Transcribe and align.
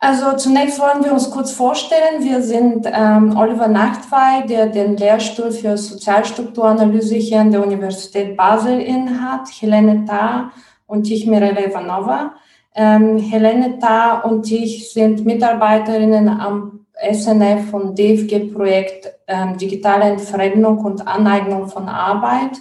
Also 0.00 0.36
zunächst 0.36 0.78
wollen 0.78 1.04
wir 1.04 1.12
uns 1.12 1.28
kurz 1.28 1.50
vorstellen. 1.50 2.22
Wir 2.22 2.40
sind 2.40 2.86
ähm, 2.86 3.36
Oliver 3.36 3.66
Nachtwey, 3.66 4.46
der 4.46 4.66
den 4.66 4.96
Lehrstuhl 4.96 5.50
für 5.50 5.76
Sozialstrukturanalyse 5.76 7.16
hier 7.16 7.40
an 7.40 7.50
der 7.50 7.66
Universität 7.66 8.36
Basel 8.36 8.80
innehat, 8.80 9.48
Helene 9.60 10.04
Tarr 10.04 10.52
und 10.86 11.10
ich, 11.10 11.26
Mirella 11.26 11.66
Ivanova. 11.66 12.34
Ähm, 12.76 13.18
Helene 13.18 13.80
Tarr 13.80 14.24
und 14.24 14.48
ich 14.52 14.92
sind 14.92 15.24
Mitarbeiterinnen 15.24 16.28
am 16.28 16.86
SNF 17.12 17.74
und 17.74 17.98
DFG-Projekt 17.98 19.12
ähm, 19.26 19.58
Digitale 19.58 20.04
Entfremdung 20.04 20.78
und 20.78 21.08
Aneignung 21.08 21.66
von 21.66 21.88
Arbeit, 21.88 22.56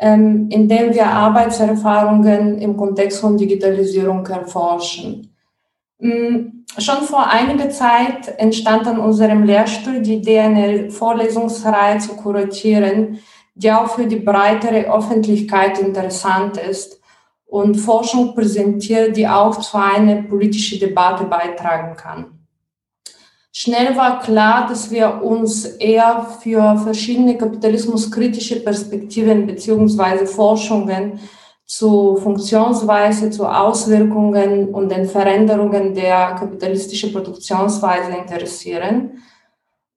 ähm, 0.00 0.48
in 0.50 0.68
dem 0.68 0.92
wir 0.92 1.06
Arbeitserfahrungen 1.06 2.58
im 2.58 2.76
Kontext 2.76 3.20
von 3.20 3.36
Digitalisierung 3.36 4.26
erforschen. 4.26 5.35
Mm, 5.98 6.64
schon 6.78 7.02
vor 7.02 7.26
einiger 7.26 7.70
Zeit 7.70 8.38
entstand 8.38 8.86
an 8.86 8.98
unserem 8.98 9.44
Lehrstuhl 9.44 10.02
die 10.02 10.16
Idee, 10.16 10.40
eine 10.40 10.90
Vorlesungsreihe 10.90 11.98
zu 11.98 12.16
kuratieren, 12.16 13.18
die 13.54 13.72
auch 13.72 13.88
für 13.88 14.06
die 14.06 14.16
breitere 14.16 14.92
Öffentlichkeit 14.92 15.78
interessant 15.78 16.58
ist 16.58 17.00
und 17.46 17.76
Forschung 17.76 18.34
präsentiert, 18.34 19.16
die 19.16 19.26
auch 19.26 19.56
zu 19.56 19.78
einer 19.78 20.22
politischen 20.22 20.78
Debatte 20.78 21.24
beitragen 21.24 21.96
kann. 21.96 22.36
Schnell 23.50 23.96
war 23.96 24.20
klar, 24.20 24.66
dass 24.68 24.90
wir 24.90 25.22
uns 25.22 25.64
eher 25.64 26.26
für 26.42 26.76
verschiedene 26.76 27.38
kapitalismuskritische 27.38 28.56
Perspektiven 28.56 29.46
beziehungsweise 29.46 30.26
Forschungen 30.26 31.18
zu 31.66 32.16
Funktionsweise, 32.16 33.30
zu 33.30 33.44
Auswirkungen 33.44 34.68
und 34.68 34.90
den 34.90 35.06
Veränderungen 35.06 35.94
der 35.94 36.36
kapitalistischen 36.38 37.12
Produktionsweise 37.12 38.12
interessieren. 38.12 39.22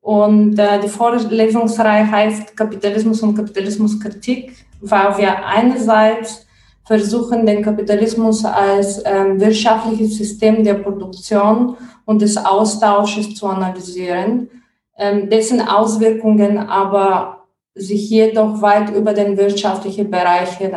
Und 0.01 0.57
äh, 0.57 0.79
die 0.79 0.89
Vorlesungsreihe 0.89 2.09
heißt 2.09 2.57
Kapitalismus 2.57 3.21
und 3.21 3.35
Kapitalismuskritik, 3.35 4.53
weil 4.81 5.17
wir 5.19 5.45
einerseits 5.45 6.47
versuchen, 6.85 7.45
den 7.45 7.61
Kapitalismus 7.61 8.43
als 8.43 9.03
ähm, 9.05 9.39
wirtschaftliches 9.39 10.17
System 10.17 10.63
der 10.63 10.75
Produktion 10.75 11.77
und 12.05 12.19
des 12.23 12.35
Austausches 12.35 13.35
zu 13.35 13.45
analysieren, 13.45 14.49
ähm, 14.97 15.29
dessen 15.29 15.61
Auswirkungen 15.61 16.57
aber 16.57 17.38
sich 17.75 18.09
jedoch 18.09 18.61
weit 18.61 18.95
über 18.95 19.13
den 19.13 19.37
wirtschaftlichen 19.37 20.09
Bereich 20.09 20.59
äh, 20.59 20.71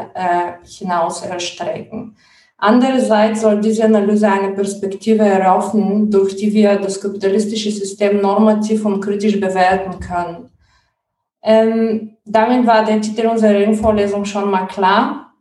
hinaus 0.65 1.23
erstrecken. 1.23 2.17
Andererseits 2.59 3.41
soll 3.41 3.61
diese 3.61 3.85
Analyse 3.85 4.31
eine 4.31 4.53
Perspektive 4.53 5.25
eröffnen, 5.25 6.11
durch 6.11 6.37
die 6.37 6.53
wir 6.53 6.77
das 6.77 7.01
kapitalistische 7.01 7.73
System 7.73 8.21
normativ 8.21 8.85
und 8.85 9.01
kritisch 9.01 9.41
bewerten 9.41 9.99
können. 9.99 10.49
Ähm, 11.43 12.17
damit 12.25 12.65
war 12.65 12.85
der 12.85 13.01
Titel 13.01 13.27
unserer 13.27 13.75
Vorlesung 13.75 14.25
schon 14.25 14.49
mal 14.49 14.67
klar. 14.67 15.35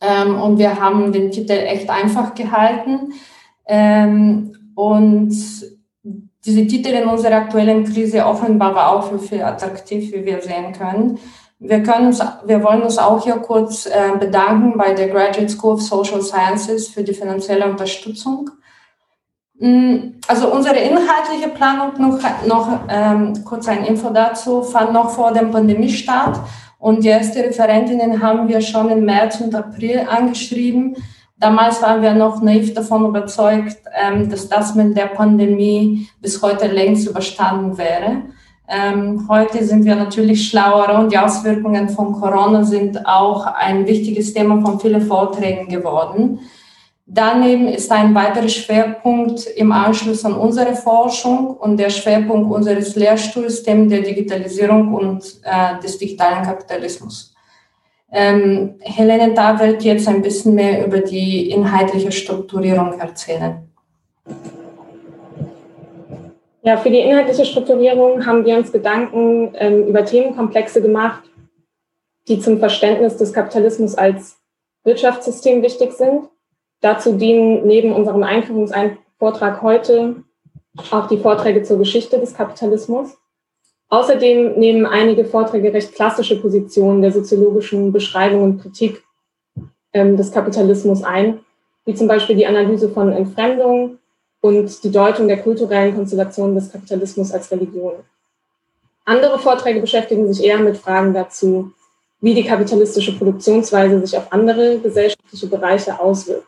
Ähm, 0.00 0.40
und 0.40 0.58
wir 0.58 0.80
haben 0.80 1.12
den 1.12 1.32
Titel 1.32 1.52
echt 1.52 1.90
einfach 1.90 2.34
gehalten. 2.34 3.12
Ähm, 3.66 4.52
und 4.76 5.34
diese 6.44 6.66
Titel 6.66 6.88
in 6.88 7.08
unserer 7.08 7.36
aktuellen 7.36 7.84
Krise 7.84 8.24
offenbar 8.24 8.74
war 8.74 8.92
auch 8.92 9.10
für 9.10 9.18
viel 9.18 9.42
attraktiv, 9.42 10.12
wie 10.12 10.24
wir 10.24 10.40
sehen 10.40 10.72
können. 10.72 11.18
Wir, 11.58 11.82
können 11.82 12.06
uns, 12.06 12.20
wir 12.46 12.62
wollen 12.64 12.82
uns 12.82 12.96
auch 12.96 13.22
hier 13.22 13.36
kurz 13.36 13.84
äh, 13.84 14.16
bedanken 14.18 14.78
bei 14.78 14.94
der 14.94 15.08
Graduate 15.08 15.50
School 15.50 15.74
of 15.74 15.82
Social 15.82 16.22
Sciences 16.22 16.88
für 16.88 17.02
die 17.02 17.12
finanzielle 17.12 17.66
Unterstützung. 17.66 18.50
Mm, 19.58 20.14
also 20.26 20.50
unsere 20.50 20.78
inhaltliche 20.78 21.50
Planung, 21.54 22.00
noch, 22.00 22.18
noch 22.46 22.80
ähm, 22.88 23.44
kurz 23.44 23.68
ein 23.68 23.84
Info 23.84 24.08
dazu, 24.08 24.62
fand 24.62 24.94
noch 24.94 25.10
vor 25.10 25.32
dem 25.32 25.50
Pandemie 25.50 25.90
statt. 25.90 26.40
Und 26.78 27.04
die 27.04 27.10
ersten 27.10 27.40
Referentinnen 27.42 28.22
haben 28.22 28.48
wir 28.48 28.62
schon 28.62 28.88
im 28.88 29.04
März 29.04 29.38
und 29.42 29.54
April 29.54 30.06
angeschrieben. 30.08 30.96
Damals 31.40 31.80
waren 31.80 32.02
wir 32.02 32.12
noch 32.12 32.42
naiv 32.42 32.74
davon 32.74 33.06
überzeugt, 33.06 33.78
ähm, 33.98 34.28
dass 34.28 34.46
das 34.50 34.74
mit 34.74 34.94
der 34.94 35.06
Pandemie 35.06 36.06
bis 36.20 36.42
heute 36.42 36.66
längst 36.66 37.08
überstanden 37.08 37.78
wäre. 37.78 38.24
Ähm, 38.68 39.26
heute 39.26 39.64
sind 39.64 39.86
wir 39.86 39.96
natürlich 39.96 40.50
schlauer 40.50 40.98
und 40.98 41.10
die 41.10 41.18
Auswirkungen 41.18 41.88
von 41.88 42.12
Corona 42.12 42.62
sind 42.62 43.06
auch 43.06 43.46
ein 43.46 43.86
wichtiges 43.86 44.34
Thema 44.34 44.60
von 44.60 44.78
vielen 44.78 45.00
Vorträgen 45.00 45.68
geworden. 45.68 46.40
Daneben 47.06 47.68
ist 47.68 47.90
ein 47.90 48.14
weiterer 48.14 48.48
Schwerpunkt 48.48 49.46
im 49.56 49.72
Anschluss 49.72 50.24
an 50.26 50.34
unsere 50.34 50.76
Forschung 50.76 51.56
und 51.56 51.78
der 51.78 51.90
Schwerpunkt 51.90 52.52
unseres 52.52 52.94
Lehrstuhls 52.96 53.62
Themen 53.62 53.88
der 53.88 54.02
Digitalisierung 54.02 54.92
und 54.92 55.24
äh, 55.42 55.80
des 55.82 55.96
digitalen 55.96 56.44
Kapitalismus. 56.44 57.29
Ähm, 58.12 58.76
Helene 58.80 59.34
da 59.34 59.58
wird 59.60 59.82
jetzt 59.82 60.08
ein 60.08 60.22
bisschen 60.22 60.54
mehr 60.54 60.84
über 60.84 60.98
die 60.98 61.50
inhaltliche 61.50 62.10
Strukturierung 62.10 62.98
erzählen. 62.98 63.68
Ja, 66.62 66.76
für 66.76 66.90
die 66.90 66.98
inhaltliche 66.98 67.46
Strukturierung 67.46 68.26
haben 68.26 68.44
wir 68.44 68.56
uns 68.56 68.72
Gedanken 68.72 69.52
ähm, 69.54 69.86
über 69.86 70.04
Themenkomplexe 70.04 70.82
gemacht, 70.82 71.22
die 72.28 72.38
zum 72.38 72.58
Verständnis 72.58 73.16
des 73.16 73.32
Kapitalismus 73.32 73.94
als 73.94 74.38
Wirtschaftssystem 74.84 75.62
wichtig 75.62 75.92
sind. 75.92 76.28
Dazu 76.80 77.16
dienen 77.16 77.66
neben 77.66 77.92
unserem 77.92 78.22
Einführungsvortrag 78.22 79.62
heute 79.62 80.16
auch 80.90 81.08
die 81.08 81.18
Vorträge 81.18 81.62
zur 81.62 81.78
Geschichte 81.78 82.18
des 82.18 82.34
Kapitalismus. 82.34 83.16
Außerdem 83.90 84.52
nehmen 84.52 84.86
einige 84.86 85.24
Vorträge 85.24 85.72
recht 85.72 85.94
klassische 85.94 86.40
Positionen 86.40 87.02
der 87.02 87.10
soziologischen 87.10 87.92
Beschreibung 87.92 88.44
und 88.44 88.62
Kritik 88.62 89.02
ähm, 89.92 90.16
des 90.16 90.30
Kapitalismus 90.30 91.02
ein, 91.02 91.40
wie 91.84 91.94
zum 91.94 92.06
Beispiel 92.06 92.36
die 92.36 92.46
Analyse 92.46 92.88
von 92.88 93.12
Entfremdung 93.12 93.98
und 94.40 94.84
die 94.84 94.92
Deutung 94.92 95.26
der 95.26 95.42
kulturellen 95.42 95.94
Konstellationen 95.96 96.54
des 96.54 96.70
Kapitalismus 96.70 97.32
als 97.32 97.50
Religion. 97.50 97.94
Andere 99.04 99.40
Vorträge 99.40 99.80
beschäftigen 99.80 100.32
sich 100.32 100.46
eher 100.46 100.60
mit 100.60 100.76
Fragen 100.76 101.12
dazu, 101.12 101.72
wie 102.20 102.34
die 102.34 102.44
kapitalistische 102.44 103.18
Produktionsweise 103.18 104.06
sich 104.06 104.16
auf 104.16 104.32
andere 104.32 104.78
gesellschaftliche 104.78 105.48
Bereiche 105.48 105.98
auswirkt. 105.98 106.46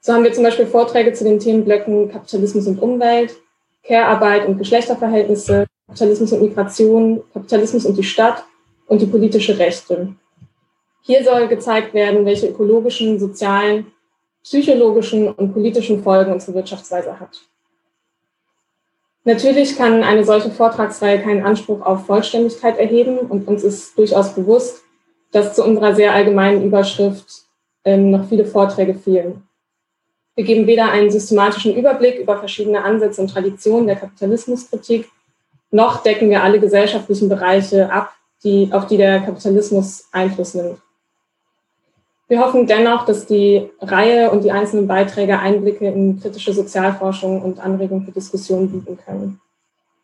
So 0.00 0.12
haben 0.12 0.22
wir 0.22 0.32
zum 0.32 0.44
Beispiel 0.44 0.66
Vorträge 0.66 1.12
zu 1.14 1.24
den 1.24 1.40
Themenblöcken 1.40 2.12
Kapitalismus 2.12 2.68
und 2.68 2.80
Umwelt, 2.80 3.34
Care-Arbeit 3.82 4.46
und 4.46 4.58
Geschlechterverhältnisse, 4.58 5.66
Kapitalismus 5.86 6.32
und 6.32 6.42
Migration, 6.42 7.22
Kapitalismus 7.32 7.86
und 7.86 7.96
die 7.96 8.04
Stadt 8.04 8.44
und 8.86 9.00
die 9.00 9.06
politische 9.06 9.58
Rechte. 9.58 10.14
Hier 11.02 11.22
soll 11.24 11.46
gezeigt 11.46 11.94
werden, 11.94 12.24
welche 12.24 12.48
ökologischen, 12.48 13.18
sozialen, 13.20 13.86
psychologischen 14.42 15.28
und 15.28 15.52
politischen 15.52 16.02
Folgen 16.02 16.32
unsere 16.32 16.54
Wirtschaftsweise 16.54 17.18
hat. 17.20 17.40
Natürlich 19.24 19.76
kann 19.76 20.04
eine 20.04 20.24
solche 20.24 20.50
Vortragsreihe 20.50 21.20
keinen 21.20 21.44
Anspruch 21.44 21.84
auf 21.84 22.06
Vollständigkeit 22.06 22.78
erheben 22.78 23.18
und 23.18 23.48
uns 23.48 23.64
ist 23.64 23.98
durchaus 23.98 24.34
bewusst, 24.34 24.82
dass 25.32 25.54
zu 25.54 25.64
unserer 25.64 25.94
sehr 25.94 26.12
allgemeinen 26.12 26.64
Überschrift 26.64 27.42
ähm, 27.84 28.10
noch 28.10 28.28
viele 28.28 28.44
Vorträge 28.44 28.94
fehlen. 28.94 29.42
Wir 30.36 30.44
geben 30.44 30.66
weder 30.66 30.90
einen 30.90 31.10
systematischen 31.10 31.74
Überblick 31.74 32.18
über 32.18 32.38
verschiedene 32.38 32.84
Ansätze 32.84 33.20
und 33.20 33.28
Traditionen 33.28 33.86
der 33.86 33.96
Kapitalismuskritik, 33.96 35.08
noch 35.70 36.02
decken 36.02 36.30
wir 36.30 36.42
alle 36.42 36.60
gesellschaftlichen 36.60 37.28
Bereiche 37.28 37.90
ab, 37.92 38.12
die, 38.44 38.68
auf 38.72 38.86
die 38.86 38.96
der 38.96 39.20
Kapitalismus 39.20 40.08
Einfluss 40.12 40.54
nimmt. 40.54 40.78
Wir 42.28 42.40
hoffen 42.40 42.66
dennoch, 42.66 43.04
dass 43.04 43.26
die 43.26 43.70
Reihe 43.80 44.30
und 44.30 44.42
die 44.42 44.50
einzelnen 44.50 44.88
Beiträge 44.88 45.38
Einblicke 45.38 45.86
in 45.86 46.20
kritische 46.20 46.52
Sozialforschung 46.52 47.40
und 47.40 47.60
Anregungen 47.60 48.04
für 48.04 48.10
Diskussionen 48.10 48.70
bieten 48.70 48.98
können. 49.04 49.40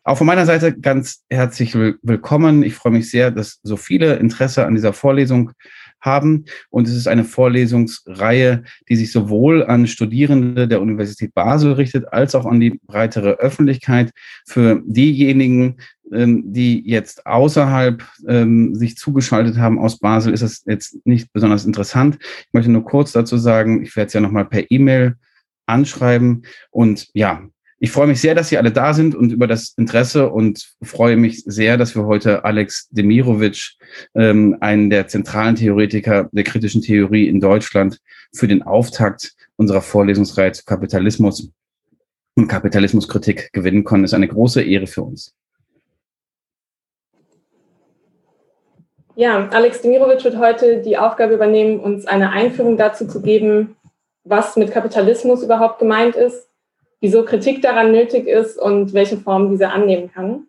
Auch 0.05 0.17
von 0.17 0.27
meiner 0.27 0.45
Seite 0.45 0.77
ganz 0.77 1.23
herzlich 1.29 1.75
willkommen. 1.75 2.63
Ich 2.63 2.75
freue 2.75 2.93
mich 2.93 3.09
sehr, 3.09 3.31
dass 3.31 3.59
so 3.63 3.77
viele 3.77 4.15
Interesse 4.15 4.65
an 4.65 4.75
dieser 4.75 4.93
Vorlesung 4.93 5.51
haben. 6.03 6.45
Und 6.69 6.87
es 6.87 6.95
ist 6.95 7.07
eine 7.07 7.23
Vorlesungsreihe, 7.23 8.63
die 8.89 8.95
sich 8.95 9.11
sowohl 9.11 9.63
an 9.63 9.87
Studierende 9.87 10.67
der 10.67 10.81
Universität 10.81 11.33
Basel 11.33 11.73
richtet, 11.73 12.11
als 12.13 12.35
auch 12.35 12.45
an 12.45 12.59
die 12.59 12.79
breitere 12.85 13.39
Öffentlichkeit. 13.39 14.11
Für 14.45 14.81
diejenigen, 14.85 15.77
ähm, 16.11 16.43
die 16.53 16.87
jetzt 16.87 17.25
außerhalb 17.25 18.03
ähm, 18.27 18.75
sich 18.75 18.97
zugeschaltet 18.97 19.57
haben 19.57 19.79
aus 19.79 19.99
Basel, 19.99 20.33
ist 20.33 20.43
das 20.43 20.63
jetzt 20.67 20.97
nicht 21.05 21.31
besonders 21.33 21.65
interessant. 21.65 22.17
Ich 22.21 22.53
möchte 22.53 22.71
nur 22.71 22.85
kurz 22.85 23.13
dazu 23.13 23.37
sagen, 23.37 23.83
ich 23.83 23.95
werde 23.95 24.07
es 24.07 24.13
ja 24.13 24.21
nochmal 24.21 24.45
per 24.45 24.69
E-Mail 24.69 25.15
anschreiben. 25.65 26.43
Und 26.71 27.07
ja, 27.13 27.47
ich 27.83 27.91
freue 27.91 28.07
mich 28.07 28.21
sehr, 28.21 28.33
dass 28.33 28.47
Sie 28.47 28.57
alle 28.57 28.71
da 28.71 28.93
sind 28.93 29.13
und 29.13 29.33
über 29.33 29.45
das 29.45 29.73
Interesse 29.75 30.29
und 30.29 30.73
freue 30.81 31.17
mich 31.17 31.43
sehr, 31.43 31.75
dass 31.75 31.97
wir 31.97 32.05
heute 32.05 32.45
Alex 32.45 32.87
Demirovic, 32.91 33.73
ähm, 34.15 34.55
einen 34.61 34.89
der 34.89 35.09
zentralen 35.09 35.57
Theoretiker 35.57 36.29
der 36.31 36.45
kritischen 36.45 36.81
Theorie 36.81 37.27
in 37.27 37.41
Deutschland, 37.41 37.99
für 38.33 38.47
den 38.47 38.63
Auftakt 38.63 39.33
unserer 39.57 39.81
Vorlesungsreihe 39.81 40.53
zu 40.53 40.63
Kapitalismus 40.63 41.51
und 42.35 42.47
Kapitalismuskritik 42.47 43.51
gewinnen 43.51 43.83
konnten. 43.83 44.05
ist 44.05 44.13
eine 44.13 44.29
große 44.29 44.61
Ehre 44.63 44.87
für 44.87 45.01
uns. 45.01 45.35
Ja, 49.17 49.49
Alex 49.49 49.81
Demirovic 49.81 50.23
wird 50.23 50.37
heute 50.37 50.81
die 50.81 50.97
Aufgabe 50.97 51.33
übernehmen, 51.33 51.81
uns 51.81 52.05
eine 52.05 52.29
Einführung 52.29 52.77
dazu 52.77 53.09
zu 53.09 53.21
geben, 53.21 53.75
was 54.23 54.55
mit 54.55 54.71
Kapitalismus 54.71 55.43
überhaupt 55.43 55.79
gemeint 55.79 56.15
ist, 56.15 56.47
wieso 57.03 57.25
Kritik 57.25 57.61
daran 57.61 57.91
nötig 57.91 58.27
ist 58.27 58.57
und 58.57 58.93
welche 58.93 59.17
Form 59.17 59.49
diese 59.51 59.69
annehmen 59.69 60.09
kann. 60.09 60.47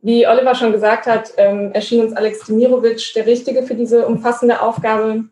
Wie 0.00 0.26
Oliver 0.26 0.54
schon 0.54 0.72
gesagt 0.72 1.06
hat, 1.06 1.34
ähm, 1.36 1.70
erschien 1.74 2.00
uns 2.00 2.14
Alex 2.14 2.46
Demirovic 2.46 3.12
der 3.14 3.26
Richtige 3.26 3.62
für 3.62 3.74
diese 3.74 4.06
umfassende 4.06 4.62
Aufgabe, 4.62 5.24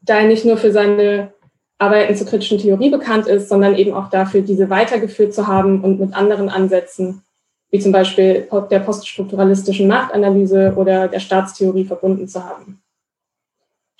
da 0.00 0.20
er 0.20 0.26
nicht 0.26 0.46
nur 0.46 0.56
für 0.56 0.72
seine 0.72 1.34
Arbeiten 1.76 2.16
zur 2.16 2.28
kritischen 2.28 2.56
Theorie 2.56 2.88
bekannt 2.88 3.26
ist, 3.26 3.50
sondern 3.50 3.74
eben 3.74 3.92
auch 3.92 4.08
dafür, 4.08 4.40
diese 4.40 4.70
weitergeführt 4.70 5.34
zu 5.34 5.46
haben 5.46 5.84
und 5.84 6.00
mit 6.00 6.14
anderen 6.14 6.48
Ansätzen, 6.48 7.22
wie 7.70 7.78
zum 7.78 7.92
Beispiel 7.92 8.48
der 8.70 8.80
poststrukturalistischen 8.80 9.86
Machtanalyse 9.86 10.72
oder 10.76 11.08
der 11.08 11.20
Staatstheorie 11.20 11.84
verbunden 11.84 12.26
zu 12.26 12.42
haben. 12.42 12.79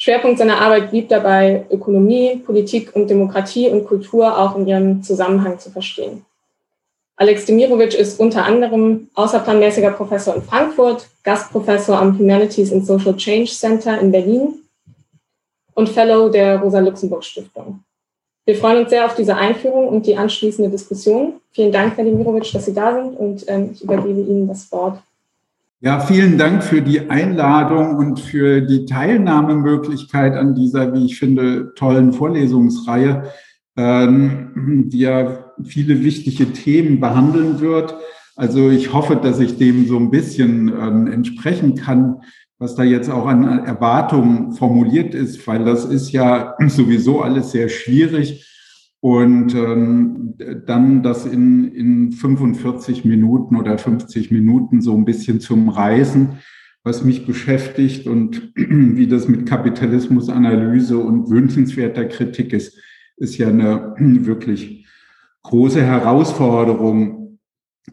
Schwerpunkt 0.02 0.38
seiner 0.38 0.58
Arbeit 0.62 0.91
blieb 0.91 1.11
dabei, 1.11 1.67
Ökonomie, 1.70 2.37
Politik 2.37 2.97
und 2.97 3.11
Demokratie 3.11 3.69
und 3.69 3.85
Kultur 3.85 4.38
auch 4.38 4.56
in 4.56 4.67
ihrem 4.67 5.02
Zusammenhang 5.02 5.58
zu 5.58 5.70
verstehen. 5.70 6.25
Alex 7.17 7.44
Demirovic 7.44 7.93
ist 7.93 8.19
unter 8.19 8.47
anderem 8.47 9.11
außerplanmäßiger 9.12 9.91
Professor 9.91 10.35
in 10.35 10.43
Frankfurt, 10.43 11.06
Gastprofessor 11.23 11.99
am 11.99 12.19
Humanities 12.19 12.73
and 12.73 12.87
Social 12.87 13.14
Change 13.14 13.50
Center 13.50 14.00
in 14.00 14.11
Berlin 14.11 14.55
und 15.75 15.91
Fellow 15.91 16.31
der 16.31 16.61
Rosa-Luxemburg-Stiftung. 16.61 17.85
Wir 18.46 18.55
freuen 18.55 18.79
uns 18.79 18.88
sehr 18.88 19.05
auf 19.05 19.17
diese 19.17 19.37
Einführung 19.37 19.88
und 19.88 20.06
die 20.06 20.17
anschließende 20.17 20.70
Diskussion. 20.70 21.35
Vielen 21.53 21.73
Dank, 21.73 21.99
Herr 21.99 22.05
Demirovic, 22.05 22.50
dass 22.53 22.64
Sie 22.64 22.73
da 22.73 22.94
sind 22.94 23.19
und 23.19 23.44
ähm, 23.49 23.73
ich 23.75 23.85
übergebe 23.85 24.23
Ihnen 24.23 24.49
das 24.49 24.73
Wort. 24.73 25.03
Ja, 25.82 25.99
vielen 25.99 26.37
Dank 26.37 26.62
für 26.62 26.82
die 26.82 27.09
Einladung 27.09 27.97
und 27.97 28.21
für 28.21 28.61
die 28.61 28.85
Teilnahmemöglichkeit 28.85 30.35
an 30.35 30.55
dieser, 30.55 30.93
wie 30.93 31.06
ich 31.06 31.19
finde, 31.19 31.73
tollen 31.75 32.12
Vorlesungsreihe, 32.12 33.23
ähm, 33.79 34.91
die 34.93 34.99
ja 34.99 35.53
viele 35.65 36.05
wichtige 36.05 36.53
Themen 36.53 37.00
behandeln 37.00 37.61
wird. 37.61 37.94
Also 38.37 38.69
ich 38.69 38.93
hoffe, 38.93 39.17
dass 39.17 39.41
ich 39.41 39.56
dem 39.56 39.87
so 39.87 39.97
ein 39.97 40.11
bisschen 40.11 40.69
äh, 40.69 41.15
entsprechen 41.15 41.77
kann, 41.77 42.21
was 42.59 42.75
da 42.75 42.82
jetzt 42.82 43.09
auch 43.09 43.25
an 43.25 43.65
Erwartungen 43.65 44.53
formuliert 44.53 45.15
ist, 45.15 45.47
weil 45.47 45.65
das 45.65 45.87
ist 45.87 46.12
ja 46.12 46.56
sowieso 46.67 47.23
alles 47.23 47.53
sehr 47.53 47.71
schwierig. 47.71 48.50
Und 49.00 49.55
ähm, 49.55 50.35
dann 50.67 51.02
das 51.02 51.25
in, 51.25 51.73
in 51.73 52.12
45 52.12 53.06
Minuten 53.06 53.56
oder 53.56 53.79
50 53.79 54.31
Minuten 54.31 54.82
so 54.82 54.94
ein 54.94 55.06
bisschen 55.06 55.41
zum 55.41 55.70
Reisen, 55.70 56.38
was 56.85 57.02
mich 57.05 57.26
beschäftigt 57.26 58.06
und 58.06 58.52
wie 58.56 59.06
das 59.06 59.26
mit 59.29 59.47
Kapitalismusanalyse 59.47 60.99
und 60.99 61.31
wünschenswerter 61.31 62.05
Kritik 62.06 62.52
ist, 62.52 62.79
ist 63.17 63.38
ja 63.38 63.49
eine 63.49 63.94
wirklich 63.99 64.87
große 65.43 65.82
Herausforderung. 65.82 67.38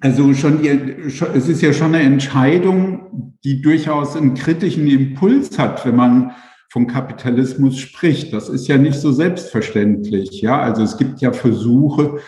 Also 0.01 0.33
schon, 0.33 0.63
es 0.65 1.47
ist 1.47 1.61
ja 1.61 1.71
schon 1.71 1.95
eine 1.95 2.03
Entscheidung, 2.03 3.33
die 3.45 3.61
durchaus 3.61 4.17
einen 4.17 4.33
kritischen 4.33 4.87
Impuls 4.87 5.57
hat, 5.57 5.85
wenn 5.85 5.95
man 5.95 6.31
von 6.69 6.87
Kapitalismus 6.87 7.77
spricht. 7.77 8.33
Das 8.33 8.49
ist 8.49 8.67
ja 8.67 8.77
nicht 8.77 8.99
so 8.99 9.11
selbstverständlich. 9.11 10.41
Ja, 10.41 10.59
also 10.59 10.83
es 10.83 10.97
gibt 10.97 11.21
ja 11.21 11.31
Versuche, 11.31 12.19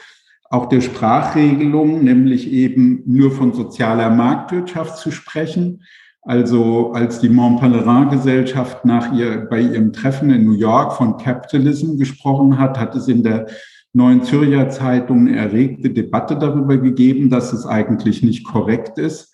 auch 0.50 0.68
der 0.68 0.82
Sprachregelung, 0.82 2.04
nämlich 2.04 2.52
eben 2.52 3.04
nur 3.06 3.32
von 3.32 3.54
sozialer 3.54 4.10
Marktwirtschaft 4.10 4.98
zu 4.98 5.12
sprechen. 5.12 5.84
Also 6.22 6.92
als 6.92 7.20
die 7.20 7.30
Mont 7.30 7.60
Pelerin 7.60 8.10
Gesellschaft 8.10 8.84
nach 8.84 9.14
ihr, 9.14 9.48
bei 9.50 9.62
ihrem 9.62 9.94
Treffen 9.94 10.32
in 10.32 10.46
New 10.46 10.54
York 10.54 10.94
von 10.94 11.18
Capitalism 11.18 11.98
gesprochen 11.98 12.58
hat, 12.58 12.80
hat 12.80 12.96
es 12.96 13.08
in 13.08 13.24
der 13.24 13.48
Neuen 13.94 14.24
Zürcher 14.24 14.70
Zeitung 14.70 15.28
eine 15.28 15.38
erregte 15.38 15.90
Debatte 15.90 16.38
darüber 16.38 16.78
gegeben, 16.78 17.30
dass 17.30 17.54
es 17.54 17.66
eigentlich 17.66 18.22
nicht 18.22 18.46
korrekt 18.46 19.00
ist. 19.00 19.29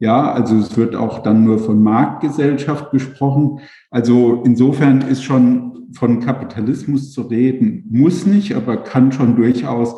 Ja, 0.00 0.32
also 0.32 0.56
es 0.56 0.76
wird 0.76 0.94
auch 0.94 1.22
dann 1.22 1.44
nur 1.44 1.58
von 1.58 1.82
Marktgesellschaft 1.82 2.92
gesprochen. 2.92 3.60
Also 3.90 4.42
insofern 4.44 5.00
ist 5.00 5.24
schon 5.24 5.88
von 5.92 6.20
Kapitalismus 6.20 7.12
zu 7.12 7.22
reden, 7.22 7.84
muss 7.90 8.24
nicht, 8.26 8.54
aber 8.54 8.76
kann 8.84 9.10
schon 9.10 9.34
durchaus 9.36 9.96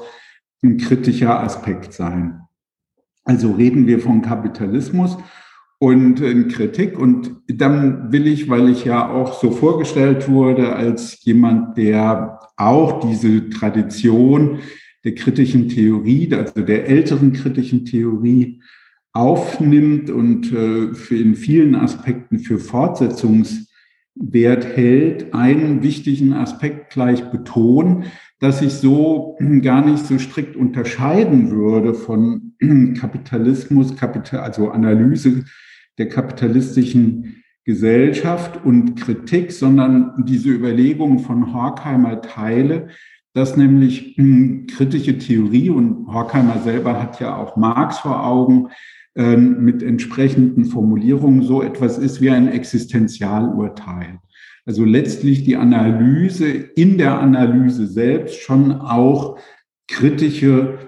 ein 0.63 0.79
kritischer 0.79 1.41
Aspekt 1.41 1.93
sein. 1.93 2.41
Also 3.25 3.53
reden 3.53 3.87
wir 3.87 4.01
von 4.01 4.23
Kapitalismus 4.23 5.19
und 5.79 6.21
in 6.21 6.49
Kritik. 6.49 6.99
Und 6.99 7.37
dann 7.47 8.13
will 8.13 8.27
ich, 8.27 8.49
weil 8.49 8.71
ich 8.71 8.85
ja 8.85 9.09
auch 9.11 9.41
so 9.41 9.51
vorgestellt 9.51 10.29
wurde 10.29 10.75
als 10.75 11.23
jemand, 11.25 11.77
der 11.77 12.41
auch 12.57 13.01
diese 13.01 13.51
Tradition 13.51 14.61
der 15.05 15.15
kritischen 15.15 15.69
Theorie, 15.69 16.33
also 16.35 16.61
der 16.61 16.89
älteren 16.89 17.33
kritischen 17.33 17.85
Theorie 17.85 18.61
aufnimmt 19.13 20.11
und 20.11 20.53
äh, 20.53 20.95
für 20.95 21.17
in 21.17 21.35
vielen 21.35 21.75
Aspekten 21.75 22.39
für 22.39 22.59
Fortsetzungswert 22.59 24.65
hält, 24.65 25.35
einen 25.35 25.83
wichtigen 25.83 26.33
Aspekt 26.33 26.93
gleich 26.93 27.31
betonen, 27.31 28.05
dass 28.39 28.63
ich 28.63 28.75
so 28.75 29.37
gar 29.63 29.85
nicht 29.85 30.07
so 30.07 30.19
strikt 30.19 30.57
unterscheiden 30.57 31.51
würde 31.51 31.95
von 31.95 32.55
Kapitalismus, 32.99 33.97
Kapital, 33.97 34.41
also 34.41 34.71
Analyse 34.71 35.45
der 35.99 36.09
kapitalistischen 36.09 37.43
Gesellschaft 37.65 38.65
und 38.65 38.95
Kritik, 38.95 39.53
sondern 39.53 40.25
diese 40.25 40.49
Überlegungen 40.49 41.19
von 41.19 41.53
Horkheimer 41.53 42.23
teile, 42.23 42.89
dass 43.35 43.57
nämlich 43.57 44.17
kritische 44.69 45.19
Theorie 45.19 45.71
und 45.71 46.07
Horkheimer 46.07 46.61
selber 46.61 47.01
hat 47.01 47.21
ja 47.21 47.37
auch 47.37 47.57
Marx 47.57 47.99
vor 47.99 48.25
Augen, 48.25 48.69
mit 49.17 49.83
entsprechenden 49.83 50.67
Formulierungen 50.67 51.43
so 51.43 51.63
etwas 51.63 51.99
ist 51.99 52.21
wie 52.21 52.31
ein 52.31 52.47
Existenzialurteil. 52.47 54.21
Also 54.65 54.85
letztlich 54.85 55.43
die 55.45 55.57
Analyse 55.57 56.47
in 56.47 56.97
der 56.97 57.19
Analyse 57.19 57.89
selbst 57.89 58.41
schon 58.41 58.73
auch 58.73 59.39
kritische 59.89 60.79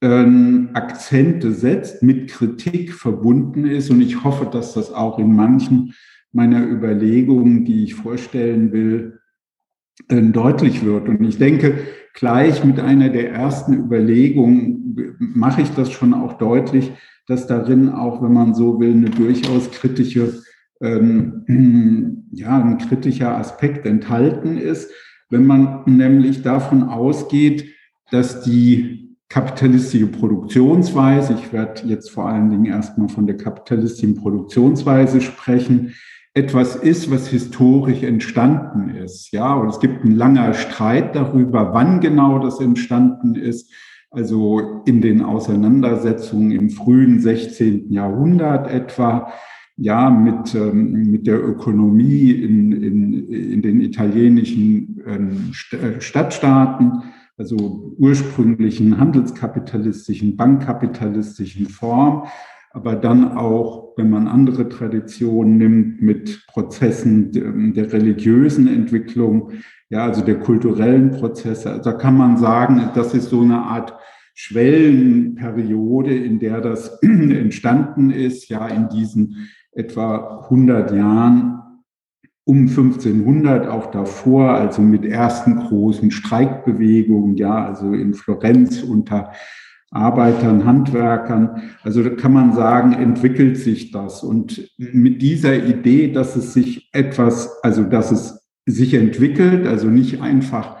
ähm, 0.00 0.70
Akzente 0.72 1.52
setzt, 1.52 2.02
mit 2.02 2.30
Kritik 2.30 2.92
verbunden 2.92 3.66
ist. 3.66 3.90
Und 3.90 4.00
ich 4.00 4.24
hoffe, 4.24 4.46
dass 4.46 4.74
das 4.74 4.92
auch 4.92 5.18
in 5.18 5.34
manchen 5.34 5.94
meiner 6.32 6.66
Überlegungen, 6.66 7.64
die 7.64 7.84
ich 7.84 7.94
vorstellen 7.94 8.72
will, 8.72 9.20
äh, 10.08 10.22
deutlich 10.22 10.84
wird. 10.84 11.08
Und 11.08 11.24
ich 11.24 11.38
denke, 11.38 11.78
gleich 12.14 12.64
mit 12.64 12.78
einer 12.78 13.08
der 13.08 13.32
ersten 13.32 13.74
Überlegungen 13.74 14.75
mache 15.18 15.62
ich 15.62 15.70
das 15.70 15.90
schon 15.90 16.14
auch 16.14 16.34
deutlich, 16.34 16.92
dass 17.26 17.46
darin 17.46 17.88
auch, 17.90 18.22
wenn 18.22 18.32
man 18.32 18.54
so 18.54 18.78
will, 18.80 18.92
eine 18.92 19.10
durchaus 19.10 19.70
kritische, 19.70 20.42
ähm, 20.80 22.26
ja, 22.32 22.62
ein 22.62 22.78
kritischer 22.78 23.36
Aspekt 23.36 23.86
enthalten 23.86 24.58
ist. 24.58 24.90
Wenn 25.28 25.46
man 25.46 25.82
nämlich 25.86 26.42
davon 26.42 26.84
ausgeht, 26.84 27.72
dass 28.10 28.42
die 28.42 29.16
kapitalistische 29.28 30.06
Produktionsweise, 30.06 31.34
ich 31.34 31.52
werde 31.52 31.86
jetzt 31.88 32.10
vor 32.10 32.28
allen 32.28 32.50
Dingen 32.50 32.66
erstmal 32.66 33.08
von 33.08 33.26
der 33.26 33.36
kapitalistischen 33.36 34.14
Produktionsweise 34.14 35.20
sprechen, 35.20 35.94
etwas 36.32 36.76
ist, 36.76 37.10
was 37.10 37.28
historisch 37.28 38.02
entstanden 38.02 38.90
ist. 38.90 39.32
Ja, 39.32 39.54
und 39.54 39.70
es 39.70 39.80
gibt 39.80 40.04
einen 40.04 40.16
langer 40.16 40.52
Streit 40.52 41.16
darüber, 41.16 41.72
wann 41.72 42.00
genau 42.00 42.38
das 42.38 42.60
entstanden 42.60 43.34
ist. 43.34 43.72
Also 44.10 44.82
in 44.86 45.00
den 45.00 45.22
Auseinandersetzungen 45.22 46.52
im 46.52 46.70
frühen 46.70 47.20
16. 47.20 47.92
Jahrhundert 47.92 48.70
etwa, 48.70 49.32
ja, 49.76 50.08
mit, 50.10 50.54
ähm, 50.54 51.10
mit 51.10 51.26
der 51.26 51.42
Ökonomie 51.42 52.30
in, 52.30 52.72
in, 52.72 53.28
in 53.28 53.62
den 53.62 53.80
italienischen 53.80 55.02
ähm, 55.06 55.52
Stadtstaaten, 55.52 57.02
also 57.36 57.94
ursprünglichen 57.98 58.98
handelskapitalistischen, 58.98 60.36
bankkapitalistischen 60.36 61.68
Form 61.68 62.26
aber 62.76 62.94
dann 62.94 63.38
auch, 63.38 63.94
wenn 63.96 64.10
man 64.10 64.28
andere 64.28 64.68
Traditionen 64.68 65.56
nimmt, 65.56 66.02
mit 66.02 66.46
Prozessen 66.46 67.72
der 67.72 67.90
religiösen 67.90 68.68
Entwicklung, 68.68 69.52
ja, 69.88 70.04
also 70.04 70.22
der 70.22 70.40
kulturellen 70.40 71.12
Prozesse. 71.12 71.70
Also 71.70 71.90
da 71.90 71.92
kann 71.92 72.16
man 72.16 72.36
sagen, 72.36 72.90
das 72.94 73.14
ist 73.14 73.30
so 73.30 73.42
eine 73.42 73.62
Art 73.62 73.94
Schwellenperiode, 74.34 76.14
in 76.14 76.38
der 76.38 76.60
das 76.60 76.98
entstanden 77.02 78.10
ist, 78.10 78.48
ja, 78.48 78.66
in 78.66 78.88
diesen 78.88 79.48
etwa 79.72 80.42
100 80.44 80.92
Jahren 80.92 81.56
um 82.44 82.68
1500, 82.68 83.66
auch 83.66 83.90
davor, 83.90 84.52
also 84.52 84.80
mit 84.80 85.04
ersten 85.04 85.56
großen 85.56 86.12
Streikbewegungen, 86.12 87.36
ja, 87.36 87.66
also 87.66 87.92
in 87.92 88.14
Florenz 88.14 88.82
unter 88.82 89.32
Arbeitern, 89.90 90.64
Handwerkern. 90.64 91.62
Also 91.82 92.04
da 92.04 92.10
kann 92.10 92.32
man 92.32 92.52
sagen, 92.52 92.92
entwickelt 92.92 93.56
sich 93.56 93.90
das. 93.90 94.22
Und 94.22 94.70
mit 94.78 95.22
dieser 95.22 95.56
Idee, 95.64 96.12
dass 96.12 96.36
es 96.36 96.52
sich 96.52 96.88
etwas, 96.92 97.62
also 97.64 97.82
dass 97.82 98.12
es 98.12 98.45
sich 98.66 98.94
entwickelt, 98.94 99.66
also 99.66 99.88
nicht 99.88 100.20
einfach 100.20 100.76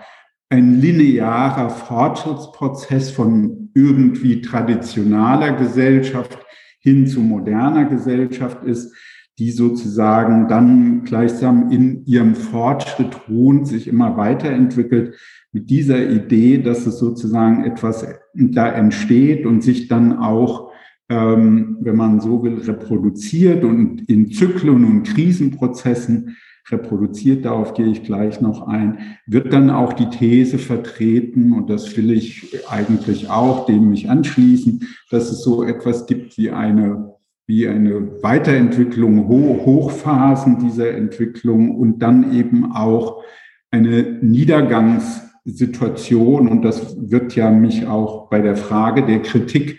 ein 0.48 0.80
linearer 0.80 1.70
Fortschrittsprozess 1.70 3.10
von 3.10 3.70
irgendwie 3.74 4.40
traditionaler 4.40 5.52
Gesellschaft 5.52 6.38
hin 6.80 7.06
zu 7.06 7.20
moderner 7.20 7.84
Gesellschaft 7.84 8.64
ist, 8.64 8.94
die 9.38 9.50
sozusagen 9.50 10.48
dann 10.48 11.04
gleichsam 11.04 11.70
in 11.70 12.04
ihrem 12.06 12.34
Fortschritt 12.34 13.28
ruhend 13.28 13.66
sich 13.66 13.86
immer 13.86 14.16
weiterentwickelt, 14.16 15.16
mit 15.52 15.70
dieser 15.70 16.10
Idee, 16.10 16.58
dass 16.58 16.86
es 16.86 16.98
sozusagen 16.98 17.64
etwas 17.64 18.06
da 18.34 18.68
entsteht 18.68 19.46
und 19.46 19.62
sich 19.62 19.88
dann 19.88 20.18
auch, 20.18 20.70
ähm, 21.08 21.78
wenn 21.80 21.96
man 21.96 22.20
so 22.20 22.42
will, 22.42 22.58
reproduziert 22.58 23.64
und 23.64 24.08
in 24.08 24.30
Zyklen 24.30 24.84
und 24.84 25.04
Krisenprozessen 25.04 26.36
reproduziert, 26.70 27.44
darauf 27.44 27.74
gehe 27.74 27.86
ich 27.86 28.02
gleich 28.02 28.40
noch 28.40 28.66
ein, 28.66 28.98
wird 29.26 29.52
dann 29.52 29.70
auch 29.70 29.92
die 29.92 30.10
These 30.10 30.58
vertreten, 30.58 31.52
und 31.52 31.70
das 31.70 31.96
will 31.96 32.10
ich 32.10 32.58
eigentlich 32.68 33.30
auch 33.30 33.66
dem 33.66 33.90
mich 33.90 34.10
anschließen, 34.10 34.82
dass 35.10 35.30
es 35.30 35.42
so 35.42 35.62
etwas 35.62 36.06
gibt 36.06 36.36
wie 36.38 36.50
eine 36.50 37.16
wie 37.46 37.68
eine 37.68 38.22
Weiterentwicklung, 38.22 39.28
Hochphasen 39.28 40.58
dieser 40.58 40.90
Entwicklung 40.92 41.76
und 41.76 42.00
dann 42.00 42.36
eben 42.36 42.72
auch 42.72 43.22
eine 43.70 44.18
Niedergangssituation. 44.20 46.48
Und 46.48 46.62
das 46.62 46.96
wird 47.10 47.36
ja 47.36 47.50
mich 47.50 47.86
auch 47.86 48.28
bei 48.30 48.40
der 48.40 48.56
Frage 48.56 49.06
der 49.06 49.22
Kritik 49.22 49.78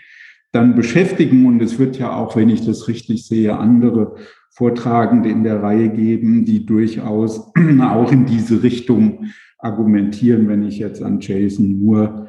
dann 0.52 0.74
beschäftigen. 0.74 1.44
Und 1.46 1.60
es 1.60 1.78
wird 1.78 1.98
ja 1.98 2.16
auch, 2.16 2.36
wenn 2.36 2.48
ich 2.48 2.64
das 2.64 2.88
richtig 2.88 3.26
sehe, 3.26 3.58
andere 3.58 4.16
Vortragende 4.58 5.28
in 5.28 5.44
der 5.44 5.62
Reihe 5.62 5.88
geben, 5.88 6.44
die 6.44 6.66
durchaus 6.66 7.52
auch 7.80 8.10
in 8.10 8.26
diese 8.26 8.60
Richtung 8.64 9.26
argumentieren, 9.56 10.48
wenn 10.48 10.64
ich 10.64 10.78
jetzt 10.78 11.00
an 11.00 11.20
Jason 11.20 11.78
Moore 11.78 12.26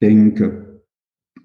denke. 0.00 0.80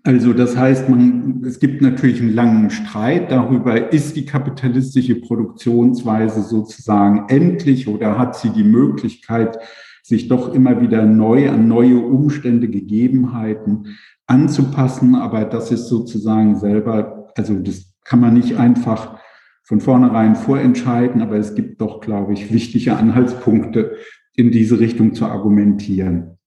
Also 0.03 0.31
das 0.31 0.55
heißt, 0.55 0.87
man, 0.87 1.43
es 1.45 1.59
gibt 1.59 1.81
natürlich 1.81 2.21
einen 2.21 2.33
langen 2.33 2.69
Streit 2.69 3.31
darüber, 3.31 3.91
ist 3.91 4.15
die 4.15 4.25
kapitalistische 4.25 5.15
Produktionsweise 5.15 6.41
sozusagen 6.41 7.25
endlich 7.27 7.89
oder 7.89 8.17
hat 8.17 8.37
sie 8.37 8.49
die 8.49 8.63
Möglichkeit, 8.63 9.59
sich 10.03 10.29
doch 10.29 10.53
immer 10.53 10.79
wieder 10.79 11.05
neu 11.05 11.49
an 11.49 11.67
neue 11.67 11.97
Umstände, 11.97 12.69
Gegebenheiten 12.69 13.97
anzupassen. 14.25 15.15
Aber 15.15 15.43
das 15.43 15.69
ist 15.69 15.89
sozusagen 15.89 16.55
selber, 16.55 17.27
also 17.35 17.55
das 17.55 17.93
kann 18.05 18.21
man 18.21 18.35
nicht 18.35 18.55
einfach 18.55 19.19
von 19.63 19.79
vornherein 19.79 20.35
vorentscheiden, 20.35 21.21
aber 21.21 21.37
es 21.37 21.55
gibt 21.55 21.81
doch, 21.81 22.01
glaube 22.01 22.33
ich, 22.33 22.53
wichtige 22.53 22.97
Anhaltspunkte, 22.97 23.95
in 24.35 24.51
diese 24.51 24.79
Richtung 24.79 25.13
zu 25.13 25.25
argumentieren. 25.25 26.37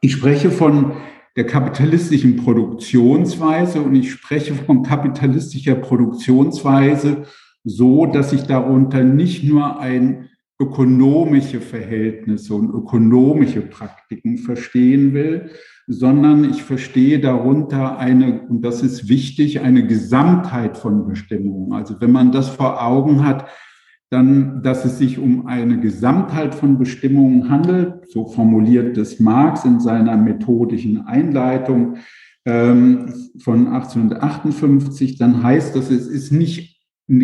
Ich 0.00 0.12
spreche 0.12 0.50
von 0.50 0.92
der 1.36 1.46
kapitalistischen 1.46 2.36
Produktionsweise 2.36 3.80
und 3.80 3.94
ich 3.94 4.10
spreche 4.10 4.54
von 4.54 4.82
kapitalistischer 4.82 5.76
Produktionsweise 5.76 7.24
so, 7.64 8.06
dass 8.06 8.32
ich 8.32 8.42
darunter 8.42 9.04
nicht 9.04 9.44
nur 9.44 9.78
ein 9.78 10.28
ökonomische 10.60 11.60
Verhältnisse 11.60 12.54
und 12.54 12.70
ökonomische 12.70 13.62
Praktiken 13.62 14.38
verstehen 14.38 15.14
will, 15.14 15.50
sondern 15.86 16.48
ich 16.48 16.62
verstehe 16.62 17.20
darunter 17.20 17.98
eine, 17.98 18.42
und 18.42 18.62
das 18.62 18.82
ist 18.82 19.08
wichtig, 19.08 19.60
eine 19.60 19.86
Gesamtheit 19.86 20.78
von 20.78 21.06
Bestimmungen. 21.06 21.72
Also 21.72 22.00
wenn 22.00 22.12
man 22.12 22.32
das 22.32 22.48
vor 22.48 22.82
Augen 22.82 23.24
hat, 23.24 23.48
dann, 24.10 24.62
dass 24.62 24.84
es 24.84 24.98
sich 24.98 25.18
um 25.18 25.46
eine 25.46 25.80
Gesamtheit 25.80 26.54
von 26.54 26.78
Bestimmungen 26.78 27.48
handelt, 27.48 28.10
so 28.10 28.26
formuliert 28.26 28.98
es 28.98 29.20
Marx 29.20 29.64
in 29.64 29.80
seiner 29.80 30.18
methodischen 30.18 31.06
Einleitung 31.06 31.96
ähm, 32.44 33.12
von 33.38 33.68
1858, 33.68 35.16
dann 35.16 35.42
heißt 35.42 35.74
das, 35.74 35.90
es 35.90 36.06
ist 36.08 36.30
nicht 36.30 36.78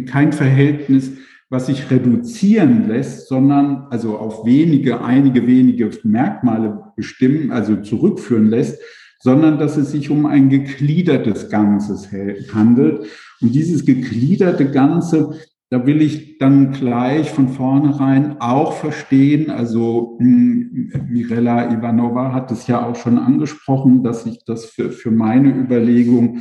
kein 0.06 0.32
Verhältnis, 0.32 1.12
was 1.50 1.66
sich 1.66 1.90
reduzieren 1.90 2.88
lässt, 2.88 3.28
sondern 3.28 3.86
also 3.90 4.18
auf 4.18 4.44
wenige, 4.44 5.02
einige 5.02 5.46
wenige 5.46 5.90
Merkmale 6.04 6.92
bestimmen, 6.96 7.50
also 7.50 7.76
zurückführen 7.76 8.48
lässt, 8.48 8.80
sondern 9.20 9.58
dass 9.58 9.76
es 9.76 9.90
sich 9.90 10.10
um 10.10 10.26
ein 10.26 10.48
gegliedertes 10.48 11.48
Ganzes 11.48 12.08
handelt. 12.52 13.06
Und 13.40 13.54
dieses 13.54 13.84
gegliederte 13.84 14.70
Ganze 14.70 15.34
da 15.70 15.84
will 15.84 16.00
ich 16.00 16.38
dann 16.38 16.72
gleich 16.72 17.30
von 17.30 17.48
vornherein 17.48 18.40
auch 18.40 18.72
verstehen, 18.72 19.50
also 19.50 20.16
hm, 20.18 20.92
Mirella 21.10 21.70
Ivanova 21.70 22.32
hat 22.32 22.50
es 22.50 22.66
ja 22.66 22.86
auch 22.86 22.96
schon 22.96 23.18
angesprochen, 23.18 24.02
dass 24.02 24.24
sich 24.24 24.44
das 24.46 24.64
für, 24.64 24.90
für 24.90 25.10
meine 25.10 25.50
Überlegung 25.50 26.40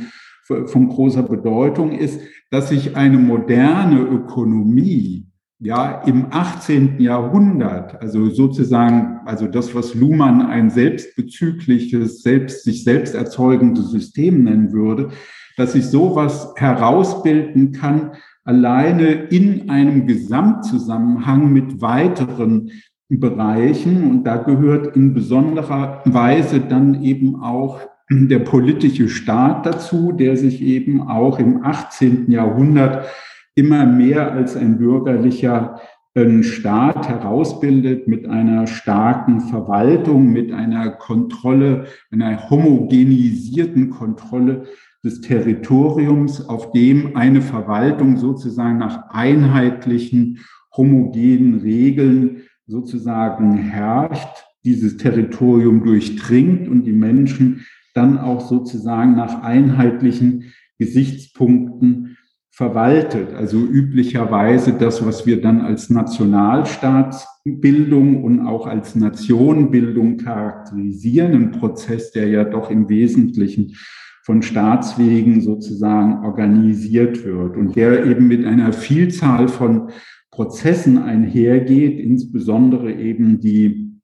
von 0.66 0.88
großer 0.88 1.22
Bedeutung 1.22 1.92
ist, 1.92 2.20
dass 2.50 2.70
sich 2.70 2.96
eine 2.96 3.18
moderne 3.18 4.00
Ökonomie 4.00 5.26
ja 5.60 6.02
im 6.02 6.26
18. 6.30 7.00
Jahrhundert, 7.00 8.00
also 8.00 8.30
sozusagen, 8.30 9.20
also 9.26 9.46
das, 9.46 9.74
was 9.74 9.94
Luhmann 9.94 10.42
ein 10.42 10.70
selbstbezügliches, 10.70 12.22
selbst, 12.22 12.64
sich 12.64 12.84
selbst 12.84 13.14
erzeugendes 13.14 13.90
System 13.90 14.44
nennen 14.44 14.72
würde, 14.72 15.08
dass 15.56 15.72
sich 15.72 15.86
sowas 15.86 16.52
herausbilden 16.56 17.72
kann, 17.72 18.12
alleine 18.44 19.10
in 19.10 19.68
einem 19.68 20.06
Gesamtzusammenhang 20.06 21.52
mit 21.52 21.82
weiteren 21.82 22.70
Bereichen. 23.08 24.08
Und 24.08 24.24
da 24.24 24.36
gehört 24.36 24.96
in 24.96 25.12
besonderer 25.12 26.02
Weise 26.04 26.60
dann 26.60 27.02
eben 27.02 27.42
auch 27.42 27.80
der 28.10 28.38
politische 28.38 29.08
Staat 29.08 29.66
dazu, 29.66 30.12
der 30.12 30.36
sich 30.36 30.62
eben 30.62 31.02
auch 31.02 31.38
im 31.38 31.64
18. 31.64 32.30
Jahrhundert 32.30 33.06
immer 33.54 33.86
mehr 33.86 34.32
als 34.32 34.56
ein 34.56 34.78
bürgerlicher 34.78 35.80
äh, 36.14 36.42
Staat 36.42 37.08
herausbildet 37.08 38.08
mit 38.08 38.26
einer 38.26 38.66
starken 38.66 39.40
Verwaltung, 39.40 40.32
mit 40.32 40.52
einer 40.52 40.90
Kontrolle, 40.90 41.86
einer 42.10 42.48
homogenisierten 42.50 43.90
Kontrolle 43.90 44.64
des 45.04 45.20
Territoriums, 45.20 46.48
auf 46.48 46.72
dem 46.72 47.16
eine 47.16 47.42
Verwaltung 47.42 48.16
sozusagen 48.16 48.78
nach 48.78 49.10
einheitlichen, 49.10 50.38
homogenen 50.76 51.60
Regeln 51.60 52.42
sozusagen 52.66 53.56
herrscht, 53.56 54.44
dieses 54.64 54.96
Territorium 54.96 55.84
durchdringt 55.84 56.68
und 56.68 56.84
die 56.84 56.92
Menschen 56.92 57.64
dann 57.94 58.18
auch 58.18 58.40
sozusagen 58.40 59.16
nach 59.16 59.42
einheitlichen 59.42 60.52
Gesichtspunkten 60.78 62.16
verwaltet. 62.50 63.34
Also 63.34 63.58
üblicherweise 63.58 64.72
das, 64.72 65.04
was 65.06 65.26
wir 65.26 65.40
dann 65.40 65.60
als 65.60 65.90
Nationalstaatsbildung 65.90 68.24
und 68.24 68.46
auch 68.46 68.66
als 68.66 68.96
Nationenbildung 68.96 70.16
charakterisieren, 70.16 71.34
ein 71.34 71.52
Prozess, 71.52 72.10
der 72.10 72.26
ja 72.26 72.42
doch 72.42 72.68
im 72.70 72.88
Wesentlichen 72.88 73.76
von 74.24 74.42
Staatswegen 74.42 75.40
sozusagen 75.40 76.24
organisiert 76.24 77.24
wird 77.24 77.56
und 77.56 77.76
der 77.76 78.04
eben 78.04 78.26
mit 78.26 78.44
einer 78.44 78.72
Vielzahl 78.72 79.46
von 79.48 79.90
Prozessen 80.32 80.98
einhergeht, 80.98 81.96
insbesondere 81.98 82.92
eben 82.92 83.40
die, 83.40 84.00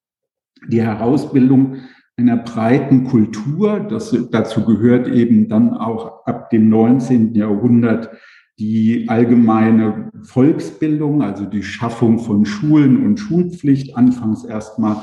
die 0.69 0.81
Herausbildung 0.81 1.77
einer 2.17 2.37
breiten 2.37 3.05
Kultur. 3.05 3.81
Das, 3.81 4.17
dazu 4.31 4.65
gehört 4.65 5.09
eben 5.09 5.49
dann 5.49 5.75
auch 5.75 6.27
ab 6.27 6.51
dem 6.51 6.69
19. 6.69 7.35
Jahrhundert 7.35 8.11
die 8.59 9.09
allgemeine 9.09 10.13
Volksbildung, 10.23 11.23
also 11.23 11.45
die 11.45 11.65
Schaffung 11.65 12.21
von 12.21 12.47
Schulen 12.47 13.05
und 13.05 13.19
Schulpflicht, 13.19 13.97
anfangs 13.97 14.45
erstmal 14.45 14.97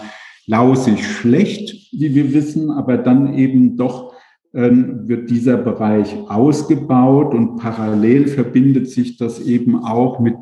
lausig 0.48 1.06
schlecht, 1.06 1.89
wie 1.91 2.15
wir 2.15 2.34
wissen, 2.34 2.72
aber 2.72 2.98
dann 2.98 3.34
eben 3.34 3.75
doch 3.75 4.13
wird 4.53 5.29
dieser 5.29 5.58
Bereich 5.58 6.13
ausgebaut 6.27 7.34
und 7.34 7.55
parallel 7.55 8.27
verbindet 8.27 8.89
sich 8.89 9.17
das 9.17 9.39
eben 9.39 9.84
auch 9.84 10.20
mit 10.20 10.36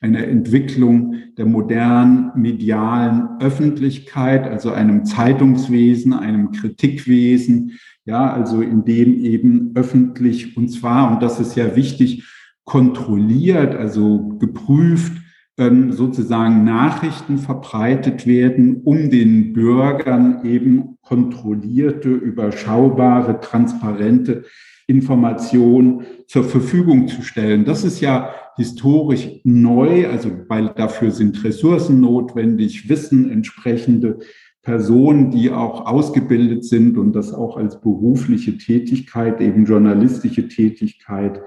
einer 0.00 0.26
Entwicklung 0.26 1.14
der 1.38 1.46
modernen 1.46 2.30
medialen 2.36 3.40
Öffentlichkeit, 3.40 4.46
also 4.46 4.70
einem 4.70 5.06
Zeitungswesen, 5.06 6.12
einem 6.12 6.52
Kritikwesen, 6.52 7.72
ja, 8.04 8.30
also 8.30 8.60
in 8.60 8.84
dem 8.84 9.14
eben 9.14 9.72
öffentlich 9.74 10.58
und 10.58 10.68
zwar, 10.68 11.10
und 11.10 11.22
das 11.22 11.40
ist 11.40 11.56
ja 11.56 11.74
wichtig, 11.74 12.24
kontrolliert, 12.64 13.74
also 13.74 14.36
geprüft 14.38 15.12
ähm, 15.12 15.23
sozusagen 15.56 16.64
Nachrichten 16.64 17.38
verbreitet 17.38 18.26
werden, 18.26 18.80
um 18.82 19.08
den 19.08 19.52
Bürgern 19.52 20.44
eben 20.44 20.98
kontrollierte, 21.00 22.08
überschaubare, 22.08 23.40
transparente 23.40 24.44
Informationen 24.88 26.06
zur 26.26 26.44
Verfügung 26.44 27.06
zu 27.06 27.22
stellen. 27.22 27.64
Das 27.64 27.84
ist 27.84 28.00
ja 28.00 28.34
historisch 28.56 29.28
neu, 29.44 30.08
also 30.08 30.30
weil 30.48 30.72
dafür 30.76 31.12
sind 31.12 31.42
Ressourcen 31.44 32.00
notwendig, 32.00 32.88
Wissen, 32.88 33.30
entsprechende 33.30 34.18
Personen, 34.62 35.30
die 35.30 35.50
auch 35.50 35.86
ausgebildet 35.86 36.64
sind 36.64 36.98
und 36.98 37.12
das 37.12 37.32
auch 37.32 37.56
als 37.56 37.80
berufliche 37.80 38.58
Tätigkeit, 38.58 39.40
eben 39.40 39.66
journalistische 39.66 40.48
Tätigkeit 40.48 41.40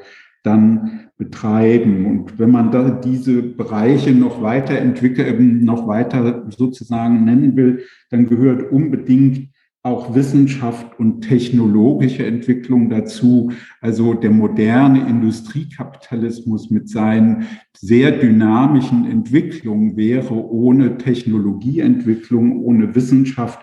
dann 0.48 1.10
betreiben. 1.18 2.06
Und 2.06 2.40
wenn 2.40 2.52
man 2.52 2.72
da 2.72 2.90
diese 2.90 3.42
Bereiche 3.42 4.12
noch 4.12 4.42
weiterentwickelt, 4.42 5.40
noch 5.64 5.88
weiter 5.88 6.46
sozusagen 6.56 7.26
nennen 7.26 7.56
will, 7.56 7.84
dann 8.10 8.28
gehört 8.28 8.72
unbedingt 8.72 9.50
auch 9.84 10.14
Wissenschaft 10.14 11.00
und 11.00 11.22
technologische 11.22 12.26
Entwicklung 12.26 12.90
dazu. 12.90 13.52
Also 13.80 14.14
der 14.14 14.32
moderne 14.32 15.08
Industriekapitalismus 15.08 16.70
mit 16.70 16.90
seinen 16.90 17.46
sehr 17.76 18.12
dynamischen 18.12 19.10
Entwicklungen 19.10 19.96
wäre 19.96 20.34
ohne 20.34 20.98
Technologieentwicklung, 20.98 22.64
ohne 22.64 22.96
Wissenschaft 22.96 23.62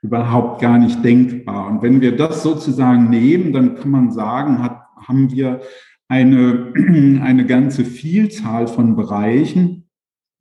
überhaupt 0.00 0.60
gar 0.60 0.78
nicht 0.78 1.04
denkbar. 1.04 1.68
Und 1.68 1.82
wenn 1.82 2.00
wir 2.00 2.16
das 2.16 2.42
sozusagen 2.42 3.10
nehmen, 3.10 3.52
dann 3.52 3.74
kann 3.74 3.90
man 3.90 4.12
sagen, 4.12 4.62
hat, 4.62 4.80
haben 4.96 5.32
wir 5.32 5.60
eine, 6.08 6.72
eine 7.22 7.46
ganze 7.46 7.84
Vielzahl 7.84 8.66
von 8.66 8.96
Bereichen, 8.96 9.88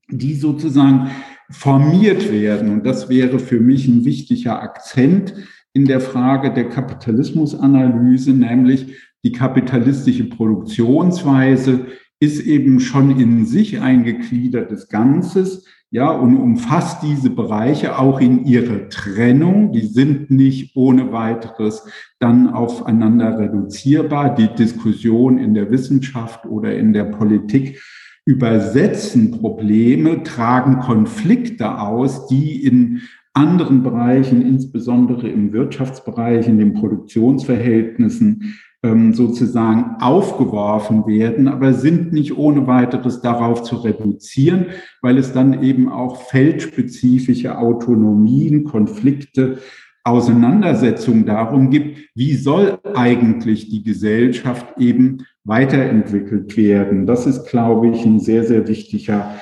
die 0.09 0.33
sozusagen 0.33 1.09
formiert 1.49 2.31
werden. 2.31 2.71
Und 2.71 2.85
das 2.85 3.09
wäre 3.09 3.39
für 3.39 3.59
mich 3.59 3.87
ein 3.87 4.05
wichtiger 4.05 4.61
Akzent 4.61 5.33
in 5.73 5.85
der 5.85 5.99
Frage 5.99 6.53
der 6.53 6.69
Kapitalismusanalyse, 6.69 8.31
nämlich 8.31 8.95
die 9.23 9.31
kapitalistische 9.31 10.25
Produktionsweise 10.25 11.87
ist 12.19 12.41
eben 12.41 12.79
schon 12.79 13.19
in 13.19 13.45
sich 13.45 13.81
ein 13.81 14.03
gegliedertes 14.03 14.87
Ganzes, 14.87 15.65
ja, 15.93 16.09
und 16.09 16.37
umfasst 16.37 17.03
diese 17.03 17.29
Bereiche 17.29 17.99
auch 17.99 18.19
in 18.19 18.45
ihrer 18.45 18.89
Trennung. 18.89 19.73
Die 19.73 19.85
sind 19.85 20.31
nicht 20.31 20.75
ohne 20.75 21.11
weiteres 21.11 21.85
dann 22.17 22.49
aufeinander 22.49 23.37
reduzierbar. 23.37 24.33
Die 24.33 24.47
Diskussion 24.47 25.37
in 25.37 25.53
der 25.53 25.69
Wissenschaft 25.69 26.47
oder 26.47 26.75
in 26.75 26.93
der 26.93 27.03
Politik 27.03 27.79
übersetzen 28.25 29.39
Probleme, 29.39 30.23
tragen 30.23 30.79
Konflikte 30.79 31.79
aus, 31.79 32.25
die 32.25 32.65
in 32.65 33.01
anderen 33.33 33.83
Bereichen, 33.83 34.41
insbesondere 34.41 35.29
im 35.29 35.53
Wirtschaftsbereich, 35.53 36.47
in 36.47 36.57
den 36.57 36.73
Produktionsverhältnissen, 36.73 38.55
sozusagen 38.83 39.95
aufgeworfen 40.01 41.07
werden, 41.07 41.47
aber 41.47 41.73
sind 41.73 42.11
nicht 42.11 42.37
ohne 42.37 42.67
weiteres 42.67 43.21
darauf 43.21 43.63
zu 43.63 43.77
reduzieren, 43.77 44.65
weil 45.01 45.17
es 45.17 45.31
dann 45.31 45.63
eben 45.63 45.87
auch 45.87 46.17
feldspezifische 46.23 47.57
Autonomien, 47.57 48.65
Konflikte, 48.65 49.59
Auseinandersetzungen 50.03 51.25
darum 51.25 51.69
gibt, 51.69 52.09
wie 52.13 52.33
soll 52.33 52.77
eigentlich 52.93 53.69
die 53.69 53.83
Gesellschaft 53.83 54.65
eben 54.77 55.25
weiterentwickelt 55.45 56.57
werden. 56.57 57.05
Das 57.05 57.25
ist, 57.25 57.45
glaube 57.45 57.87
ich, 57.87 58.05
ein 58.05 58.19
sehr, 58.19 58.43
sehr 58.43 58.67
wichtiger 58.67 59.35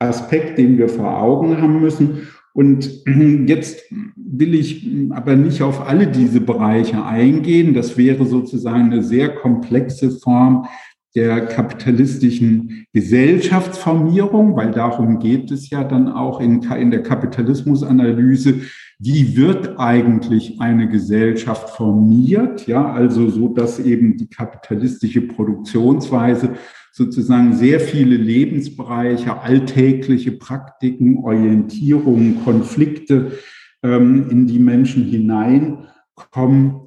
Aspekt, 0.00 0.58
den 0.58 0.76
wir 0.76 0.88
vor 0.88 1.22
Augen 1.22 1.62
haben 1.62 1.80
müssen. 1.80 2.26
Und 2.54 2.90
jetzt 3.46 3.82
will 4.16 4.54
ich 4.54 4.86
aber 5.10 5.36
nicht 5.36 5.62
auf 5.62 5.86
alle 5.86 6.06
diese 6.06 6.40
Bereiche 6.40 7.04
eingehen. 7.04 7.74
Das 7.74 7.96
wäre 7.96 8.26
sozusagen 8.26 8.92
eine 8.92 9.02
sehr 9.02 9.34
komplexe 9.34 10.10
Form 10.10 10.66
der 11.14 11.46
kapitalistischen 11.46 12.86
Gesellschaftsformierung, 12.92 14.54
weil 14.56 14.70
darum 14.70 15.18
geht 15.18 15.50
es 15.50 15.70
ja 15.70 15.82
dann 15.82 16.08
auch 16.08 16.40
in, 16.40 16.62
in 16.62 16.90
der 16.90 17.02
Kapitalismusanalyse, 17.02 18.60
wie 19.00 19.36
wird 19.36 19.78
eigentlich 19.78 20.60
eine 20.60 20.88
Gesellschaft 20.88 21.70
formiert, 21.70 22.66
ja, 22.66 22.92
also 22.92 23.28
so, 23.30 23.48
dass 23.48 23.78
eben 23.78 24.16
die 24.16 24.28
kapitalistische 24.28 25.22
Produktionsweise 25.22 26.54
sozusagen 26.98 27.54
sehr 27.54 27.78
viele 27.78 28.16
Lebensbereiche, 28.16 29.40
alltägliche 29.40 30.32
Praktiken, 30.32 31.18
Orientierungen, 31.18 32.42
Konflikte 32.42 33.38
ähm, 33.84 34.28
in 34.30 34.48
die 34.48 34.58
Menschen 34.58 35.04
hineinkommen. 35.04 36.80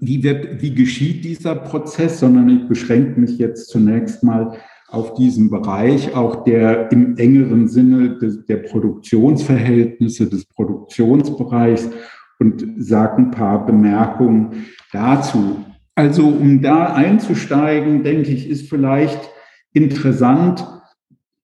Wie 0.00 0.24
wird, 0.24 0.60
wie 0.60 0.74
geschieht 0.74 1.24
dieser 1.24 1.54
Prozess, 1.54 2.18
sondern 2.18 2.48
ich 2.50 2.68
beschränke 2.68 3.20
mich 3.20 3.38
jetzt 3.38 3.68
zunächst 3.70 4.24
mal 4.24 4.58
auf 4.88 5.14
diesem 5.14 5.48
Bereich, 5.48 6.12
auch 6.16 6.42
der 6.42 6.90
im 6.90 7.16
engeren 7.16 7.68
Sinne 7.68 8.18
des, 8.18 8.44
der 8.46 8.56
Produktionsverhältnisse, 8.56 10.28
des 10.28 10.44
Produktionsbereichs 10.46 11.88
und 12.40 12.66
sage 12.78 13.18
ein 13.18 13.30
paar 13.30 13.64
Bemerkungen 13.64 14.66
dazu. 14.92 15.64
Also 15.94 16.26
um 16.26 16.60
da 16.60 16.92
einzusteigen, 16.94 18.02
denke 18.02 18.30
ich, 18.30 18.50
ist 18.50 18.68
vielleicht 18.68 19.35
interessant, 19.76 20.66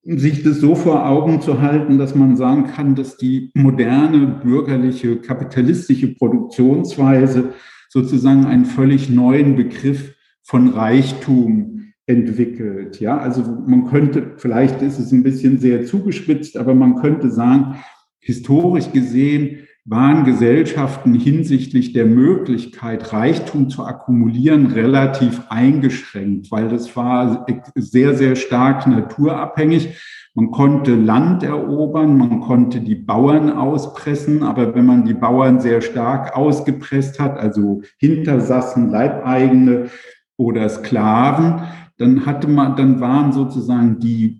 sich 0.03 0.43
das 0.43 0.57
so 0.57 0.75
vor 0.75 1.07
Augen 1.07 1.41
zu 1.41 1.61
halten, 1.61 1.97
dass 1.97 2.15
man 2.15 2.35
sagen 2.35 2.65
kann, 2.67 2.95
dass 2.95 3.15
die 3.15 3.51
moderne 3.53 4.41
bürgerliche 4.43 5.17
kapitalistische 5.17 6.13
Produktionsweise 6.15 7.53
sozusagen 7.89 8.45
einen 8.45 8.65
völlig 8.65 9.09
neuen 9.09 9.55
Begriff 9.55 10.15
von 10.41 10.69
Reichtum 10.69 11.93
entwickelt. 12.05 12.99
Ja, 12.99 13.17
also 13.17 13.43
man 13.65 13.85
könnte, 13.85 14.33
vielleicht 14.37 14.81
ist 14.81 14.99
es 14.99 15.11
ein 15.11 15.23
bisschen 15.23 15.59
sehr 15.59 15.85
zugespitzt, 15.85 16.57
aber 16.57 16.73
man 16.73 16.95
könnte 16.95 17.29
sagen, 17.29 17.75
historisch 18.19 18.91
gesehen 18.91 19.62
waren 19.85 20.23
Gesellschaften 20.23 21.13
hinsichtlich 21.13 21.91
der 21.91 22.05
Möglichkeit, 22.05 23.11
Reichtum 23.11 23.69
zu 23.69 23.83
akkumulieren, 23.83 24.67
relativ 24.67 25.41
eingeschränkt, 25.49 26.51
weil 26.51 26.69
das 26.69 26.95
war 26.95 27.45
sehr, 27.75 28.15
sehr 28.15 28.35
stark 28.35 28.87
naturabhängig. 28.87 29.97
Man 30.35 30.51
konnte 30.51 30.95
Land 30.95 31.43
erobern, 31.43 32.17
man 32.17 32.39
konnte 32.39 32.79
die 32.79 32.95
Bauern 32.95 33.51
auspressen, 33.51 34.41
aber 34.41 34.73
wenn 34.73 34.85
man 34.85 35.05
die 35.05 35.13
Bauern 35.13 35.59
sehr 35.59 35.81
stark 35.81 36.35
ausgepresst 36.35 37.19
hat, 37.19 37.37
also 37.37 37.81
Hintersassen, 37.97 38.89
Leibeigene 38.89 39.89
oder 40.37 40.69
Sklaven, 40.69 41.61
dann 41.97 42.25
hatte 42.25 42.47
man, 42.47 42.75
dann 42.75 42.99
waren 43.01 43.31
sozusagen 43.31 43.99
die 43.99 44.39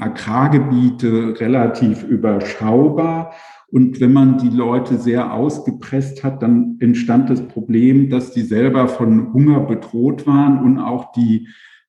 Agrargebiete 0.00 1.38
relativ 1.38 2.04
überschaubar. 2.04 3.32
Und 3.74 4.00
wenn 4.00 4.12
man 4.12 4.38
die 4.38 4.56
Leute 4.56 4.98
sehr 4.98 5.34
ausgepresst 5.34 6.22
hat, 6.22 6.44
dann 6.44 6.76
entstand 6.78 7.28
das 7.28 7.42
Problem, 7.48 8.08
dass 8.08 8.30
die 8.30 8.42
selber 8.42 8.86
von 8.86 9.32
Hunger 9.32 9.58
bedroht 9.58 10.28
waren 10.28 10.60
und 10.60 10.78
auch 10.78 11.10
die, 11.10 11.48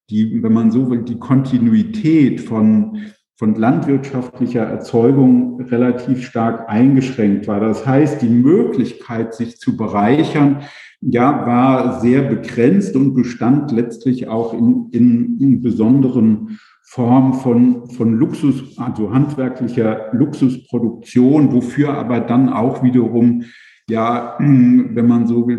die, 0.09 0.41
wenn 0.41 0.51
man 0.51 0.71
so 0.71 0.89
will, 0.89 1.03
die 1.03 1.19
Kontinuität 1.19 2.41
von, 2.41 2.97
von 3.35 3.53
landwirtschaftlicher 3.53 4.63
Erzeugung 4.63 5.61
relativ 5.61 6.25
stark 6.25 6.67
eingeschränkt 6.69 7.47
war. 7.47 7.59
Das 7.59 7.85
heißt, 7.85 8.19
die 8.19 8.29
Möglichkeit, 8.29 9.35
sich 9.35 9.59
zu 9.59 9.77
bereichern, 9.77 10.63
ja, 11.01 11.45
war 11.45 12.01
sehr 12.01 12.23
begrenzt 12.23 12.95
und 12.95 13.13
bestand 13.13 13.71
letztlich 13.71 14.27
auch 14.27 14.55
in, 14.55 14.89
in, 14.91 15.39
in 15.39 15.61
besonderen 15.61 16.57
Form 16.95 17.33
von, 17.33 17.89
von 17.89 18.13
Luxus, 18.13 18.77
also 18.77 19.13
handwerklicher 19.13 20.13
Luxusproduktion, 20.13 21.51
wofür 21.51 21.93
aber 21.93 22.21
dann 22.21 22.47
auch 22.47 22.83
wiederum, 22.83 23.43
ja, 23.89 24.37
wenn 24.39 25.05
man 25.05 25.27
so 25.27 25.45
will, 25.45 25.57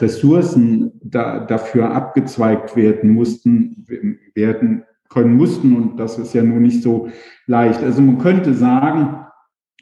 Ressourcen 0.00 0.90
da, 1.00 1.38
dafür 1.46 1.92
abgezweigt 1.92 2.74
werden 2.74 3.10
mussten, 3.10 3.86
werden 4.34 4.82
können 5.08 5.36
mussten. 5.36 5.76
Und 5.76 5.96
das 5.96 6.18
ist 6.18 6.34
ja 6.34 6.42
nun 6.42 6.62
nicht 6.62 6.82
so 6.82 7.08
leicht. 7.46 7.80
Also 7.84 8.02
man 8.02 8.18
könnte 8.18 8.52
sagen, 8.52 9.26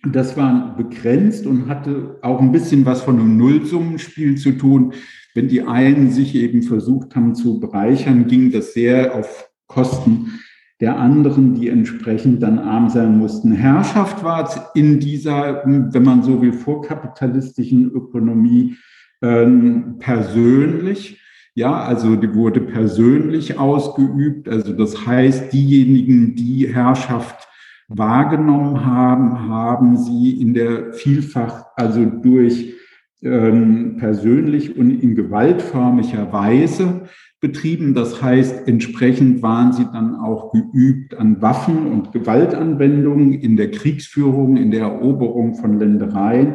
das 0.05 0.37
war 0.37 0.77
begrenzt 0.77 1.47
und 1.47 1.69
hatte 1.69 2.19
auch 2.21 2.43
ein 2.43 2.53
bisschen 2.53 2.85
was 2.85 3.01
von 3.01 3.19
einem 3.19 3.39
Nullsummenspiel 3.39 4.37
zu 4.37 4.53
tun. 4.53 4.93
Wenn 5.35 5.49
die 5.49 5.63
einen 5.63 6.11
sich 6.11 6.35
eben 6.35 6.63
versucht 6.63 7.17
haben 7.17 7.35
zu 7.35 7.61
bereichern, 7.61 8.27
ging 8.27 8.53
das 8.53 8.75
sehr 8.75 9.15
auf 9.15 9.49
Kosten 9.69 10.33
der 10.81 10.99
anderen, 10.99 11.55
die 11.55 11.69
entsprechend 11.69 12.43
dann 12.43 12.59
arm 12.59 12.91
sein 12.91 13.17
mussten. 13.19 13.53
Herrschaft 13.53 14.23
war 14.23 14.45
es 14.45 14.61
in 14.75 15.01
dieser, 15.01 15.63
wenn 15.65 16.03
man 16.03 16.23
so 16.23 16.43
will, 16.43 16.53
vorkapitalistischen 16.53 17.91
Ökonomie 17.91 18.77
ähm, 19.23 19.97
persönlich. 19.99 21.21
Ja, 21.55 21.83
also 21.83 22.17
die 22.17 22.35
wurde 22.35 22.61
persönlich 22.61 23.59
ausgeübt. 23.59 24.49
Also 24.49 24.75
das 24.75 25.07
heißt, 25.07 25.55
diejenigen, 25.55 26.35
die 26.35 26.69
Herrschaft 26.73 27.49
wahrgenommen 27.89 28.85
haben, 28.85 29.49
haben 29.49 29.97
sie 29.97 30.41
in 30.41 30.53
der 30.53 30.93
vielfach, 30.93 31.67
also 31.77 32.05
durch 32.05 32.75
ähm, 33.23 33.97
persönlich 33.99 34.77
und 34.77 34.91
in 34.91 35.15
gewaltförmiger 35.15 36.31
Weise 36.33 37.09
betrieben. 37.47 37.95
Das 37.95 38.21
heißt, 38.21 38.67
entsprechend 38.67 39.43
waren 39.43 39.73
sie 39.73 39.87
dann 39.93 40.17
auch 40.17 40.53
geübt 40.53 41.17
an 41.17 41.41
Waffen- 41.41 41.87
und 41.87 42.13
Gewaltanwendungen 42.13 43.35
in 43.35 43.57
der 43.57 43.71
Kriegsführung, 43.71 44.57
in 44.57 44.71
der 44.73 44.83
Eroberung 44.83 45.55
von 45.55 45.79
Ländereien 45.79 46.55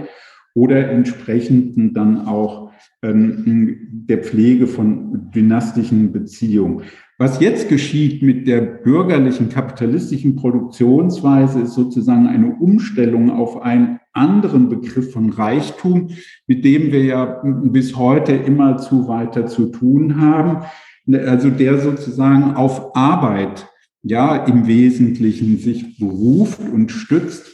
oder 0.53 0.89
entsprechend 0.89 1.95
dann 1.95 2.27
auch 2.27 2.71
ähm, 3.03 3.87
der 3.89 4.17
Pflege 4.17 4.67
von 4.67 5.31
dynastischen 5.31 6.11
Beziehungen. 6.11 6.83
Was 7.17 7.39
jetzt 7.39 7.69
geschieht 7.69 8.21
mit 8.21 8.47
der 8.47 8.61
bürgerlichen 8.61 9.47
kapitalistischen 9.47 10.35
Produktionsweise, 10.35 11.61
ist 11.61 11.73
sozusagen 11.73 12.27
eine 12.27 12.55
Umstellung 12.55 13.29
auf 13.29 13.61
einen 13.61 14.00
anderen 14.13 14.69
Begriff 14.69 15.13
von 15.13 15.29
Reichtum, 15.29 16.09
mit 16.47 16.65
dem 16.65 16.91
wir 16.91 17.03
ja 17.03 17.41
bis 17.43 17.95
heute 17.95 18.33
immer 18.33 18.77
zu 18.77 19.07
weiter 19.07 19.47
zu 19.47 19.67
tun 19.67 20.19
haben. 20.19 20.65
Also 21.11 21.49
der 21.49 21.79
sozusagen 21.79 22.55
auf 22.55 22.95
Arbeit 22.95 23.67
ja 24.03 24.35
im 24.45 24.67
Wesentlichen 24.67 25.57
sich 25.57 25.97
beruft 25.97 26.61
und 26.61 26.91
stützt. 26.91 27.47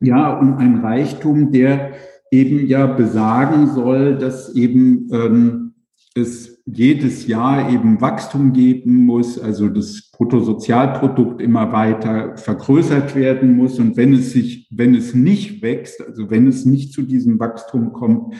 Ja, 0.00 0.38
und 0.38 0.54
ein 0.54 0.80
Reichtum, 0.80 1.52
der 1.52 1.92
eben 2.30 2.66
ja 2.66 2.86
besagen 2.86 3.68
soll, 3.74 4.16
dass 4.16 4.54
eben 4.54 5.08
ähm, 5.12 5.74
es 6.14 6.62
jedes 6.66 7.26
Jahr 7.26 7.70
eben 7.70 8.00
Wachstum 8.00 8.52
geben 8.52 9.06
muss, 9.06 9.38
also 9.38 9.68
das 9.68 10.10
Bruttosozialprodukt 10.12 11.40
immer 11.40 11.72
weiter 11.72 12.36
vergrößert 12.36 13.14
werden 13.14 13.56
muss. 13.56 13.78
Und 13.78 13.96
wenn 13.96 14.12
es 14.14 14.32
sich, 14.32 14.68
wenn 14.70 14.94
es 14.94 15.14
nicht 15.14 15.62
wächst, 15.62 16.04
also 16.04 16.30
wenn 16.30 16.48
es 16.48 16.64
nicht 16.64 16.92
zu 16.92 17.02
diesem 17.02 17.38
Wachstum 17.38 17.92
kommt, 17.92 18.34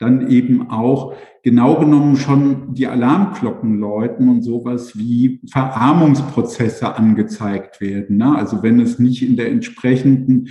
dann 0.00 0.28
eben 0.30 0.70
auch 0.70 1.14
genau 1.42 1.78
genommen 1.78 2.16
schon 2.16 2.74
die 2.74 2.86
Alarmglocken 2.86 3.78
läuten 3.78 4.28
und 4.28 4.42
sowas 4.42 4.98
wie 4.98 5.40
Verarmungsprozesse 5.50 6.96
angezeigt 6.96 7.80
werden. 7.80 8.18
Ne? 8.18 8.34
Also 8.36 8.62
wenn 8.62 8.80
es 8.80 8.98
nicht 8.98 9.22
in 9.22 9.36
der 9.36 9.50
entsprechenden 9.50 10.48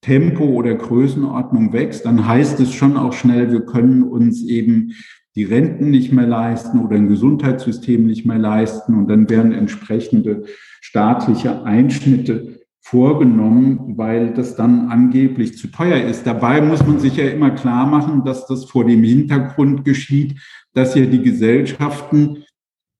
Tempo 0.00 0.44
oder 0.44 0.74
Größenordnung 0.74 1.72
wächst, 1.72 2.06
dann 2.06 2.26
heißt 2.26 2.60
es 2.60 2.72
schon 2.72 2.96
auch 2.96 3.12
schnell, 3.12 3.50
wir 3.50 3.64
können 3.64 4.02
uns 4.02 4.42
eben 4.44 4.92
die 5.34 5.44
Renten 5.44 5.90
nicht 5.90 6.12
mehr 6.12 6.26
leisten 6.26 6.78
oder 6.78 6.96
ein 6.96 7.08
Gesundheitssystem 7.08 8.06
nicht 8.06 8.24
mehr 8.24 8.38
leisten. 8.38 8.94
Und 8.94 9.08
dann 9.08 9.28
werden 9.28 9.52
entsprechende 9.52 10.44
staatliche 10.80 11.64
Einschnitte 11.64 12.60
vorgenommen, 12.80 13.94
weil 13.96 14.34
das 14.34 14.56
dann 14.56 14.90
angeblich 14.90 15.56
zu 15.56 15.68
teuer 15.68 16.06
ist. 16.06 16.26
Dabei 16.26 16.60
muss 16.60 16.86
man 16.86 16.98
sich 17.00 17.16
ja 17.16 17.28
immer 17.28 17.50
klar 17.50 17.86
machen, 17.86 18.24
dass 18.24 18.46
das 18.46 18.66
vor 18.66 18.84
dem 18.84 19.02
Hintergrund 19.02 19.84
geschieht, 19.84 20.38
dass 20.74 20.94
ja 20.94 21.06
die 21.06 21.22
Gesellschaften 21.22 22.44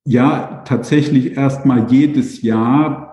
ja 0.05 0.63
tatsächlich 0.65 1.37
erstmal 1.37 1.91
jedes 1.91 2.41
Jahr 2.41 3.04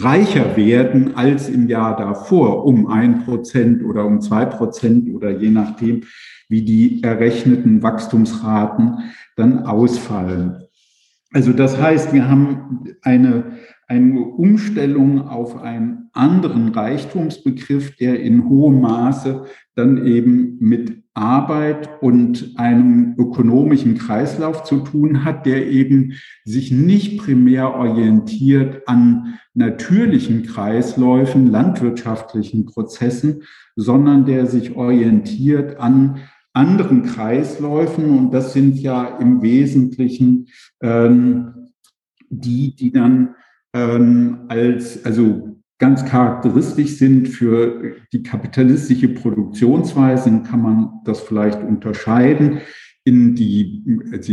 reicher 0.00 0.56
werden 0.56 1.16
als 1.16 1.48
im 1.48 1.68
Jahr 1.68 1.96
davor, 1.96 2.64
um 2.64 2.86
ein 2.86 3.24
Prozent 3.24 3.84
oder 3.84 4.04
um 4.04 4.20
zwei 4.20 4.44
Prozent 4.44 5.14
oder 5.14 5.30
je 5.30 5.50
nachdem, 5.50 6.02
wie 6.48 6.62
die 6.62 7.02
errechneten 7.02 7.82
Wachstumsraten 7.82 8.98
dann 9.36 9.60
ausfallen. 9.64 10.62
Also 11.32 11.52
das 11.52 11.80
heißt, 11.80 12.12
wir 12.12 12.28
haben 12.28 12.84
eine, 13.02 13.58
eine 13.88 14.20
Umstellung 14.20 15.28
auf 15.28 15.60
einen 15.60 16.10
anderen 16.12 16.68
Reichtumsbegriff, 16.68 17.96
der 17.96 18.20
in 18.20 18.48
hohem 18.48 18.82
Maße 18.82 19.46
dann 19.74 20.06
eben 20.06 20.58
mit 20.60 21.01
Arbeit 21.14 22.02
und 22.02 22.54
einem 22.56 23.14
ökonomischen 23.18 23.98
Kreislauf 23.98 24.64
zu 24.64 24.80
tun 24.80 25.24
hat, 25.24 25.44
der 25.44 25.68
eben 25.68 26.14
sich 26.44 26.70
nicht 26.70 27.18
primär 27.18 27.74
orientiert 27.74 28.88
an 28.88 29.38
natürlichen 29.54 30.44
Kreisläufen, 30.44 31.50
landwirtschaftlichen 31.50 32.64
Prozessen, 32.64 33.42
sondern 33.76 34.24
der 34.24 34.46
sich 34.46 34.74
orientiert 34.74 35.78
an 35.78 36.20
anderen 36.54 37.02
Kreisläufen. 37.02 38.18
Und 38.18 38.30
das 38.32 38.54
sind 38.54 38.78
ja 38.78 39.18
im 39.18 39.42
Wesentlichen 39.42 40.48
ähm, 40.80 41.70
die, 42.30 42.74
die 42.74 42.90
dann 42.90 43.34
ähm, 43.74 44.46
als, 44.48 45.04
also 45.04 45.51
ganz 45.82 46.04
charakteristisch 46.04 46.96
sind 46.98 47.28
für 47.28 47.96
die 48.12 48.22
kapitalistische 48.22 49.08
Produktionsweise, 49.08 50.30
kann 50.48 50.62
man 50.62 50.90
das 51.04 51.18
vielleicht 51.18 51.60
unterscheiden 51.60 52.60
in 53.02 53.34
die, 53.34 53.82
also 54.12 54.32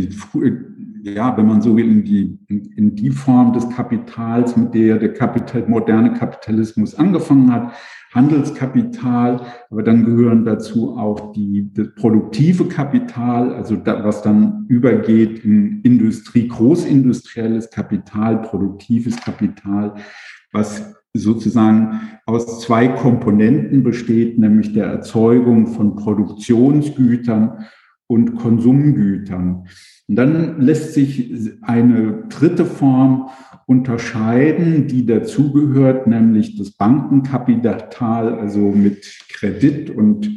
ja, 1.01 1.35
wenn 1.35 1.47
man 1.47 1.59
so 1.63 1.75
will, 1.75 1.89
in 1.89 2.03
die, 2.03 2.37
in 2.49 2.95
die 2.95 3.09
Form 3.09 3.53
des 3.53 3.67
Kapitals, 3.67 4.55
mit 4.57 4.75
der 4.75 4.99
der 4.99 5.11
Kapital, 5.11 5.65
moderne 5.67 6.13
Kapitalismus 6.13 6.93
angefangen 6.93 7.51
hat, 7.51 7.73
Handelskapital, 8.13 9.41
aber 9.71 9.81
dann 9.81 10.05
gehören 10.05 10.45
dazu 10.45 10.99
auch 10.99 11.31
die, 11.31 11.71
das 11.73 11.95
produktive 11.95 12.65
Kapital, 12.65 13.55
also 13.55 13.75
da, 13.75 14.03
was 14.03 14.21
dann 14.21 14.67
übergeht 14.67 15.43
in 15.43 15.81
Industrie, 15.81 16.47
großindustrielles 16.47 17.71
Kapital, 17.71 18.43
produktives 18.43 19.19
Kapital, 19.19 19.95
was 20.51 20.93
sozusagen 21.13 22.01
aus 22.25 22.61
zwei 22.61 22.87
Komponenten 22.87 23.83
besteht, 23.83 24.37
nämlich 24.37 24.73
der 24.73 24.85
Erzeugung 24.85 25.67
von 25.67 25.95
Produktionsgütern 25.95 27.65
und 28.07 28.35
Konsumgütern. 28.35 29.65
Und 30.07 30.15
dann 30.15 30.59
lässt 30.59 30.95
sich 30.95 31.51
eine 31.61 32.23
dritte 32.29 32.65
Form 32.65 33.29
unterscheiden, 33.67 34.87
die 34.87 35.05
dazugehört, 35.05 36.07
nämlich 36.07 36.57
das 36.57 36.71
Bankenkapital, 36.71 38.33
also 38.39 38.59
mit 38.59 39.05
Kredit 39.31 39.91
und 39.91 40.27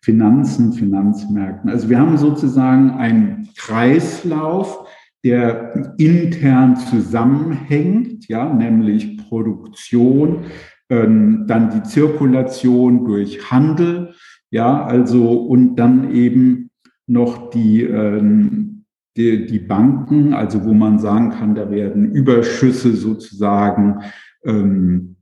Finanzen, 0.00 0.72
Finanzmärkten. 0.72 1.68
Also 1.68 1.90
wir 1.90 1.98
haben 1.98 2.16
sozusagen 2.16 2.92
einen 2.92 3.50
Kreislauf, 3.56 4.88
der 5.22 5.94
intern 5.98 6.76
zusammenhängt, 6.76 8.26
ja, 8.28 8.50
nämlich 8.50 9.19
Produktion, 9.30 10.44
ähm, 10.90 11.44
dann 11.46 11.70
die 11.70 11.82
Zirkulation 11.84 13.06
durch 13.06 13.50
Handel, 13.50 14.12
ja, 14.50 14.84
also 14.84 15.32
und 15.32 15.76
dann 15.76 16.12
eben 16.12 16.70
noch 17.06 17.48
die 17.48 17.84
ähm, 17.84 18.84
die, 19.16 19.46
die 19.46 19.58
Banken, 19.58 20.34
also 20.34 20.64
wo 20.64 20.72
man 20.72 20.98
sagen 20.98 21.30
kann, 21.30 21.54
da 21.54 21.70
werden 21.70 22.12
Überschüsse 22.12 22.92
sozusagen 22.92 24.02
ähm, 24.44 25.16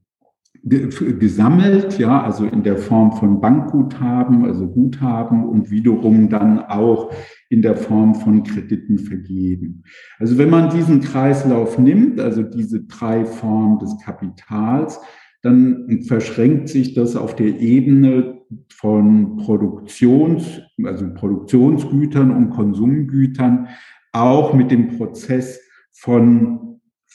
gesammelt, 0.63 1.99
ja, 1.99 2.23
also 2.23 2.45
in 2.45 2.63
der 2.63 2.77
Form 2.77 3.13
von 3.13 3.41
Bankguthaben, 3.41 4.45
also 4.45 4.67
Guthaben 4.67 5.49
und 5.49 5.71
wiederum 5.71 6.29
dann 6.29 6.59
auch 6.61 7.13
in 7.49 7.63
der 7.63 7.77
Form 7.77 8.15
von 8.15 8.43
Krediten 8.43 8.99
vergeben. 8.99 9.85
Also 10.19 10.37
wenn 10.37 10.51
man 10.51 10.71
diesen 10.71 11.01
Kreislauf 11.01 11.79
nimmt, 11.79 12.21
also 12.21 12.43
diese 12.43 12.85
drei 12.85 13.25
Formen 13.25 13.79
des 13.79 13.97
Kapitals, 14.05 15.01
dann 15.43 16.03
verschränkt 16.03 16.69
sich 16.69 16.95
das 16.95 17.17
auf 17.17 17.37
der 17.37 17.61
Ebene 17.61 18.43
von 18.69 19.37
Produktions, 19.37 20.61
also 20.83 21.13
Produktionsgütern 21.15 22.31
und 22.31 22.51
Konsumgütern 22.51 23.69
auch 24.13 24.55
mit 24.55 24.71
dem 24.71 24.97
Prozess 24.97 25.61
von 25.93 26.68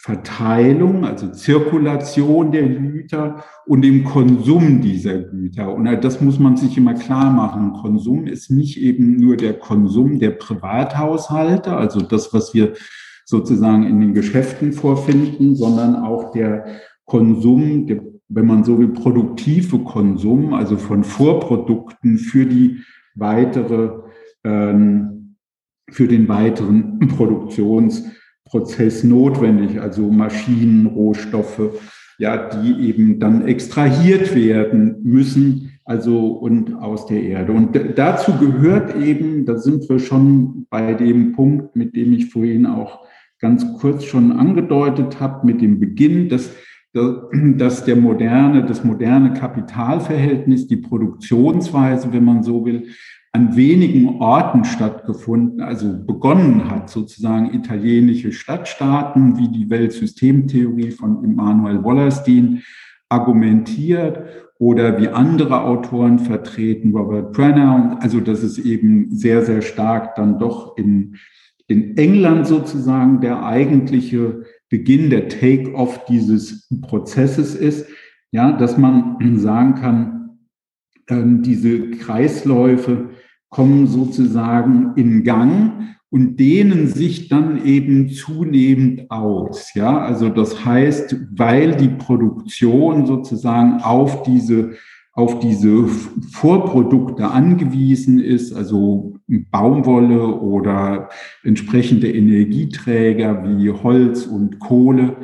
Verteilung, 0.04 1.06
also 1.06 1.30
Zirkulation 1.30 2.52
der 2.52 2.68
Güter 2.68 3.42
und 3.66 3.84
dem 3.84 4.04
Konsum 4.04 4.82
dieser 4.82 5.20
Güter. 5.20 5.74
Und 5.74 5.86
das 5.86 6.20
muss 6.20 6.40
man 6.40 6.58
sich 6.58 6.78
immer 6.78 6.94
klar 6.94 7.32
machen. 7.32 7.72
Konsum 7.72 8.28
ist 8.28 8.52
nicht 8.52 8.82
eben 8.82 9.16
nur 9.16 9.38
der 9.38 9.54
Konsum 9.54 10.20
der 10.20 10.32
Privathaushalte, 10.32 11.78
also 11.78 12.02
das, 12.02 12.34
was 12.34 12.54
wir 12.54 12.74
sozusagen 13.24 13.84
in 13.84 14.02
den 14.02 14.14
Geschäften 14.14 14.74
vorfinden, 14.74 15.56
sondern 15.56 15.96
auch 15.96 16.34
der 16.34 16.66
Konsum 17.06 17.88
der 17.88 18.02
wenn 18.30 18.48
man 18.48 18.64
so 18.64 18.80
will, 18.80 18.90
produktive 18.90 19.80
Konsum, 19.80 20.54
also 20.54 20.78
von 20.78 21.04
Vorprodukten 21.04 22.18
für 22.18 22.46
die 22.46 22.80
weitere, 23.16 23.92
ähm, 24.44 25.36
für 25.90 26.08
den 26.08 26.28
weiteren 26.28 27.00
Produktionsprozess 28.46 29.04
notwendig, 29.04 29.82
also 29.82 30.10
Maschinen, 30.10 30.86
Rohstoffe, 30.88 31.82
ja, 32.20 32.50
die 32.50 32.88
eben 32.88 33.20
dann 33.20 33.48
extrahiert 33.48 34.36
werden 34.36 34.98
müssen, 35.04 35.72
also 35.86 36.28
und 36.28 36.76
aus 36.76 37.08
der 37.08 37.22
Erde. 37.24 37.52
Und 37.52 37.78
dazu 37.96 38.34
gehört 38.38 38.96
eben, 38.96 39.46
da 39.46 39.58
sind 39.58 39.90
wir 39.90 40.00
schon 40.00 40.68
bei 40.70 40.94
dem 40.94 41.34
Punkt, 41.34 41.76
mit 41.76 41.96
dem 41.96 42.14
ich 42.14 42.32
vorhin 42.32 42.66
auch 42.66 43.06
ganz 43.40 43.66
kurz 43.80 44.06
schon 44.06 44.32
angedeutet 44.32 45.20
habe, 45.20 45.46
mit 45.46 45.62
dem 45.62 45.80
Beginn, 45.80 46.30
dass 46.30 46.52
dass 47.58 47.86
der 47.86 47.96
moderne, 47.96 48.66
das 48.66 48.84
moderne 48.84 49.34
Kapitalverhältnis, 49.34 50.68
die 50.68 50.78
Produktionsweise, 50.78 52.14
wenn 52.14 52.26
man 52.26 52.44
so 52.44 52.66
will, 52.66 52.88
an 53.36 53.56
wenigen 53.56 54.22
Orten 54.22 54.64
stattgefunden, 54.64 55.60
also 55.60 56.06
begonnen 56.06 56.70
hat, 56.70 56.92
sozusagen 56.92 57.52
italienische 57.56 58.32
Stadtstaaten, 58.32 59.40
wie 59.40 59.48
die 59.48 59.72
Weltsystemtheorie 59.72 60.92
von 60.92 61.24
Immanuel 61.24 61.84
Wallerstein 61.84 62.62
argumentiert 63.10 64.20
oder 64.60 65.02
wie 65.02 65.08
andere 65.08 65.62
Autoren 65.62 66.20
vertreten, 66.20 66.96
Robert 66.96 67.34
Brenner, 67.34 67.98
also 68.02 68.20
dass 68.20 68.44
es 68.44 68.60
eben 68.60 69.16
sehr, 69.16 69.42
sehr 69.42 69.64
stark 69.64 70.16
dann 70.16 70.38
doch 70.38 70.78
in, 70.78 71.16
in 71.68 71.98
England 71.98 72.46
sozusagen 72.46 73.20
der 73.20 73.44
eigentliche 73.44 74.44
Beginn, 74.74 75.12
der 75.12 75.28
Take-off 75.28 76.04
dieses 76.06 76.68
Prozesses 76.82 77.54
ist, 77.54 77.86
ja, 78.32 78.54
dass 78.54 78.76
man 78.76 79.38
sagen 79.38 79.76
kann, 79.76 80.40
äh, 81.06 81.22
diese 81.44 81.92
Kreisläufe 81.92 83.12
kommen 83.50 83.86
sozusagen 83.86 84.94
in 84.96 85.24
Gang 85.24 85.96
und 86.10 86.40
dehnen 86.40 86.88
sich 86.88 87.30
dann 87.30 87.64
eben 87.64 88.10
zunehmend 88.10 89.12
aus. 89.12 89.76
Ja, 89.76 90.00
also 90.00 90.30
das 90.30 90.66
heißt, 90.66 91.18
weil 91.36 91.76
die 91.76 91.90
Produktion 91.90 93.06
sozusagen 93.06 93.80
auf 93.84 94.24
diese 94.24 94.72
auf 95.14 95.40
diese 95.40 95.88
Vorprodukte 96.32 97.30
angewiesen 97.30 98.20
ist, 98.20 98.52
also 98.54 99.16
Baumwolle 99.28 100.40
oder 100.40 101.10
entsprechende 101.44 102.12
Energieträger 102.12 103.44
wie 103.46 103.70
Holz 103.70 104.26
und 104.26 104.60
Kohle, 104.60 105.18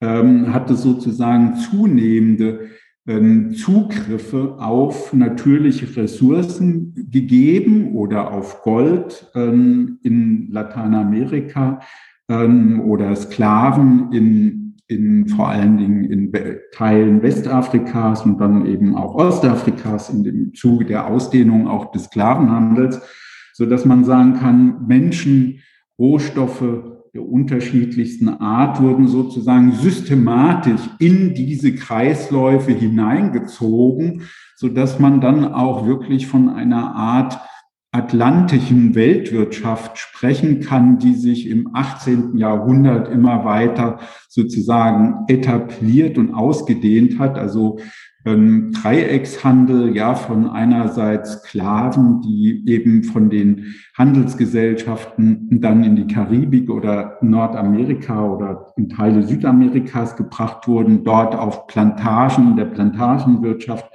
ähm, 0.00 0.54
hat 0.54 0.70
es 0.70 0.82
sozusagen 0.82 1.56
zunehmende 1.56 2.70
ähm, 3.06 3.52
Zugriffe 3.54 4.56
auf 4.58 5.12
natürliche 5.12 5.96
Ressourcen 5.96 6.94
gegeben 7.10 7.96
oder 7.96 8.32
auf 8.32 8.62
Gold 8.62 9.28
ähm, 9.34 9.98
in 10.04 10.48
Lateinamerika 10.52 11.80
ähm, 12.28 12.80
oder 12.80 13.14
Sklaven 13.16 14.12
in, 14.12 14.61
in 14.92 15.28
vor 15.28 15.48
allen 15.48 15.78
Dingen 15.78 16.04
in 16.04 16.32
Teilen 16.72 17.22
Westafrikas 17.22 18.24
und 18.24 18.38
dann 18.38 18.66
eben 18.66 18.96
auch 18.96 19.14
Ostafrikas 19.14 20.10
in 20.10 20.24
dem 20.24 20.54
Zuge 20.54 20.84
der 20.84 21.06
Ausdehnung 21.08 21.66
auch 21.66 21.90
des 21.92 22.04
Sklavenhandels, 22.04 23.00
so 23.54 23.66
dass 23.66 23.84
man 23.84 24.04
sagen 24.04 24.34
kann, 24.34 24.86
Menschen, 24.86 25.60
Rohstoffe, 25.98 26.64
der 27.14 27.28
unterschiedlichsten 27.28 28.28
Art 28.28 28.80
wurden 28.80 29.06
sozusagen 29.06 29.72
systematisch 29.72 30.80
in 30.98 31.34
diese 31.34 31.74
Kreisläufe 31.74 32.72
hineingezogen, 32.72 34.22
so 34.56 34.68
dass 34.68 34.98
man 34.98 35.20
dann 35.20 35.52
auch 35.52 35.86
wirklich 35.86 36.26
von 36.26 36.48
einer 36.48 36.94
Art 36.94 37.38
atlantischen 37.92 38.94
Weltwirtschaft 38.94 39.98
sprechen 39.98 40.60
kann, 40.60 40.98
die 40.98 41.14
sich 41.14 41.48
im 41.48 41.74
18. 41.74 42.38
Jahrhundert 42.38 43.08
immer 43.08 43.44
weiter 43.44 44.00
sozusagen 44.28 45.26
etabliert 45.28 46.16
und 46.16 46.32
ausgedehnt 46.32 47.18
hat. 47.18 47.36
Also 47.36 47.78
ähm, 48.24 48.72
Dreieckshandel, 48.72 49.94
ja, 49.94 50.14
von 50.14 50.48
einerseits 50.48 51.42
Sklaven, 51.42 52.22
die 52.22 52.64
eben 52.66 53.04
von 53.04 53.28
den 53.28 53.74
Handelsgesellschaften 53.98 55.60
dann 55.60 55.84
in 55.84 55.96
die 55.96 56.06
Karibik 56.06 56.70
oder 56.70 57.18
Nordamerika 57.20 58.24
oder 58.24 58.72
in 58.76 58.88
Teile 58.88 59.22
Südamerikas 59.22 60.16
gebracht 60.16 60.66
wurden, 60.66 61.04
dort 61.04 61.34
auf 61.34 61.66
Plantagen, 61.66 62.56
der 62.56 62.66
Plantagenwirtschaft 62.66 63.90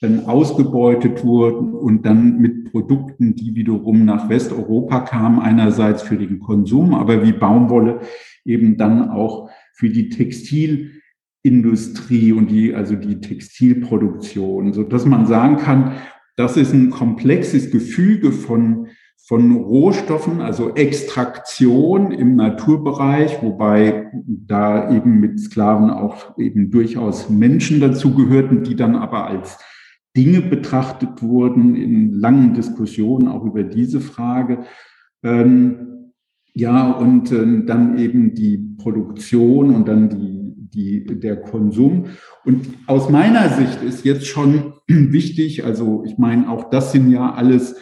dann 0.00 0.26
ausgebeutet 0.26 1.24
wurden 1.24 1.74
und 1.74 2.06
dann 2.06 2.38
mit 2.38 2.72
Produkten, 2.72 3.34
die 3.34 3.54
wiederum 3.54 4.06
nach 4.06 4.28
Westeuropa 4.30 5.00
kamen, 5.00 5.38
einerseits 5.38 6.02
für 6.02 6.16
den 6.16 6.40
Konsum, 6.40 6.94
aber 6.94 7.24
wie 7.24 7.32
Baumwolle 7.32 8.00
eben 8.44 8.78
dann 8.78 9.10
auch 9.10 9.50
für 9.74 9.90
die 9.90 10.08
Textil 10.08 10.92
Industrie 11.42 12.32
und 12.32 12.50
die, 12.50 12.74
also 12.74 12.96
die 12.96 13.20
Textilproduktion, 13.20 14.72
so 14.72 14.82
dass 14.82 15.06
man 15.06 15.26
sagen 15.26 15.56
kann, 15.56 15.92
das 16.36 16.56
ist 16.56 16.72
ein 16.72 16.90
komplexes 16.90 17.70
Gefüge 17.70 18.32
von, 18.32 18.88
von 19.26 19.56
Rohstoffen, 19.56 20.40
also 20.40 20.74
Extraktion 20.74 22.12
im 22.12 22.36
Naturbereich, 22.36 23.42
wobei 23.42 24.10
da 24.26 24.94
eben 24.94 25.20
mit 25.20 25.40
Sklaven 25.40 25.90
auch 25.90 26.38
eben 26.38 26.70
durchaus 26.70 27.30
Menschen 27.30 27.80
dazu 27.80 28.14
gehörten, 28.14 28.64
die 28.64 28.76
dann 28.76 28.96
aber 28.96 29.26
als 29.26 29.58
Dinge 30.16 30.40
betrachtet 30.40 31.22
wurden 31.22 31.76
in 31.76 32.12
langen 32.12 32.54
Diskussionen 32.54 33.28
auch 33.28 33.44
über 33.44 33.62
diese 33.62 34.00
Frage. 34.00 34.64
Ähm, 35.22 36.12
ja, 36.52 36.90
und 36.90 37.30
äh, 37.30 37.64
dann 37.64 37.98
eben 37.98 38.34
die 38.34 38.58
Produktion 38.78 39.74
und 39.74 39.86
dann 39.86 40.08
die 40.10 40.40
die, 40.74 41.04
der 41.04 41.36
Konsum. 41.36 42.06
Und 42.44 42.66
aus 42.86 43.10
meiner 43.10 43.48
Sicht 43.48 43.82
ist 43.82 44.04
jetzt 44.04 44.26
schon 44.26 44.74
wichtig, 44.86 45.64
also 45.64 46.04
ich 46.06 46.18
meine, 46.18 46.48
auch 46.48 46.70
das 46.70 46.92
sind 46.92 47.10
ja 47.10 47.32
alles 47.32 47.76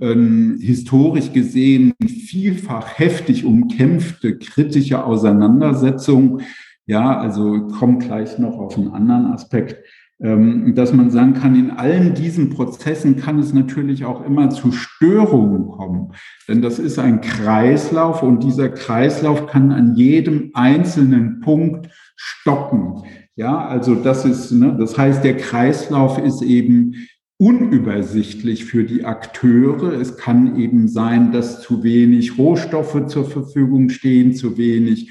ähm, 0.00 0.58
historisch 0.60 1.32
gesehen 1.32 1.92
vielfach 2.04 2.98
heftig 2.98 3.44
umkämpfte 3.44 4.38
kritische 4.38 5.04
Auseinandersetzungen. 5.04 6.42
Ja, 6.86 7.18
also 7.18 7.54
ich 7.54 7.74
komme 7.74 7.98
gleich 7.98 8.38
noch 8.38 8.58
auf 8.58 8.76
einen 8.76 8.88
anderen 8.88 9.26
Aspekt 9.26 9.76
dass 10.22 10.92
man 10.92 11.10
sagen 11.10 11.34
kann, 11.34 11.56
in 11.56 11.72
allen 11.72 12.14
diesen 12.14 12.50
Prozessen 12.50 13.16
kann 13.16 13.40
es 13.40 13.52
natürlich 13.52 14.04
auch 14.04 14.24
immer 14.24 14.50
zu 14.50 14.70
Störungen 14.70 15.66
kommen. 15.66 16.12
Denn 16.46 16.62
das 16.62 16.78
ist 16.78 17.00
ein 17.00 17.20
Kreislauf 17.20 18.22
und 18.22 18.44
dieser 18.44 18.68
Kreislauf 18.68 19.48
kann 19.48 19.72
an 19.72 19.96
jedem 19.96 20.50
einzelnen 20.54 21.40
Punkt 21.40 21.88
stoppen. 22.14 23.02
Ja, 23.34 23.66
also 23.66 23.96
das 23.96 24.24
ist, 24.24 24.52
ne, 24.52 24.76
das 24.78 24.96
heißt, 24.96 25.24
der 25.24 25.38
Kreislauf 25.38 26.18
ist 26.18 26.42
eben 26.42 26.94
unübersichtlich 27.38 28.64
für 28.64 28.84
die 28.84 29.04
Akteure. 29.04 29.94
Es 29.94 30.16
kann 30.16 30.56
eben 30.56 30.86
sein, 30.86 31.32
dass 31.32 31.62
zu 31.62 31.82
wenig 31.82 32.38
Rohstoffe 32.38 33.06
zur 33.08 33.24
Verfügung 33.28 33.88
stehen, 33.88 34.34
zu 34.34 34.56
wenig 34.56 35.10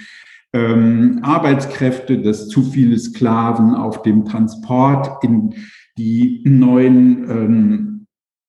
ähm, 0.53 1.19
Arbeitskräfte, 1.21 2.19
dass 2.21 2.47
zu 2.47 2.63
viele 2.63 2.97
Sklaven 2.97 3.73
auf 3.73 4.01
dem 4.01 4.25
Transport 4.25 5.23
in 5.23 5.55
die 5.97 6.41
neuen, 6.45 7.29
ähm, 7.29 8.07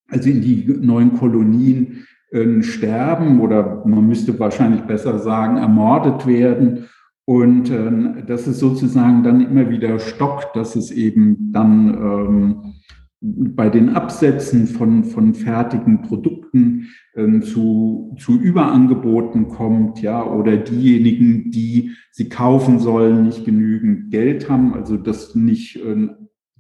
also 0.08 0.28
in 0.28 0.40
die 0.40 0.66
neuen 0.80 1.16
Kolonien 1.16 2.06
äh, 2.30 2.62
sterben 2.62 3.40
oder 3.40 3.84
man 3.86 4.06
müsste 4.06 4.38
wahrscheinlich 4.38 4.82
besser 4.82 5.18
sagen, 5.18 5.58
ermordet 5.58 6.26
werden. 6.26 6.88
Und 7.24 7.70
äh, 7.70 8.24
dass 8.26 8.48
es 8.48 8.58
sozusagen 8.58 9.22
dann 9.22 9.40
immer 9.40 9.70
wieder 9.70 9.98
stockt, 10.00 10.56
dass 10.56 10.74
es 10.74 10.90
eben 10.90 11.52
dann 11.52 11.88
ähm, 11.94 12.74
bei 13.22 13.68
den 13.68 13.90
Absätzen 13.90 14.66
von, 14.66 15.04
von 15.04 15.35
fertigen 15.35 16.02
Produkten 16.02 16.88
äh, 17.14 17.40
zu, 17.40 18.16
zu 18.18 18.38
Überangeboten 18.38 19.48
kommt, 19.48 20.02
ja, 20.02 20.24
oder 20.24 20.56
diejenigen, 20.56 21.52
die 21.52 21.92
sie 22.11 22.28
kaufen 22.28 22.80
sollen, 22.80 23.24
nicht 23.24 23.44
genügend 23.44 24.11
Geld 24.11 24.50
haben, 24.50 24.74
also 24.74 24.96
das 24.96 25.37
nicht 25.37 25.76
äh, 25.76 26.08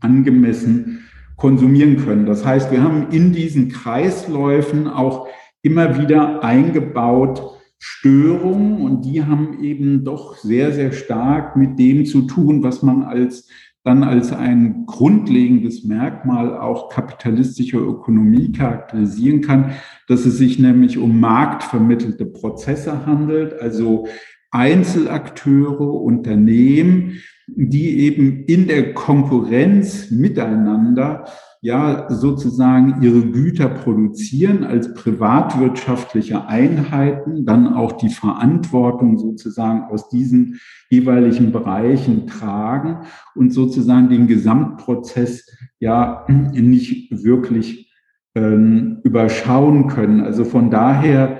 angemessen 0.00 1.00
konsumieren 1.36 1.96
können. 1.96 2.26
Das 2.26 2.46
heißt, 2.46 2.70
wir 2.70 2.82
haben 2.82 3.08
in 3.10 3.32
diesen 3.32 3.68
Kreisläufen 3.68 4.86
auch 4.86 5.26
immer 5.62 6.00
wieder 6.00 6.44
eingebaut 6.44 7.58
Störungen 7.84 8.80
und 8.80 9.04
die 9.04 9.24
haben 9.24 9.60
eben 9.60 10.04
doch 10.04 10.36
sehr, 10.36 10.70
sehr 10.70 10.92
stark 10.92 11.56
mit 11.56 11.80
dem 11.80 12.06
zu 12.06 12.22
tun, 12.22 12.62
was 12.62 12.84
man 12.84 13.02
als 13.02 13.48
dann 13.84 14.04
als 14.04 14.32
ein 14.32 14.86
grundlegendes 14.86 15.84
Merkmal 15.84 16.56
auch 16.56 16.88
kapitalistischer 16.88 17.80
Ökonomie 17.80 18.52
charakterisieren 18.52 19.40
kann, 19.40 19.72
dass 20.06 20.24
es 20.24 20.38
sich 20.38 20.58
nämlich 20.58 20.98
um 20.98 21.18
marktvermittelte 21.18 22.26
Prozesse 22.26 23.06
handelt, 23.06 23.60
also 23.60 24.06
Einzelakteure, 24.52 25.94
Unternehmen, 25.94 27.22
die 27.48 28.00
eben 28.00 28.44
in 28.44 28.68
der 28.68 28.94
Konkurrenz 28.94 30.10
miteinander 30.10 31.24
ja 31.62 32.10
sozusagen 32.10 33.02
ihre 33.02 33.22
Güter 33.22 33.68
produzieren 33.68 34.64
als 34.64 34.94
privatwirtschaftliche 34.94 36.46
Einheiten, 36.48 37.46
dann 37.46 37.72
auch 37.72 37.92
die 37.92 38.08
Verantwortung 38.08 39.16
sozusagen 39.16 39.84
aus 39.84 40.08
diesen 40.08 40.58
jeweiligen 40.90 41.52
Bereichen 41.52 42.26
tragen 42.26 43.06
und 43.36 43.52
sozusagen 43.52 44.08
den 44.08 44.26
Gesamtprozess 44.26 45.46
ja 45.78 46.26
nicht 46.28 47.24
wirklich 47.24 47.92
ähm, 48.34 48.98
überschauen 49.04 49.86
können. 49.86 50.20
Also 50.20 50.44
von 50.44 50.68
daher 50.68 51.38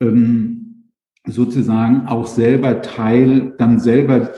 ähm, 0.00 0.63
sozusagen 1.26 2.06
auch 2.06 2.26
selber 2.26 2.82
Teil, 2.82 3.54
dann 3.58 3.80
selber 3.80 4.30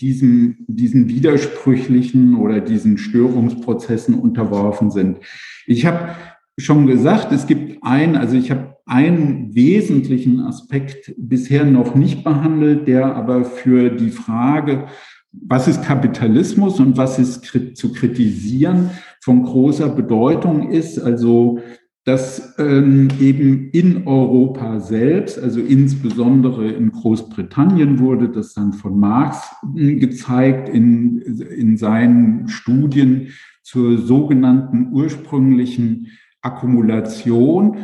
diesen, 0.00 0.64
diesen 0.66 1.08
widersprüchlichen 1.08 2.36
oder 2.36 2.60
diesen 2.60 2.98
Störungsprozessen 2.98 4.14
unterworfen 4.14 4.90
sind. 4.90 5.18
Ich 5.66 5.86
habe 5.86 6.16
schon 6.58 6.86
gesagt, 6.86 7.32
es 7.32 7.46
gibt 7.46 7.82
ein, 7.82 8.16
also 8.16 8.36
ich 8.36 8.50
habe 8.50 8.76
einen 8.86 9.54
wesentlichen 9.54 10.40
Aspekt 10.40 11.14
bisher 11.16 11.64
noch 11.64 11.94
nicht 11.94 12.24
behandelt, 12.24 12.88
der 12.88 13.14
aber 13.14 13.44
für 13.44 13.90
die 13.90 14.10
Frage, 14.10 14.86
was 15.32 15.68
ist 15.68 15.84
Kapitalismus 15.84 16.80
und 16.80 16.96
was 16.96 17.18
ist 17.18 17.44
zu 17.76 17.92
kritisieren, 17.92 18.90
von 19.20 19.44
großer 19.44 19.88
Bedeutung 19.90 20.70
ist. 20.70 20.98
Also 20.98 21.60
dass 22.04 22.54
ähm, 22.58 23.08
eben 23.20 23.70
in 23.70 24.06
Europa 24.06 24.80
selbst, 24.80 25.38
also 25.38 25.60
insbesondere 25.60 26.68
in 26.68 26.92
Großbritannien 26.92 27.98
wurde 27.98 28.30
das 28.30 28.54
dann 28.54 28.72
von 28.72 28.98
Marx 28.98 29.50
äh, 29.76 29.96
gezeigt 29.96 30.68
in, 30.68 31.20
in 31.20 31.76
seinen 31.76 32.48
Studien 32.48 33.28
zur 33.62 33.98
sogenannten 33.98 34.88
ursprünglichen 34.92 36.08
Akkumulation, 36.40 37.76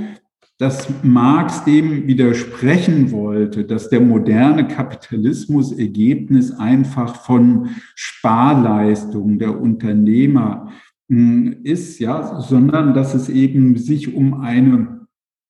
dass 0.58 0.88
Marx 1.02 1.64
dem 1.64 2.06
widersprechen 2.06 3.10
wollte, 3.10 3.64
dass 3.64 3.90
der 3.90 4.00
moderne 4.00 4.66
Kapitalismus 4.66 5.72
Ergebnis 5.72 6.50
einfach 6.50 7.16
von 7.16 7.68
Sparleistungen 7.94 9.38
der 9.38 9.60
Unternehmer 9.60 10.68
hm, 10.68 10.72
ist, 11.08 12.00
ja, 12.00 12.40
sondern 12.40 12.94
dass 12.94 13.14
es 13.14 13.28
eben 13.28 13.76
sich 13.76 14.14
um 14.14 14.34
eine 14.34 15.06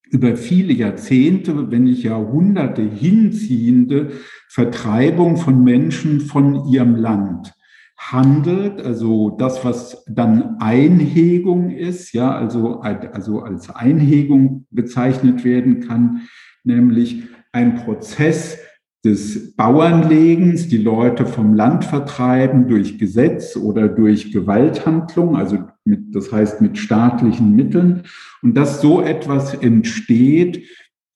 über 0.09 0.37
viele 0.37 0.73
Jahrzehnte, 0.73 1.69
wenn 1.71 1.83
nicht 1.83 2.03
Jahrhunderte 2.03 2.81
hinziehende 2.81 4.11
Vertreibung 4.47 5.37
von 5.37 5.63
Menschen 5.63 6.21
von 6.21 6.65
ihrem 6.69 6.95
Land 6.95 7.53
handelt, 7.97 8.79
also 8.79 9.31
das, 9.31 9.65
was 9.65 10.05
dann 10.05 10.59
Einhegung 10.59 11.71
ist, 11.71 12.13
ja, 12.13 12.33
also, 12.33 12.79
also 12.81 13.41
als 13.41 13.69
Einhegung 13.69 14.65
bezeichnet 14.69 15.43
werden 15.43 15.81
kann, 15.81 16.21
nämlich 16.63 17.23
ein 17.51 17.75
Prozess 17.75 18.59
des 19.05 19.55
Bauernlegens, 19.55 20.67
die 20.67 20.77
Leute 20.77 21.25
vom 21.25 21.53
Land 21.53 21.85
vertreiben 21.85 22.67
durch 22.67 22.97
Gesetz 22.97 23.55
oder 23.55 23.87
durch 23.87 24.31
Gewalthandlung, 24.31 25.35
also 25.35 25.59
mit, 25.85 26.15
das 26.15 26.31
heißt 26.31 26.61
mit 26.61 26.77
staatlichen 26.77 27.55
Mitteln, 27.55 28.03
und 28.41 28.55
dass 28.55 28.81
so 28.81 29.01
etwas 29.01 29.53
entsteht, 29.53 30.63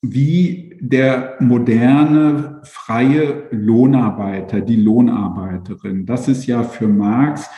wie 0.01 0.77
der 0.79 1.35
moderne 1.39 2.61
freie 2.63 3.43
Lohnarbeiter, 3.51 4.61
die 4.61 4.77
Lohnarbeiterin. 4.77 6.05
Das 6.05 6.27
ist 6.27 6.47
ja 6.47 6.63
für 6.63 6.87
Marx 6.87 7.49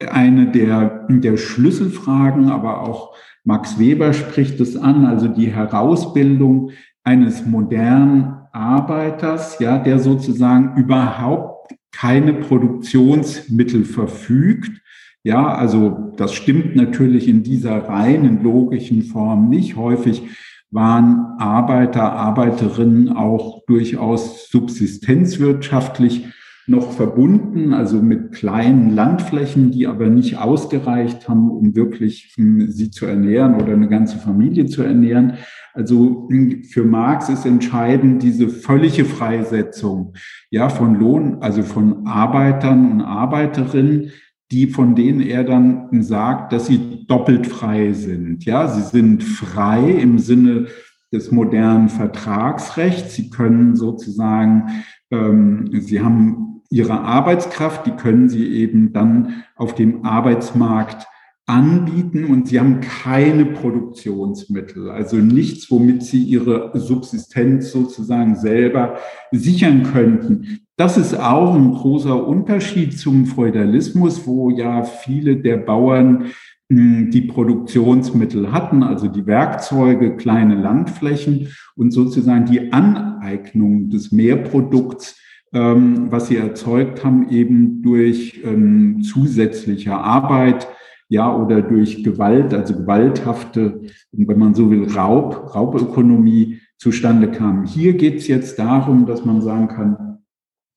eine 0.00 0.50
der, 0.50 1.06
der 1.08 1.36
Schlüsselfragen, 1.36 2.48
aber 2.48 2.82
auch 2.82 3.14
Max 3.44 3.78
Weber 3.78 4.12
spricht 4.12 4.60
es 4.60 4.76
an, 4.76 5.04
also 5.04 5.28
die 5.28 5.52
Herausbildung 5.52 6.70
eines 7.04 7.46
modernen 7.46 8.41
Arbeiters, 8.52 9.58
ja, 9.58 9.78
der 9.78 9.98
sozusagen 9.98 10.76
überhaupt 10.76 11.74
keine 11.90 12.34
Produktionsmittel 12.34 13.84
verfügt. 13.84 14.80
Ja, 15.24 15.54
also 15.54 16.12
das 16.16 16.34
stimmt 16.34 16.74
natürlich 16.74 17.28
in 17.28 17.42
dieser 17.42 17.88
reinen 17.88 18.42
logischen 18.42 19.02
Form 19.02 19.48
nicht. 19.48 19.76
Häufig 19.76 20.22
waren 20.70 21.38
Arbeiter, 21.38 22.12
Arbeiterinnen 22.12 23.10
auch 23.10 23.64
durchaus 23.66 24.48
subsistenzwirtschaftlich 24.50 26.26
noch 26.66 26.92
verbunden, 26.92 27.74
also 27.74 28.00
mit 28.00 28.32
kleinen 28.32 28.94
Landflächen, 28.94 29.70
die 29.70 29.86
aber 29.86 30.06
nicht 30.06 30.38
ausgereicht 30.38 31.28
haben, 31.28 31.50
um 31.50 31.74
wirklich 31.74 32.32
hm, 32.36 32.70
sie 32.70 32.90
zu 32.90 33.06
ernähren 33.06 33.56
oder 33.56 33.72
eine 33.72 33.88
ganze 33.88 34.18
Familie 34.18 34.66
zu 34.66 34.82
ernähren. 34.82 35.34
Also 35.74 36.28
für 36.70 36.84
Marx 36.84 37.28
ist 37.28 37.46
entscheidend 37.46 38.22
diese 38.22 38.48
völlige 38.48 39.04
Freisetzung, 39.04 40.14
ja, 40.50 40.68
von 40.68 40.94
Lohn, 40.96 41.38
also 41.40 41.62
von 41.62 42.06
Arbeitern 42.06 42.92
und 42.92 43.00
Arbeiterinnen, 43.00 44.12
die, 44.50 44.66
von 44.66 44.94
denen 44.94 45.22
er 45.22 45.44
dann 45.44 46.02
sagt, 46.02 46.52
dass 46.52 46.66
sie 46.66 47.06
doppelt 47.06 47.46
frei 47.46 47.92
sind. 47.92 48.44
Ja, 48.44 48.68
sie 48.68 48.82
sind 48.82 49.22
frei 49.22 49.90
im 49.92 50.18
Sinne 50.18 50.66
des 51.10 51.30
modernen 51.30 51.88
Vertragsrechts. 51.88 53.14
Sie 53.14 53.30
können 53.30 53.76
sozusagen, 53.76 54.84
ähm, 55.10 55.70
sie 55.72 56.00
haben 56.00 56.62
ihre 56.70 57.00
Arbeitskraft, 57.00 57.86
die 57.86 57.92
können 57.92 58.28
sie 58.28 58.46
eben 58.46 58.92
dann 58.92 59.44
auf 59.56 59.74
dem 59.74 60.04
Arbeitsmarkt 60.04 61.06
anbieten 61.52 62.24
und 62.24 62.48
sie 62.48 62.58
haben 62.58 62.80
keine 62.80 63.44
Produktionsmittel, 63.44 64.88
also 64.88 65.16
nichts, 65.16 65.70
womit 65.70 66.02
sie 66.02 66.22
ihre 66.22 66.70
Subsistenz 66.74 67.70
sozusagen 67.70 68.36
selber 68.36 68.96
sichern 69.32 69.82
könnten. 69.82 70.60
Das 70.76 70.96
ist 70.96 71.14
auch 71.14 71.54
ein 71.54 71.72
großer 71.72 72.26
Unterschied 72.26 72.98
zum 72.98 73.26
Feudalismus, 73.26 74.26
wo 74.26 74.48
ja 74.48 74.82
viele 74.82 75.36
der 75.36 75.58
Bauern 75.58 76.32
hm, 76.70 77.10
die 77.10 77.20
Produktionsmittel 77.20 78.50
hatten, 78.50 78.82
also 78.82 79.08
die 79.08 79.26
Werkzeuge, 79.26 80.16
kleine 80.16 80.54
Landflächen 80.54 81.48
und 81.76 81.90
sozusagen 81.90 82.46
die 82.46 82.72
Aneignung 82.72 83.90
des 83.90 84.10
Mehrprodukts, 84.10 85.20
ähm, 85.52 86.06
was 86.10 86.28
sie 86.28 86.38
erzeugt 86.38 87.04
haben, 87.04 87.28
eben 87.28 87.82
durch 87.82 88.40
ähm, 88.42 89.02
zusätzliche 89.02 89.92
Arbeit, 89.92 90.66
ja, 91.12 91.36
oder 91.36 91.60
durch 91.60 92.02
Gewalt, 92.02 92.54
also 92.54 92.74
gewalthafte, 92.74 93.82
wenn 94.12 94.38
man 94.38 94.54
so 94.54 94.70
will, 94.70 94.88
Raub, 94.88 95.54
Raubökonomie 95.54 96.58
zustande 96.78 97.30
kam. 97.30 97.66
Hier 97.66 97.92
geht 97.92 98.20
es 98.20 98.28
jetzt 98.28 98.58
darum, 98.58 99.04
dass 99.04 99.22
man 99.22 99.42
sagen 99.42 99.68
kann, 99.68 100.20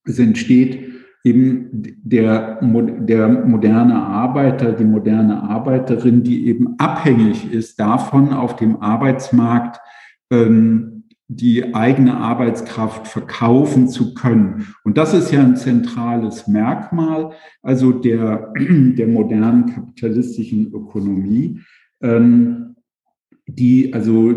es 0.04 0.20
entsteht 0.20 0.92
eben 1.24 1.70
der, 2.04 2.60
der 2.62 3.30
moderne 3.30 3.96
Arbeiter, 3.96 4.74
die 4.74 4.84
moderne 4.84 5.42
Arbeiterin, 5.42 6.22
die 6.22 6.48
eben 6.48 6.76
abhängig 6.80 7.54
ist 7.54 7.80
davon, 7.80 8.34
auf 8.34 8.58
dem 8.58 8.82
Arbeitsmarkt 8.82 9.80
ähm, 10.32 11.05
die 11.28 11.74
eigene 11.74 12.18
Arbeitskraft 12.18 13.08
verkaufen 13.08 13.88
zu 13.88 14.14
können. 14.14 14.68
Und 14.84 14.98
das 14.98 15.14
ist 15.14 15.32
ja 15.32 15.42
ein 15.42 15.56
zentrales 15.56 16.48
Merkmal, 16.48 17.32
also 17.64 17.92
der, 17.92 18.54
der 18.60 19.08
modernen 19.08 19.66
kapitalistischen 19.66 20.72
Ökonomie, 20.72 21.62
ähm, 22.02 22.76
die 23.48 23.94
also 23.94 24.36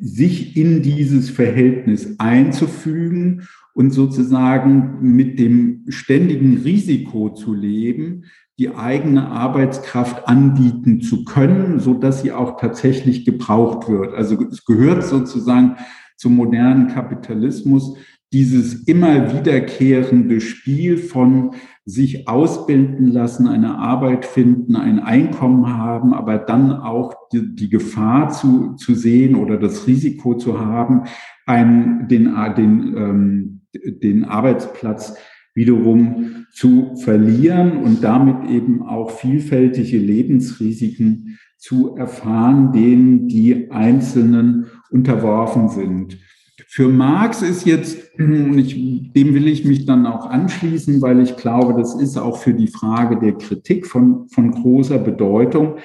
sich 0.00 0.56
in 0.56 0.82
dieses 0.82 1.28
Verhältnis 1.30 2.14
einzufügen 2.18 3.46
und 3.74 3.90
sozusagen 3.90 4.98
mit 5.00 5.38
dem 5.38 5.84
ständigen 5.88 6.58
Risiko 6.58 7.30
zu 7.30 7.54
leben, 7.54 8.24
die 8.58 8.74
eigene 8.74 9.28
Arbeitskraft 9.28 10.28
anbieten 10.28 11.00
zu 11.00 11.24
können, 11.24 11.80
so 11.80 11.94
dass 11.94 12.22
sie 12.22 12.32
auch 12.32 12.60
tatsächlich 12.60 13.24
gebraucht 13.24 13.88
wird. 13.88 14.14
Also 14.14 14.38
es 14.50 14.64
gehört 14.64 15.02
sozusagen 15.02 15.76
zum 16.20 16.36
modernen 16.36 16.88
Kapitalismus 16.88 17.96
dieses 18.30 18.84
immer 18.84 19.34
wiederkehrende 19.34 20.40
Spiel 20.42 20.98
von 20.98 21.54
sich 21.86 22.28
ausbilden 22.28 23.08
lassen, 23.08 23.48
eine 23.48 23.78
Arbeit 23.78 24.26
finden, 24.26 24.76
ein 24.76 25.00
Einkommen 25.00 25.78
haben, 25.78 26.12
aber 26.12 26.36
dann 26.36 26.72
auch 26.72 27.14
die, 27.32 27.54
die 27.54 27.70
Gefahr 27.70 28.28
zu, 28.28 28.74
zu 28.74 28.94
sehen 28.94 29.34
oder 29.34 29.56
das 29.56 29.86
Risiko 29.86 30.34
zu 30.34 30.60
haben, 30.60 31.04
einen, 31.46 32.06
den, 32.06 32.34
den, 32.54 32.94
ähm, 32.96 33.60
den 33.74 34.24
Arbeitsplatz 34.26 35.16
wiederum 35.54 36.44
zu 36.52 36.94
verlieren 36.96 37.78
und 37.78 38.04
damit 38.04 38.48
eben 38.48 38.82
auch 38.82 39.10
vielfältige 39.10 39.98
Lebensrisiken 39.98 41.38
zu 41.56 41.96
erfahren, 41.96 42.72
denen 42.72 43.26
die 43.26 43.70
Einzelnen 43.70 44.66
unterworfen 44.90 45.68
sind. 45.68 46.18
Für 46.68 46.88
Marx 46.88 47.42
ist 47.42 47.64
jetzt, 47.66 47.98
ich, 48.18 49.12
dem 49.12 49.34
will 49.34 49.48
ich 49.48 49.64
mich 49.64 49.86
dann 49.86 50.06
auch 50.06 50.26
anschließen, 50.26 51.02
weil 51.02 51.20
ich 51.20 51.36
glaube, 51.36 51.74
das 51.74 51.94
ist 51.94 52.16
auch 52.16 52.36
für 52.36 52.54
die 52.54 52.68
Frage 52.68 53.18
der 53.18 53.32
Kritik 53.32 53.86
von, 53.86 54.28
von 54.28 54.52
großer 54.52 54.98
Bedeutung, 54.98 55.76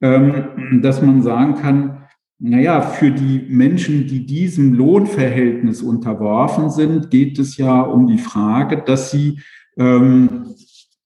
ähm, 0.00 0.80
dass 0.82 1.00
man 1.02 1.22
sagen 1.22 1.54
kann, 1.54 1.98
naja, 2.44 2.80
für 2.80 3.12
die 3.12 3.46
Menschen, 3.48 4.08
die 4.08 4.26
diesem 4.26 4.74
Lohnverhältnis 4.74 5.80
unterworfen 5.80 6.70
sind, 6.70 7.08
geht 7.10 7.38
es 7.38 7.56
ja 7.56 7.82
um 7.82 8.08
die 8.08 8.18
Frage, 8.18 8.82
dass 8.84 9.12
sie 9.12 9.38
ähm, 9.78 10.46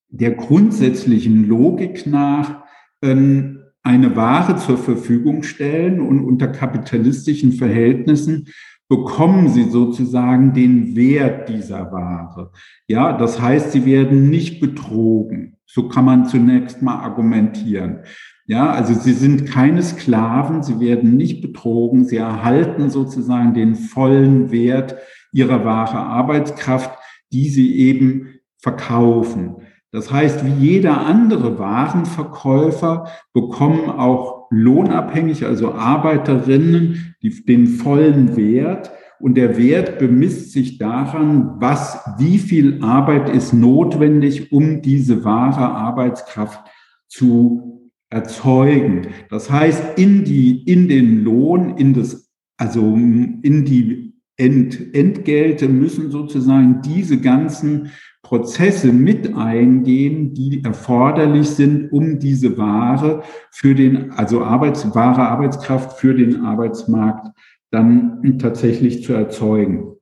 der 0.08 0.30
grundsätzlichen 0.30 1.46
Logik 1.46 2.06
nach 2.06 2.62
ähm, 3.02 3.55
eine 3.86 4.16
Ware 4.16 4.56
zur 4.56 4.78
Verfügung 4.78 5.44
stellen 5.44 6.00
und 6.00 6.24
unter 6.24 6.48
kapitalistischen 6.48 7.52
Verhältnissen 7.52 8.48
bekommen 8.88 9.48
sie 9.48 9.70
sozusagen 9.70 10.52
den 10.52 10.96
Wert 10.96 11.48
dieser 11.48 11.92
Ware. 11.92 12.50
Ja, 12.88 13.16
das 13.16 13.40
heißt, 13.40 13.72
sie 13.72 13.86
werden 13.86 14.28
nicht 14.28 14.60
betrogen. 14.60 15.56
So 15.66 15.88
kann 15.88 16.04
man 16.04 16.26
zunächst 16.26 16.82
mal 16.82 16.96
argumentieren. 16.96 18.00
Ja, 18.46 18.70
also 18.70 18.94
sie 18.94 19.12
sind 19.12 19.46
keine 19.46 19.82
Sklaven, 19.82 20.62
sie 20.62 20.80
werden 20.80 21.16
nicht 21.16 21.40
betrogen, 21.40 22.04
sie 22.04 22.16
erhalten 22.16 22.90
sozusagen 22.90 23.54
den 23.54 23.74
vollen 23.74 24.50
Wert 24.50 24.96
ihrer 25.32 25.64
wahre 25.64 25.98
Arbeitskraft, 25.98 26.96
die 27.32 27.48
sie 27.48 27.76
eben 27.76 28.40
verkaufen. 28.58 29.56
Das 29.96 30.12
heißt, 30.12 30.44
wie 30.44 30.66
jeder 30.66 31.06
andere 31.06 31.58
Warenverkäufer 31.58 33.06
bekommen 33.32 33.88
auch 33.88 34.46
lohnabhängig, 34.50 35.46
also 35.46 35.72
Arbeiterinnen, 35.72 37.14
die, 37.22 37.46
den 37.46 37.66
vollen 37.66 38.36
Wert. 38.36 38.90
Und 39.20 39.38
der 39.38 39.56
Wert 39.56 39.98
bemisst 39.98 40.52
sich 40.52 40.76
daran, 40.76 41.52
was, 41.60 41.98
wie 42.18 42.36
viel 42.36 42.84
Arbeit 42.84 43.30
ist 43.30 43.54
notwendig, 43.54 44.52
um 44.52 44.82
diese 44.82 45.24
wahre 45.24 45.70
Arbeitskraft 45.70 46.60
zu 47.08 47.90
erzeugen. 48.10 49.06
Das 49.30 49.50
heißt, 49.50 49.98
in 49.98 50.24
die, 50.24 50.62
in 50.70 50.88
den 50.88 51.24
Lohn, 51.24 51.78
in 51.78 51.94
das, 51.94 52.30
also 52.58 52.82
in 52.82 53.64
die 53.64 54.12
Ent, 54.36 54.94
Entgelte 54.94 55.68
müssen 55.70 56.10
sozusagen 56.10 56.82
diese 56.82 57.18
ganzen 57.18 57.92
Prozesse 58.26 58.92
mit 58.92 59.36
eingehen, 59.36 60.34
die 60.34 60.64
erforderlich 60.64 61.48
sind, 61.48 61.92
um 61.92 62.18
diese 62.18 62.58
Ware 62.58 63.22
für 63.52 63.76
den, 63.76 64.10
also 64.10 64.42
Arbeits, 64.42 64.92
wahre 64.96 65.28
Arbeitskraft 65.28 66.00
für 66.00 66.12
den 66.12 66.44
Arbeitsmarkt 66.44 67.28
dann 67.70 68.36
tatsächlich 68.40 69.04
zu 69.04 69.12
erzeugen. 69.12 69.92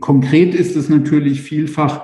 Konkret 0.00 0.54
ist 0.54 0.76
es 0.76 0.90
natürlich 0.90 1.40
vielfach 1.40 2.02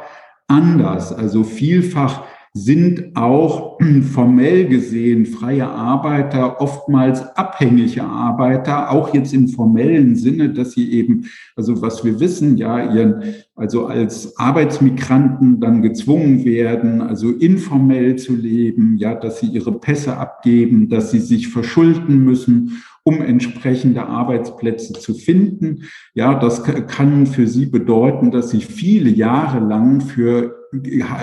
anders. 0.49 1.13
Also 1.13 1.45
vielfach 1.45 2.25
sind 2.55 3.17
auch 3.17 3.79
formell 4.13 4.67
gesehen 4.67 5.25
freie 5.25 5.67
Arbeiter 5.67 6.61
oftmals 6.61 7.23
abhängige 7.37 8.05
Arbeiter, 8.05 8.91
auch 8.91 9.15
jetzt 9.15 9.33
im 9.33 9.49
formellen 9.49 10.17
Sinne, 10.17 10.51
dass 10.51 10.73
sie 10.73 10.93
eben, 10.93 11.27
also 11.57 11.81
was 11.81 12.05
wir 12.05 12.21
wissen, 12.21 12.59
ja, 12.59 12.93
ihren, 12.93 13.23
also 13.57 13.87
als 13.87 14.39
Arbeitsmigranten 14.39 15.61
dann 15.61 15.81
gezwungen 15.81 16.45
werden, 16.45 17.01
also 17.01 17.31
informell 17.31 18.17
zu 18.17 18.35
leben, 18.35 18.97
ja, 18.99 19.15
dass 19.15 19.41
sie 19.41 19.47
ihre 19.47 19.73
Pässe 19.73 20.19
abgeben, 20.19 20.91
dass 20.91 21.11
sie 21.11 21.21
sich 21.21 21.49
verschulden 21.49 22.25
müssen 22.25 22.83
um 23.05 23.21
entsprechende 23.21 24.07
Arbeitsplätze 24.07 24.93
zu 24.93 25.15
finden. 25.15 25.87
Ja, 26.15 26.39
das 26.39 26.63
kann 26.63 27.27
für 27.27 27.49
sie 27.49 27.67
bedeuten, 27.67 28.31
dass 28.31 28.51
sie 28.51 28.61
viele 28.61 29.11
Jahre 29.11 29.59
lang 29.59 30.01
für 30.01 30.62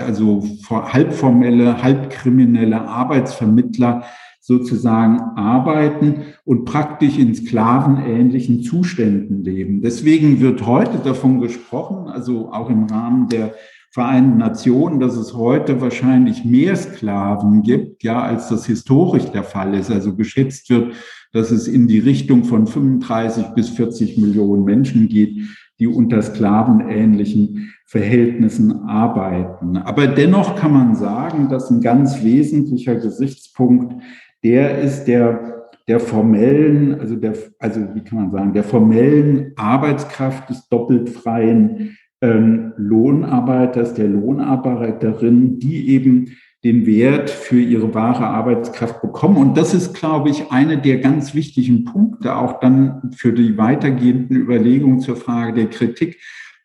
also 0.06 0.44
halbformelle, 0.70 1.82
halbkriminelle 1.82 2.80
Arbeitsvermittler 2.80 4.04
sozusagen 4.40 5.20
arbeiten 5.36 6.22
und 6.44 6.64
praktisch 6.64 7.18
in 7.18 7.34
sklavenähnlichen 7.34 8.62
Zuständen 8.62 9.44
leben. 9.44 9.82
Deswegen 9.82 10.40
wird 10.40 10.66
heute 10.66 10.98
davon 10.98 11.40
gesprochen, 11.40 12.08
also 12.08 12.52
auch 12.52 12.70
im 12.70 12.84
Rahmen 12.84 13.28
der 13.28 13.54
Vereinten 13.92 14.38
Nationen, 14.38 15.00
dass 15.00 15.16
es 15.16 15.34
heute 15.34 15.80
wahrscheinlich 15.80 16.44
mehr 16.44 16.76
Sklaven 16.76 17.62
gibt, 17.62 18.04
ja, 18.04 18.22
als 18.22 18.48
das 18.48 18.64
historisch 18.66 19.24
der 19.24 19.42
Fall 19.42 19.74
ist. 19.74 19.90
Also 19.90 20.14
geschätzt 20.14 20.70
wird, 20.70 20.94
dass 21.32 21.50
es 21.50 21.66
in 21.66 21.88
die 21.88 21.98
Richtung 21.98 22.44
von 22.44 22.68
35 22.68 23.46
bis 23.56 23.68
40 23.70 24.16
Millionen 24.16 24.62
Menschen 24.62 25.08
geht, 25.08 25.42
die 25.80 25.88
unter 25.88 26.22
sklavenähnlichen 26.22 27.72
Verhältnissen 27.90 28.84
arbeiten. 28.84 29.76
Aber 29.76 30.06
dennoch 30.06 30.54
kann 30.54 30.72
man 30.72 30.94
sagen, 30.94 31.48
dass 31.48 31.70
ein 31.70 31.80
ganz 31.80 32.22
wesentlicher 32.22 32.94
Gesichtspunkt 32.94 34.00
der 34.44 34.78
ist 34.78 35.06
der, 35.06 35.68
der 35.88 35.98
formellen, 35.98 37.00
also 37.00 37.16
der, 37.16 37.34
also 37.58 37.80
wie 37.94 38.02
kann 38.02 38.18
man 38.18 38.30
sagen, 38.30 38.54
der 38.54 38.62
formellen 38.62 39.54
Arbeitskraft 39.56 40.48
des 40.48 40.68
doppelt 40.68 41.10
freien 41.10 41.96
ähm, 42.22 42.74
Lohnarbeiters, 42.76 43.94
der 43.94 44.06
Lohnarbeiterin, 44.06 45.58
die 45.58 45.88
eben 45.88 46.36
den 46.62 46.86
Wert 46.86 47.28
für 47.28 47.60
ihre 47.60 47.92
wahre 47.92 48.28
Arbeitskraft 48.28 49.02
bekommen. 49.02 49.36
Und 49.36 49.56
das 49.56 49.74
ist, 49.74 49.94
glaube 49.94 50.30
ich, 50.30 50.52
eine 50.52 50.78
der 50.78 50.98
ganz 50.98 51.34
wichtigen 51.34 51.84
Punkte, 51.84 52.36
auch 52.36 52.60
dann 52.60 53.10
für 53.16 53.32
die 53.32 53.58
weitergehenden 53.58 54.36
Überlegungen 54.36 55.00
zur 55.00 55.16
Frage 55.16 55.54
der 55.54 55.70
Kritik, 55.70 56.18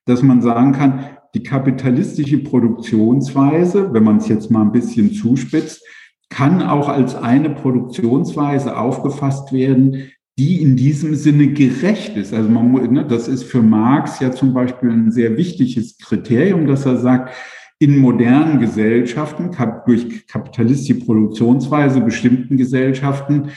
dass 0.06 0.22
man 0.22 0.41
sagen 0.41 0.72
kann, 0.72 1.06
die 1.34 1.43
kapitalistische 1.43 2.38
Produktionsweise, 2.38 3.93
wenn 3.93 4.03
man 4.03 4.18
es 4.18 4.28
jetzt 4.28 4.49
mal 4.49 4.62
ein 4.62 4.72
bisschen 4.72 5.14
zuspitzt, 5.14 5.84
kann 6.30 6.62
auch 6.62 6.89
als 6.89 7.16
eine 7.16 7.49
Produktionsweise 7.49 8.78
aufgefasst 8.78 9.51
werden, 9.51 10.12
die 10.38 10.62
in 10.62 10.76
diesem 10.76 11.16
Sinne 11.16 11.47
gerecht 11.47 12.18
ist. 12.18 12.34
Also 12.34 12.49
man, 12.49 12.72
ne, 12.91 13.06
das 13.06 13.28
ist 13.28 13.43
für 13.43 13.62
Marx 13.62 14.20
ja 14.20 14.32
zum 14.32 14.53
Beispiel 14.53 14.89
ein 14.89 15.12
sehr 15.12 15.38
wichtiges 15.38 15.97
Kriterium, 15.97 16.68
dass 16.68 16.86
er 16.86 16.97
sagt, 16.97 17.34
in 17.80 17.97
modernen 17.97 18.60
Gesellschaften, 18.60 19.51
durch 19.86 20.28
kapitalistische 20.28 20.99
Produktionsweise 21.06 22.01
bestimmten 22.01 22.58
Gesellschaften, 22.58 23.49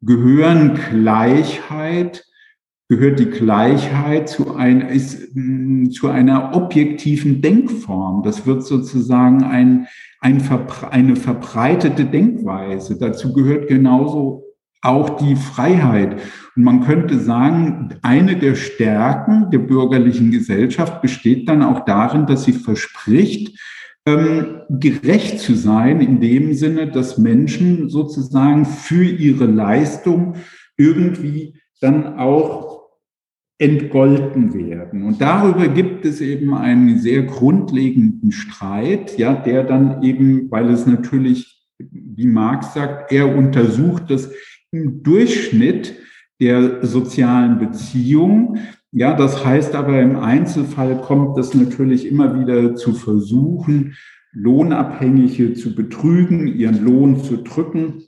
gehören 0.00 0.78
Gleichheit, 0.90 2.25
gehört 2.88 3.18
die 3.18 3.30
Gleichheit 3.30 4.28
zu, 4.28 4.54
ein, 4.54 4.80
ist, 4.82 5.34
mm, 5.34 5.90
zu 5.90 6.08
einer 6.08 6.54
objektiven 6.54 7.42
Denkform. 7.42 8.22
Das 8.22 8.46
wird 8.46 8.64
sozusagen 8.64 9.42
ein, 9.42 9.86
ein, 10.20 10.42
eine 10.90 11.16
verbreitete 11.16 12.04
Denkweise. 12.04 12.98
Dazu 12.98 13.32
gehört 13.32 13.68
genauso 13.68 14.44
auch 14.82 15.16
die 15.16 15.34
Freiheit. 15.34 16.20
Und 16.54 16.62
man 16.62 16.84
könnte 16.84 17.18
sagen, 17.18 17.94
eine 18.02 18.36
der 18.36 18.54
Stärken 18.54 19.50
der 19.50 19.58
bürgerlichen 19.58 20.30
Gesellschaft 20.30 21.02
besteht 21.02 21.48
dann 21.48 21.62
auch 21.62 21.84
darin, 21.84 22.26
dass 22.26 22.44
sie 22.44 22.52
verspricht, 22.52 23.58
ähm, 24.06 24.60
gerecht 24.70 25.40
zu 25.40 25.54
sein, 25.54 26.00
in 26.00 26.20
dem 26.20 26.54
Sinne, 26.54 26.88
dass 26.88 27.18
Menschen 27.18 27.88
sozusagen 27.88 28.64
für 28.64 29.02
ihre 29.02 29.46
Leistung 29.46 30.34
irgendwie 30.76 31.54
dann 31.80 32.18
auch 32.18 32.65
entgolten 33.58 34.52
werden. 34.54 35.04
Und 35.04 35.20
darüber 35.20 35.68
gibt 35.68 36.04
es 36.04 36.20
eben 36.20 36.54
einen 36.54 36.98
sehr 36.98 37.22
grundlegenden 37.22 38.30
Streit, 38.32 39.16
ja, 39.18 39.34
der 39.34 39.64
dann 39.64 40.02
eben, 40.02 40.50
weil 40.50 40.68
es 40.68 40.86
natürlich, 40.86 41.64
wie 41.78 42.26
Marx 42.26 42.74
sagt, 42.74 43.12
er 43.12 43.34
untersucht 43.34 44.10
das 44.10 44.30
im 44.72 45.02
Durchschnitt 45.02 45.94
der 46.40 46.84
sozialen 46.84 47.58
Beziehungen. 47.58 48.58
Ja, 48.92 49.14
das 49.14 49.44
heißt 49.44 49.74
aber 49.74 50.00
im 50.00 50.16
Einzelfall 50.16 51.00
kommt 51.00 51.38
es 51.38 51.54
natürlich 51.54 52.06
immer 52.06 52.38
wieder 52.38 52.74
zu 52.74 52.92
Versuchen, 52.92 53.94
Lohnabhängige 54.32 55.54
zu 55.54 55.74
betrügen, 55.74 56.46
ihren 56.46 56.84
Lohn 56.84 57.22
zu 57.22 57.38
drücken. 57.38 58.04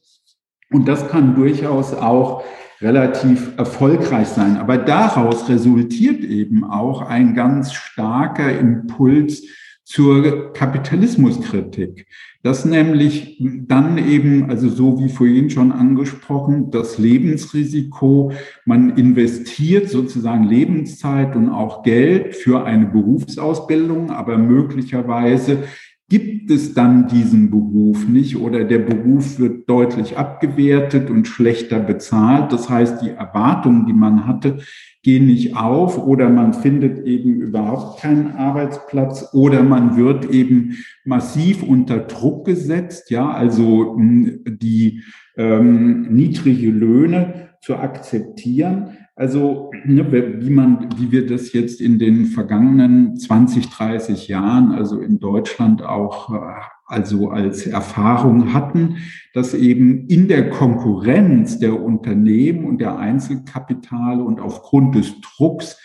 Und 0.71 0.89
das 0.89 1.09
kann 1.09 1.35
durchaus 1.35 1.95
auch 1.95 2.45
relativ 2.81 3.53
erfolgreich 3.57 4.29
sein. 4.29 4.57
Aber 4.57 4.79
daraus 4.79 5.49
resultiert 5.49 6.23
eben 6.25 6.65
auch 6.65 7.03
ein 7.03 7.35
ganz 7.35 7.73
starker 7.73 8.59
Impuls 8.59 9.43
zur 9.85 10.53
Kapitalismuskritik. 10.53 12.07
Das 12.43 12.67
nämlich 12.67 13.39
dann 13.41 13.97
eben, 13.97 14.51
also 14.51 14.69
so 14.69 15.01
wie 15.01 15.09
vorhin 15.09 15.49
schon 15.49 15.73
angesprochen, 15.73 16.71
das 16.71 16.99
Lebensrisiko, 16.99 18.33
man 18.67 18.97
investiert 18.99 19.89
sozusagen 19.89 20.45
Lebenszeit 20.45 21.35
und 21.35 21.49
auch 21.49 21.83
Geld 21.83 22.37
für 22.37 22.65
eine 22.65 22.85
Berufsausbildung, 22.85 24.11
aber 24.11 24.37
möglicherweise 24.37 25.65
gibt 26.09 26.51
es 26.51 26.73
dann 26.73 27.07
diesen 27.07 27.51
Beruf 27.51 28.09
nicht 28.09 28.37
oder 28.37 28.65
der 28.65 28.79
Beruf 28.79 29.39
wird 29.39 29.69
deutlich 29.69 30.17
abgewertet 30.17 31.11
und 31.11 31.29
schlechter 31.29 31.79
bezahlt. 31.81 32.51
Das 32.51 32.71
heißt, 32.71 33.03
die 33.03 33.11
Erwartungen, 33.11 33.85
die 33.85 33.93
man 33.93 34.27
hatte, 34.27 34.59
gehen 35.03 35.27
nicht 35.27 35.55
auf 35.55 35.99
oder 35.99 36.31
man 36.31 36.55
findet 36.55 37.07
eben 37.07 37.41
überhaupt 37.41 38.01
keinen 38.01 38.33
Arbeitsplatz 38.33 39.29
oder 39.35 39.63
man 39.63 39.99
wird 39.99 40.31
eben 40.31 40.79
massiv 41.05 41.63
unter 41.63 41.99
Druck 41.99 42.47
gesetzt, 42.47 43.11
ja, 43.11 43.31
also 43.31 43.97
die 43.99 45.03
ähm, 45.37 46.15
niedrige 46.15 46.71
Löhne 46.71 47.51
zu 47.61 47.77
akzeptieren. 47.77 48.97
Also 49.19 49.73
ne, 49.85 50.13
wie 50.41 50.51
man, 50.51 50.91
wie 50.97 51.11
wir 51.11 51.27
das 51.27 51.53
jetzt 51.53 51.81
in 51.81 51.99
den 51.99 52.27
vergangenen 52.27 53.17
20, 53.17 53.69
30 53.69 54.29
Jahren, 54.29 54.71
also 54.71 55.01
in 55.01 55.19
Deutschland 55.19 55.83
auch 55.83 56.33
äh, 56.33 56.39
also 56.87 57.31
als 57.31 57.67
Erfahrung 57.67 58.55
hatten, 58.55 58.99
dass 59.35 59.55
eben 59.55 60.07
in 60.07 60.29
der 60.29 60.51
Konkurrenz 60.51 61.59
der 61.59 61.83
Unternehmen 61.83 62.65
und 62.65 62.81
der 62.81 62.97
Einzelkapitale 62.97 64.23
und 64.23 64.39
aufgrund 64.39 64.95
des 64.95 65.21
Drucks 65.21 65.81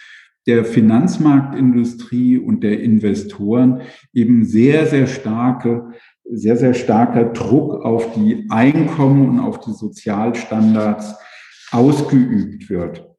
der 0.45 0.63
Finanzmarktindustrie 0.63 2.37
und 2.37 2.63
der 2.63 2.81
Investoren 2.81 3.81
eben 4.13 4.45
sehr, 4.45 4.85
sehr 4.85 5.07
starke, 5.07 5.87
sehr, 6.23 6.55
sehr 6.55 6.75
starker 6.75 7.25
Druck 7.25 7.83
auf 7.83 8.13
die 8.13 8.45
Einkommen 8.51 9.27
und 9.27 9.39
auf 9.39 9.59
die 9.59 9.73
Sozialstandards 9.73 11.15
ausgeübt 11.71 12.69
wird. 12.69 13.12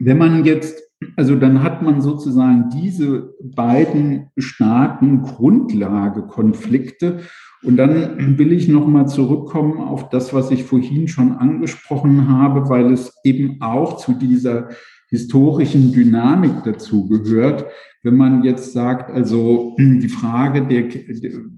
Wenn 0.00 0.18
man 0.18 0.44
jetzt, 0.46 0.82
also 1.16 1.36
dann 1.36 1.62
hat 1.62 1.82
man 1.82 2.00
sozusagen 2.00 2.70
diese 2.70 3.34
beiden 3.42 4.30
starken 4.38 5.22
Grundlagekonflikte 5.22 7.20
und 7.62 7.76
dann 7.76 8.38
will 8.38 8.52
ich 8.52 8.66
nochmal 8.68 9.08
zurückkommen 9.08 9.78
auf 9.78 10.08
das, 10.08 10.32
was 10.32 10.50
ich 10.50 10.64
vorhin 10.64 11.06
schon 11.06 11.32
angesprochen 11.32 12.28
habe, 12.30 12.70
weil 12.70 12.90
es 12.90 13.12
eben 13.24 13.60
auch 13.60 13.98
zu 13.98 14.14
dieser 14.14 14.70
historischen 15.08 15.92
Dynamik 15.92 16.64
dazu 16.64 17.06
gehört. 17.06 17.66
Wenn 18.02 18.16
man 18.16 18.42
jetzt 18.42 18.72
sagt, 18.72 19.10
also 19.10 19.76
die 19.78 20.08
Frage 20.08 20.66
der, 20.66 20.84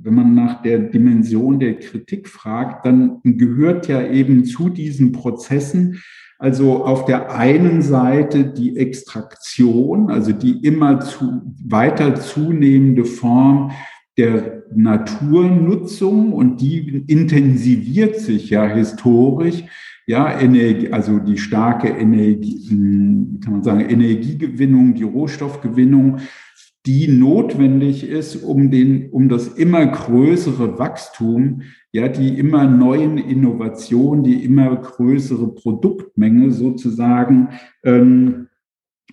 wenn 0.03 0.15
man 0.15 0.35
nach 0.35 0.63
der 0.63 0.81
Dimension 0.81 1.61
der 1.61 1.79
Kritik 1.79 2.29
fragt, 2.29 2.85
dann 2.87 3.21
gehört 3.23 3.87
ja 3.87 4.05
eben 4.05 4.45
zu 4.45 4.69
diesen 4.69 5.13
Prozessen, 5.13 6.03
also 6.43 6.85
auf 6.85 7.05
der 7.05 7.33
einen 7.33 7.83
Seite 7.83 8.45
die 8.45 8.77
Extraktion, 8.77 10.11
also 10.11 10.33
die 10.33 10.67
immer 10.67 10.99
zu, 10.99 11.41
weiter 11.65 12.17
zunehmende 12.17 13.05
Form 13.05 13.71
der 14.19 14.65
Naturnutzung 14.75 16.33
und 16.33 16.61
die 16.61 17.05
intensiviert 17.07 18.19
sich 18.19 18.51
ja 18.51 18.67
historisch 18.67 19.63
ja, 20.09 20.41
Energie, 20.41 20.93
also 20.93 21.21
die 21.21 21.39
starke 21.39 21.87
Energie, 21.87 22.59
wie 22.69 23.39
kann 23.39 23.53
man 23.53 23.63
sagen, 23.63 23.89
Energiegewinnung, 23.89 24.95
die 24.95 25.05
Rohstoffgewinnung, 25.05 26.19
die 26.87 27.07
notwendig 27.07 28.09
ist, 28.09 28.37
um 28.37 28.71
den, 28.71 29.11
um 29.11 29.29
das 29.29 29.49
immer 29.49 29.87
größere 29.87 30.79
Wachstum, 30.79 31.63
ja, 31.93 32.09
die 32.09 32.39
immer 32.39 32.65
neuen 32.65 33.19
Innovationen, 33.19 34.25
die 34.25 34.45
immer 34.45 34.75
größere 34.77 35.55
Produktmenge 35.55 36.51
sozusagen, 36.51 37.51
ähm, 37.85 38.49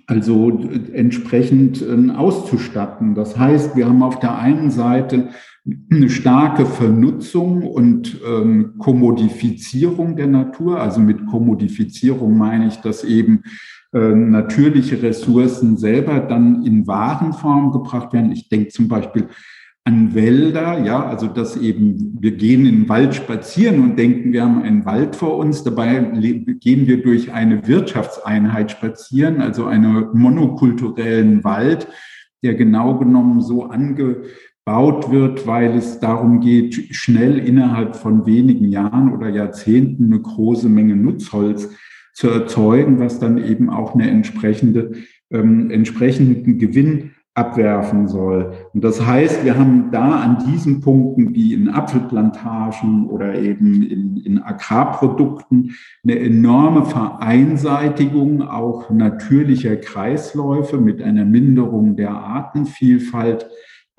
also 0.07 0.49
entsprechend 0.93 1.83
äh, 1.83 2.11
auszustatten. 2.11 3.13
Das 3.13 3.37
heißt, 3.37 3.75
wir 3.75 3.87
haben 3.87 4.01
auf 4.01 4.19
der 4.19 4.39
einen 4.39 4.71
Seite 4.71 5.29
eine 5.91 6.09
starke 6.09 6.65
Vernutzung 6.65 7.61
und 7.67 8.19
ähm, 8.27 8.75
Kommodifizierung 8.79 10.15
der 10.15 10.25
Natur. 10.25 10.81
Also 10.81 10.99
mit 10.99 11.27
Kommodifizierung 11.27 12.35
meine 12.35 12.67
ich, 12.67 12.77
dass 12.77 13.03
eben 13.03 13.43
äh, 13.43 13.49
natürliche 13.91 15.01
Ressourcen 15.01 15.77
selber 15.77 16.19
dann 16.19 16.63
in 16.63 16.85
Warenform 16.85 17.71
gebracht 17.71 18.13
werden. 18.13 18.31
Ich 18.31 18.47
denke 18.49 18.69
zum 18.69 18.87
Beispiel 18.87 19.27
an 19.83 20.13
Wälder, 20.13 20.83
ja, 20.85 21.03
also 21.03 21.25
dass 21.27 21.57
eben 21.57 22.17
wir 22.19 22.33
gehen 22.33 22.65
in 22.67 22.81
den 22.81 22.89
Wald 22.89 23.15
spazieren 23.15 23.81
und 23.81 23.97
denken, 23.97 24.31
wir 24.31 24.43
haben 24.43 24.61
einen 24.61 24.85
Wald 24.85 25.15
vor 25.15 25.37
uns. 25.37 25.63
Dabei 25.63 25.99
gehen 26.59 26.87
wir 26.87 27.01
durch 27.01 27.33
eine 27.33 27.67
Wirtschaftseinheit 27.67 28.69
spazieren, 28.69 29.41
also 29.41 29.65
einen 29.65 30.09
monokulturellen 30.13 31.43
Wald, 31.43 31.87
der 32.43 32.53
genau 32.53 32.99
genommen 32.99 33.41
so 33.41 33.63
ange 33.63 34.23
gebaut 34.69 35.09
wird, 35.09 35.47
weil 35.47 35.75
es 35.75 35.99
darum 35.99 36.41
geht, 36.41 36.75
schnell 36.95 37.39
innerhalb 37.39 37.95
von 37.95 38.27
wenigen 38.27 38.69
Jahren 38.69 39.11
oder 39.11 39.29
Jahrzehnten 39.29 40.05
eine 40.05 40.21
große 40.21 40.69
Menge 40.69 40.95
Nutzholz 40.95 41.75
zu 42.13 42.29
erzeugen, 42.29 42.99
was 42.99 43.19
dann 43.19 43.37
eben 43.37 43.69
auch 43.69 43.93
eine 43.93 44.09
entsprechende, 44.09 44.91
ähm, 45.31 45.71
entsprechenden 45.71 46.57
Gewinn 46.57 47.11
abwerfen 47.35 48.07
soll. 48.07 48.53
Und 48.73 48.83
das 48.83 49.05
heißt, 49.05 49.45
wir 49.45 49.57
haben 49.57 49.91
da 49.91 50.19
an 50.19 50.43
diesen 50.51 50.81
Punkten 50.81 51.33
wie 51.33 51.53
in 51.53 51.69
Apfelplantagen 51.69 53.07
oder 53.07 53.35
eben 53.35 53.83
in, 53.83 54.17
in 54.17 54.39
Agrarprodukten 54.39 55.75
eine 56.03 56.19
enorme 56.19 56.85
Vereinseitigung 56.85 58.41
auch 58.41 58.89
natürlicher 58.89 59.77
Kreisläufe 59.77 60.77
mit 60.77 61.01
einer 61.01 61.23
Minderung 61.23 61.95
der 61.95 62.11
Artenvielfalt 62.11 63.47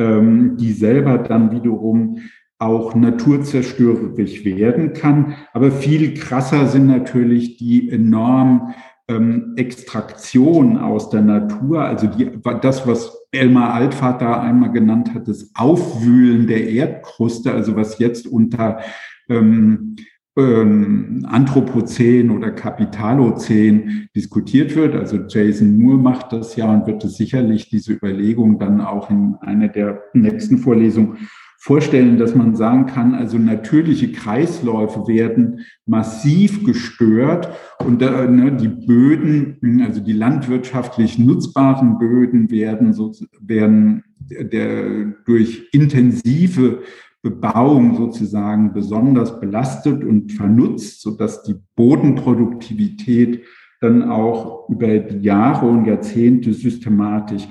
ähm, 0.01 0.57
die 0.57 0.73
selber 0.73 1.19
dann 1.19 1.53
wiederum 1.53 2.21
auch 2.61 2.95
naturzerstörerisch 2.95 4.45
werden 4.45 4.93
kann. 4.93 5.35
Aber 5.53 5.71
viel 5.71 6.15
krasser 6.15 6.67
sind 6.67 6.87
natürlich 6.87 7.57
die 7.57 7.91
enormen 7.91 8.75
ähm, 9.09 9.55
Extraktion 9.57 10.77
aus 10.77 11.11
der 11.11 11.23
Natur, 11.23 11.83
also 11.83 12.07
die, 12.07 12.31
das, 12.61 12.87
was 12.87 13.17
Elmar 13.33 13.75
Altvater 13.75 14.41
einmal 14.41 14.73
genannt 14.73 15.15
hat, 15.15 15.27
das 15.27 15.51
Aufwühlen 15.55 16.47
der 16.47 16.69
Erdkruste, 16.69 17.53
also 17.53 17.77
was 17.77 17.99
jetzt 17.99 18.27
unter 18.27 18.81
ähm, 19.29 19.97
ähm, 20.37 21.27
Anthropozän 21.29 22.31
oder 22.31 22.51
Kapitalozän 22.51 24.09
diskutiert 24.15 24.77
wird. 24.77 24.95
Also 24.95 25.19
Jason 25.29 25.79
Moore 25.79 25.99
macht 25.99 26.33
das 26.33 26.57
ja 26.57 26.73
und 26.73 26.87
wird 26.87 27.05
es 27.05 27.17
sicherlich 27.17 27.69
diese 27.69 27.93
Überlegung 27.93 28.59
dann 28.59 28.81
auch 28.81 29.11
in 29.11 29.37
einer 29.41 29.69
der 29.69 30.03
nächsten 30.13 30.59
Vorlesungen 30.59 31.17
vorstellen, 31.63 32.17
dass 32.17 32.35
man 32.35 32.57
sagen 32.57 32.87
kann, 32.87 33.15
also 33.15 33.37
natürliche 33.37 34.11
Kreisläufe 34.13 35.07
werden 35.07 35.61
massiv 35.85 36.65
gestört 36.65 37.51
und 37.85 38.01
äh, 38.01 38.29
ne, 38.29 38.53
die 38.53 38.69
Böden, 38.69 39.83
also 39.87 40.01
die 40.01 40.15
landwirtschaftlich 40.15 41.19
nutzbaren 41.19 41.99
Böden 41.99 42.51
werden, 42.51 42.95
so, 42.95 43.13
werden 43.43 44.05
der, 44.19 45.13
durch 45.27 45.69
intensive 45.73 46.81
Bebauung 47.23 47.95
sozusagen 47.95 48.73
besonders 48.73 49.39
belastet 49.39 50.03
und 50.03 50.33
vernutzt, 50.33 51.03
sodass 51.03 51.43
die 51.43 51.57
Bodenproduktivität 51.77 53.45
dann 53.83 54.03
auch 54.09 54.67
über 54.71 54.99
die 54.99 55.21
Jahre 55.21 55.67
und 55.67 55.85
Jahrzehnte 55.85 56.55
systematisch 56.55 57.47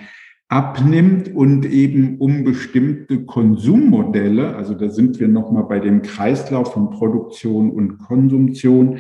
abnimmt 0.50 1.34
und 1.34 1.66
eben 1.66 2.18
um 2.18 2.44
bestimmte 2.44 3.24
Konsummodelle, 3.26 4.56
also 4.56 4.74
da 4.74 4.90
sind 4.90 5.20
wir 5.20 5.28
nochmal 5.28 5.66
bei 5.66 5.80
dem 5.80 6.02
Kreislauf 6.02 6.74
von 6.74 6.90
Produktion 6.90 7.70
und 7.70 8.00
Konsumtion, 8.00 8.98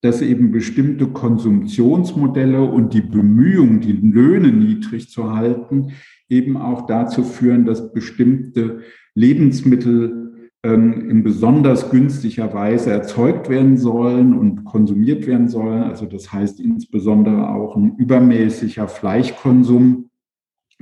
dass 0.00 0.22
eben 0.22 0.52
bestimmte 0.52 1.08
Konsumptionsmodelle 1.08 2.62
und 2.62 2.94
die 2.94 3.00
Bemühungen, 3.00 3.80
die 3.80 3.92
Löhne 3.92 4.52
niedrig 4.52 5.10
zu 5.10 5.32
halten, 5.34 5.92
eben 6.28 6.56
auch 6.56 6.86
dazu 6.86 7.24
führen, 7.24 7.66
dass 7.66 7.92
bestimmte 7.92 8.80
Lebensmittel 9.14 10.50
ähm, 10.62 11.10
in 11.10 11.24
besonders 11.24 11.90
günstiger 11.90 12.54
Weise 12.54 12.92
erzeugt 12.92 13.48
werden 13.48 13.76
sollen 13.76 14.38
und 14.38 14.64
konsumiert 14.64 15.26
werden 15.26 15.48
sollen. 15.48 15.82
Also 15.82 16.06
das 16.06 16.32
heißt 16.32 16.60
insbesondere 16.60 17.50
auch 17.50 17.76
ein 17.76 17.96
übermäßiger 17.96 18.86
Fleischkonsum, 18.86 20.10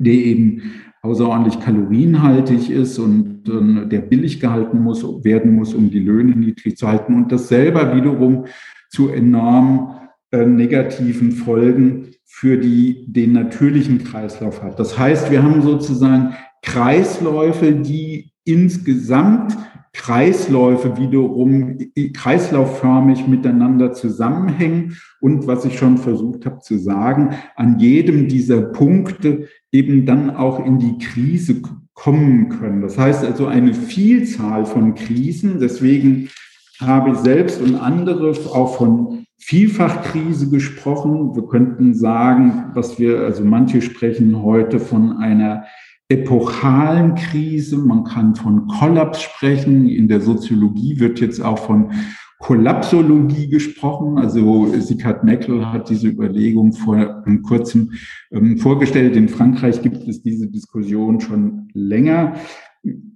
der 0.01 0.15
eben 0.15 0.63
außerordentlich 1.03 1.61
kalorienhaltig 1.61 2.71
ist 2.71 2.99
und 2.99 3.49
äh, 3.49 3.89
der 3.89 4.01
billig 4.01 4.41
gehalten 4.41 4.81
muss, 4.81 5.03
werden 5.25 5.55
muss, 5.55 5.73
um 5.75 5.91
die 5.91 6.01
Löhne 6.01 6.37
niedrig 6.37 6.77
zu 6.77 6.89
halten 6.89 7.15
und 7.15 7.33
das 7.33 7.49
selber 7.49 7.95
wiederum 7.97 8.47
zu 8.91 9.09
enorm 9.09 9.97
äh, 10.31 10.45
negativen 10.45 11.33
Folgen 11.33 12.09
für 12.27 12.59
die, 12.59 13.07
den 13.07 13.33
natürlichen 13.33 14.05
Kreislauf 14.05 14.63
hat. 14.63 14.79
Das 14.79 14.99
heißt, 14.99 15.31
wir 15.31 15.43
haben 15.43 15.63
sozusagen 15.63 16.35
Kreisläufe, 16.63 17.73
die 17.73 18.33
insgesamt 18.45 19.57
Kreisläufe 19.93 20.97
wiederum 20.99 21.79
kreislaufförmig 22.15 23.27
miteinander 23.27 23.93
zusammenhängen 23.93 24.97
und 25.21 25.47
was 25.47 25.65
ich 25.65 25.79
schon 25.79 25.99
versucht 25.99 26.47
habe 26.47 26.61
zu 26.61 26.79
sagen, 26.79 27.35
an 27.57 27.79
jedem 27.81 28.29
dieser 28.29 28.61
Punkte 28.61 29.49
eben 29.73 30.07
dann 30.07 30.31
auch 30.31 30.65
in 30.65 30.79
die 30.79 30.99
Krise 30.99 31.61
kommen 31.95 32.49
können. 32.49 32.81
Das 32.81 32.97
heißt 32.97 33.25
also 33.25 33.47
eine 33.47 33.75
Vielzahl 33.75 34.65
von 34.65 34.95
Krisen. 34.95 35.59
Deswegen 35.61 36.29
habe 36.81 37.11
ich 37.11 37.17
selbst 37.19 37.61
und 37.61 37.75
andere 37.75 38.31
auch 38.31 38.77
von 38.77 39.27
Vielfachkrise 39.39 40.51
gesprochen. 40.51 41.35
Wir 41.35 41.47
könnten 41.47 41.95
sagen, 41.95 42.71
was 42.75 42.99
wir, 42.99 43.21
also 43.21 43.45
manche 43.45 43.83
sprechen 43.83 44.43
heute 44.43 44.79
von 44.79 45.17
einer 45.17 45.65
epochalen 46.11 47.15
Krise, 47.15 47.79
man 47.79 48.05
kann 48.05 48.35
von 48.35 48.67
Kollaps 48.67 49.23
sprechen. 49.23 49.89
In 49.89 50.09
der 50.09 50.21
Soziologie 50.21 50.99
wird 50.99 51.21
jetzt 51.21 51.41
auch 51.41 51.59
von 51.59 51.93
Kollapsologie 52.41 53.49
gesprochen. 53.49 54.19
Also 54.19 54.67
Sikard 54.81 55.23
Neckel 55.23 55.73
hat 55.73 55.89
diese 55.89 56.09
Überlegung 56.09 56.73
vor 56.73 57.23
kurzem 57.47 57.93
ähm, 58.33 58.59
vorgestellt. 58.59 59.15
In 59.15 59.29
Frankreich 59.29 59.83
gibt 59.83 60.09
es 60.09 60.21
diese 60.23 60.49
Diskussion 60.49 61.21
schon 61.21 61.69
länger. 61.75 62.35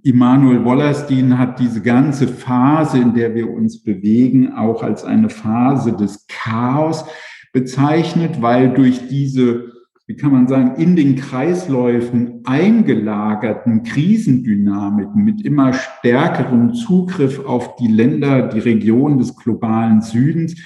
Immanuel 0.03 0.65
Wallerstein 0.65 1.37
hat 1.39 1.59
diese 1.59 1.81
ganze 1.81 2.29
Phase, 2.29 2.99
in 2.99 3.15
der 3.15 3.35
wir 3.35 3.51
uns 3.51 3.83
bewegen, 3.83 4.53
auch 4.53 4.83
als 4.85 5.05
eine 5.05 5.31
Phase 5.31 5.95
des 5.95 6.27
Chaos 6.29 7.07
bezeichnet, 7.53 8.41
weil 8.43 8.75
durch 8.75 9.09
diese 9.09 9.74
wie 10.07 10.17
kann 10.17 10.33
man 10.33 10.49
sagen, 10.49 10.75
in 10.77 10.97
den 10.97 11.17
Kreisläufen 11.17 12.43
eingelagerten 12.45 13.85
Krisendynamiken 13.85 15.25
mit 15.25 15.43
immer 15.43 15.73
stärkerem 15.73 16.75
Zugriff 16.75 17.45
auf 17.47 17.77
die 17.77 17.89
Länder, 17.89 18.49
die 18.49 18.59
Region 18.59 19.17
des 19.17 19.35
globalen 19.35 20.03
Südens, 20.03 20.57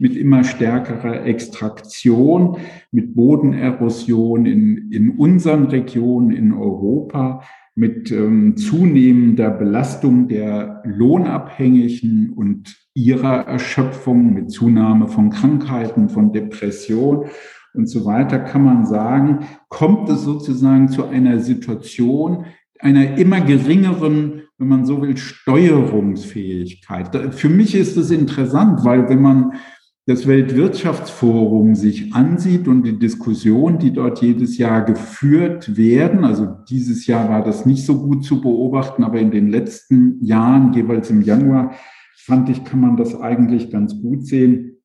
mit 0.00 0.16
immer 0.16 0.42
stärkerer 0.42 1.24
Extraktion, 1.24 2.56
mit 2.90 3.14
Bodenerosion 3.14 4.46
in, 4.46 4.90
in 4.90 5.10
unseren 5.10 5.66
Regionen 5.66 6.32
in 6.32 6.52
Europa, 6.52 7.42
mit 7.76 8.10
ähm, 8.10 8.56
zunehmender 8.56 9.50
Belastung 9.50 10.26
der 10.26 10.82
Lohnabhängigen 10.84 12.32
und 12.32 12.76
ihrer 12.94 13.46
Erschöpfung, 13.46 14.34
mit 14.34 14.50
Zunahme 14.50 15.06
von 15.06 15.30
Krankheiten, 15.30 16.08
von 16.08 16.32
Depression 16.32 17.26
und 17.74 17.88
so 17.88 18.04
weiter, 18.04 18.38
kann 18.38 18.64
man 18.64 18.86
sagen, 18.86 19.40
kommt 19.68 20.08
es 20.08 20.22
sozusagen 20.22 20.88
zu 20.88 21.06
einer 21.06 21.40
Situation 21.40 22.44
einer 22.80 23.18
immer 23.18 23.40
geringeren, 23.40 24.42
wenn 24.58 24.68
man 24.68 24.84
so 24.84 25.02
will, 25.02 25.16
Steuerungsfähigkeit. 25.16 27.34
Für 27.34 27.48
mich 27.48 27.74
ist 27.74 27.96
es 27.96 28.10
interessant, 28.10 28.84
weil 28.84 29.08
wenn 29.08 29.22
man 29.22 29.52
das 30.06 30.26
Weltwirtschaftsforum 30.26 31.74
sich 31.74 32.14
ansieht 32.14 32.66
und 32.66 32.82
die 32.82 32.98
Diskussionen, 32.98 33.78
die 33.78 33.92
dort 33.92 34.22
jedes 34.22 34.56
Jahr 34.56 34.82
geführt 34.82 35.76
werden, 35.76 36.24
also 36.24 36.48
dieses 36.68 37.06
Jahr 37.06 37.28
war 37.28 37.44
das 37.44 37.66
nicht 37.66 37.84
so 37.84 38.00
gut 38.00 38.24
zu 38.24 38.40
beobachten, 38.40 39.04
aber 39.04 39.20
in 39.20 39.30
den 39.30 39.50
letzten 39.50 40.24
Jahren, 40.24 40.72
jeweils 40.72 41.10
im 41.10 41.20
Januar, 41.20 41.72
fand 42.16 42.48
ich, 42.48 42.64
kann 42.64 42.80
man 42.80 42.96
das 42.96 43.20
eigentlich 43.20 43.70
ganz 43.70 44.00
gut 44.00 44.26
sehen, 44.26 44.77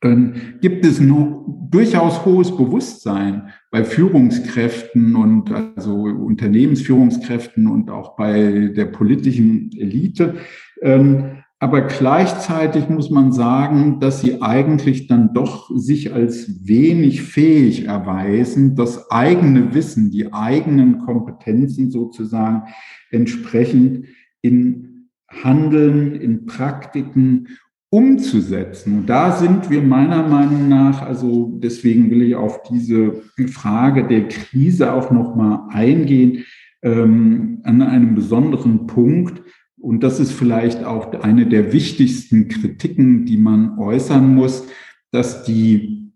dann 0.00 0.58
gibt 0.60 0.84
es 0.84 1.00
nur 1.00 1.44
durchaus 1.70 2.24
hohes 2.24 2.56
Bewusstsein 2.56 3.48
bei 3.70 3.84
Führungskräften 3.84 5.16
und 5.16 5.50
also 5.52 5.94
Unternehmensführungskräften 5.94 7.66
und 7.66 7.90
auch 7.90 8.16
bei 8.16 8.72
der 8.74 8.86
politischen 8.86 9.70
Elite. 9.76 10.36
Ähm, 10.82 11.42
aber 11.58 11.82
gleichzeitig 11.82 12.90
muss 12.90 13.10
man 13.10 13.32
sagen, 13.32 13.98
dass 13.98 14.20
sie 14.20 14.42
eigentlich 14.42 15.06
dann 15.06 15.32
doch 15.32 15.70
sich 15.74 16.12
als 16.12 16.66
wenig 16.68 17.22
fähig 17.22 17.86
erweisen, 17.86 18.76
das 18.76 19.10
eigene 19.10 19.74
Wissen, 19.74 20.10
die 20.10 20.34
eigenen 20.34 20.98
Kompetenzen 20.98 21.90
sozusagen 21.90 22.64
entsprechend 23.10 24.04
in 24.42 25.08
Handeln, 25.28 26.14
in 26.14 26.44
Praktiken 26.44 27.48
umzusetzen. 27.90 28.98
Und 28.98 29.06
da 29.06 29.32
sind 29.32 29.70
wir 29.70 29.82
meiner 29.82 30.26
Meinung 30.26 30.68
nach, 30.68 31.02
also 31.02 31.58
deswegen 31.62 32.10
will 32.10 32.22
ich 32.22 32.34
auf 32.34 32.62
diese 32.64 33.22
Frage 33.48 34.06
der 34.06 34.28
Krise 34.28 34.92
auch 34.92 35.10
nochmal 35.10 35.60
eingehen, 35.70 36.44
ähm, 36.82 37.60
an 37.62 37.82
einem 37.82 38.14
besonderen 38.14 38.86
Punkt, 38.86 39.42
und 39.78 40.02
das 40.02 40.20
ist 40.20 40.32
vielleicht 40.32 40.84
auch 40.84 41.12
eine 41.12 41.46
der 41.46 41.72
wichtigsten 41.72 42.48
Kritiken, 42.48 43.24
die 43.24 43.36
man 43.36 43.78
äußern 43.78 44.34
muss, 44.34 44.66
dass 45.12 45.44
die 45.44 46.12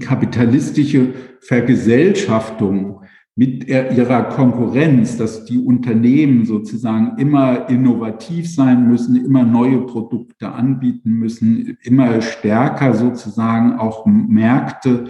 kapitalistische 0.00 1.14
Vergesellschaftung 1.40 3.01
mit 3.34 3.66
ihrer 3.66 4.24
Konkurrenz, 4.24 5.16
dass 5.16 5.46
die 5.46 5.58
Unternehmen 5.58 6.44
sozusagen 6.44 7.18
immer 7.18 7.68
innovativ 7.70 8.52
sein 8.52 8.86
müssen, 8.88 9.24
immer 9.24 9.44
neue 9.44 9.80
Produkte 9.86 10.52
anbieten 10.52 11.12
müssen, 11.12 11.78
immer 11.82 12.20
stärker 12.20 12.92
sozusagen 12.92 13.78
auch 13.78 14.04
Märkte 14.04 15.06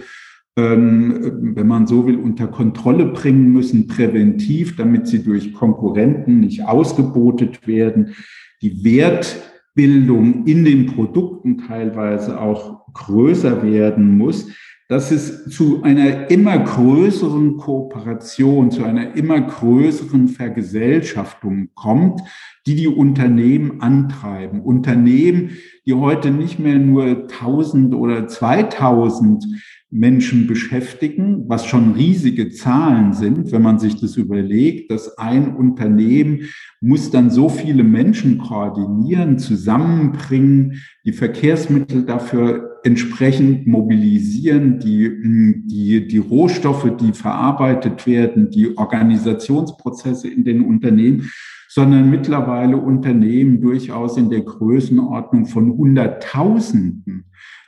ähm, 0.55 1.55
wenn 1.55 1.67
man 1.67 1.87
so 1.87 2.05
will, 2.05 2.17
unter 2.17 2.47
Kontrolle 2.47 3.07
bringen 3.07 3.51
müssen, 3.51 3.87
präventiv, 3.87 4.75
damit 4.75 5.07
sie 5.07 5.23
durch 5.23 5.53
Konkurrenten 5.53 6.41
nicht 6.41 6.63
ausgebotet 6.63 7.65
werden. 7.67 8.13
Die 8.61 8.83
Wertbildung 8.83 10.45
in 10.45 10.63
den 10.63 10.85
Produkten 10.85 11.57
teilweise 11.57 12.39
auch 12.39 12.85
größer 12.93 13.63
werden 13.63 14.15
muss, 14.17 14.49
dass 14.89 15.11
es 15.11 15.45
zu 15.49 15.83
einer 15.83 16.29
immer 16.29 16.57
größeren 16.57 17.57
Kooperation, 17.57 18.71
zu 18.71 18.83
einer 18.83 19.15
immer 19.15 19.39
größeren 19.41 20.27
Vergesellschaftung 20.27 21.69
kommt, 21.73 22.21
die 22.67 22.75
die 22.75 22.87
Unternehmen 22.87 23.81
antreiben. 23.81 24.61
Unternehmen, 24.61 25.51
die 25.85 25.93
heute 25.93 26.31
nicht 26.31 26.59
mehr 26.59 26.79
nur 26.79 27.05
1000 27.05 27.95
oder 27.95 28.27
2000 28.27 29.45
Menschen 29.89 30.47
beschäftigen, 30.47 31.47
was 31.47 31.67
schon 31.67 31.93
riesige 31.93 32.49
Zahlen 32.49 33.13
sind, 33.13 33.51
wenn 33.51 33.61
man 33.61 33.77
sich 33.77 33.99
das 33.99 34.17
überlegt, 34.17 34.89
dass 34.89 35.19
ein 35.19 35.55
Unternehmen 35.55 36.49
muss 36.81 37.11
dann 37.11 37.29
so 37.29 37.47
viele 37.47 37.83
Menschen 37.83 38.39
koordinieren, 38.39 39.37
zusammenbringen, 39.37 40.81
die 41.05 41.13
Verkehrsmittel 41.13 42.05
dafür 42.05 42.72
entsprechend 42.83 43.65
mobilisieren, 43.65 44.79
die, 44.79 45.63
die, 45.65 46.07
die 46.07 46.17
Rohstoffe, 46.17 46.91
die 46.99 47.13
verarbeitet 47.13 48.05
werden, 48.05 48.49
die 48.49 48.77
Organisationsprozesse 48.77 50.27
in 50.27 50.43
den 50.43 50.65
Unternehmen, 50.65 51.31
sondern 51.69 52.09
mittlerweile 52.09 52.77
Unternehmen 52.77 53.61
durchaus 53.61 54.17
in 54.17 54.29
der 54.29 54.41
Größenordnung 54.41 55.45
von 55.45 55.75
Hunderttausenden 55.75 57.25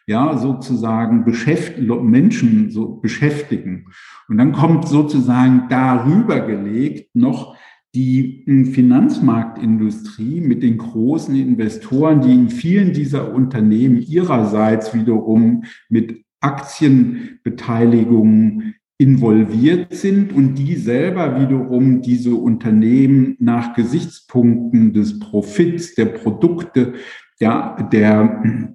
ja, 0.07 0.37
sozusagen 0.37 1.25
beschäft 1.25 1.79
Menschen 1.79 2.69
so 2.69 2.97
beschäftigen. 2.97 3.87
Und 4.27 4.37
dann 4.37 4.51
kommt 4.51 4.87
sozusagen 4.87 5.63
darüber 5.69 6.41
gelegt 6.41 7.15
noch 7.15 7.57
die 7.95 8.43
hm, 8.45 8.67
Finanzmarktindustrie 8.67 10.41
mit 10.41 10.61
den 10.61 10.77
großen 10.77 11.35
Investoren, 11.35 12.21
die 12.21 12.33
in 12.33 12.49
vielen 12.49 12.93
dieser 12.93 13.33
Unternehmen 13.33 13.99
ihrerseits 14.01 14.93
wiederum 14.93 15.63
mit 15.89 16.23
Aktienbeteiligungen 16.41 18.75
involviert 18.97 19.93
sind 19.93 20.31
und 20.33 20.55
die 20.55 20.75
selber 20.75 21.41
wiederum 21.41 22.01
diese 22.01 22.35
Unternehmen 22.35 23.35
nach 23.39 23.73
Gesichtspunkten 23.73 24.93
des 24.93 25.19
Profits, 25.19 25.95
der 25.95 26.05
Produkte, 26.05 26.93
der, 27.41 27.89
der 27.91 28.71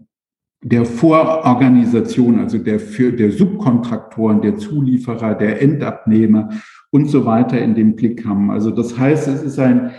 der 0.62 0.84
Vororganisation, 0.84 2.38
also 2.38 2.58
der, 2.58 2.78
für, 2.80 3.12
der 3.12 3.32
Subkontraktoren, 3.32 4.42
der 4.42 4.58
Zulieferer, 4.58 5.34
der 5.34 5.62
Endabnehmer 5.62 6.50
und 6.90 7.06
so 7.06 7.24
weiter 7.24 7.58
in 7.60 7.74
den 7.74 7.96
Blick 7.96 8.26
haben. 8.26 8.50
Also 8.50 8.70
das 8.70 8.98
heißt, 8.98 9.28
es 9.28 9.42
ist 9.42 9.58
ein 9.58 9.92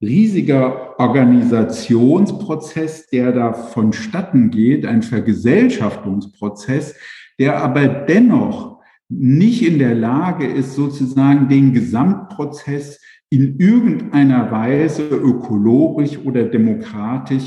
riesiger 0.00 0.98
Organisationsprozess, 1.00 3.08
der 3.08 3.32
da 3.32 3.52
vonstatten 3.52 4.50
geht, 4.50 4.86
ein 4.86 5.02
Vergesellschaftungsprozess, 5.02 6.94
der 7.38 7.62
aber 7.62 7.86
dennoch 7.86 8.80
nicht 9.08 9.64
in 9.66 9.78
der 9.78 9.94
Lage 9.94 10.46
ist, 10.46 10.74
sozusagen 10.74 11.48
den 11.48 11.72
Gesamtprozess 11.72 13.00
in 13.30 13.58
irgendeiner 13.58 14.50
Weise 14.50 15.02
ökologisch 15.02 16.18
oder 16.24 16.44
demokratisch 16.44 17.44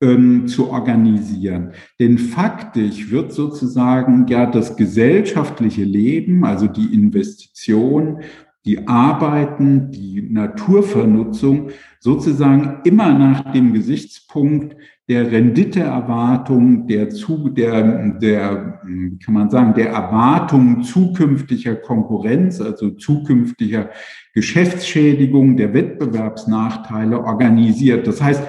ähm, 0.00 0.46
zu 0.46 0.70
organisieren. 0.70 1.72
Denn 1.98 2.18
faktisch 2.18 3.10
wird 3.10 3.32
sozusagen 3.32 4.26
ja 4.28 4.46
das 4.46 4.76
gesellschaftliche 4.76 5.84
Leben, 5.84 6.44
also 6.44 6.66
die 6.66 6.92
Investition, 6.92 8.20
die 8.66 8.88
Arbeiten, 8.88 9.90
die 9.92 10.28
Naturvernutzung 10.28 11.70
sozusagen 12.00 12.80
immer 12.84 13.16
nach 13.16 13.52
dem 13.52 13.72
Gesichtspunkt 13.72 14.76
der 15.08 15.30
Renditeerwartung, 15.30 16.88
der, 16.88 17.10
zu, 17.10 17.48
der, 17.48 18.10
der, 18.18 18.80
kann 19.24 19.34
man 19.34 19.50
sagen, 19.50 19.72
der 19.74 19.90
Erwartung 19.90 20.82
zukünftiger 20.82 21.76
Konkurrenz, 21.76 22.60
also 22.60 22.90
zukünftiger 22.90 23.90
Geschäftsschädigung, 24.34 25.56
der 25.56 25.72
Wettbewerbsnachteile 25.72 27.22
organisiert. 27.22 28.08
Das 28.08 28.20
heißt, 28.20 28.42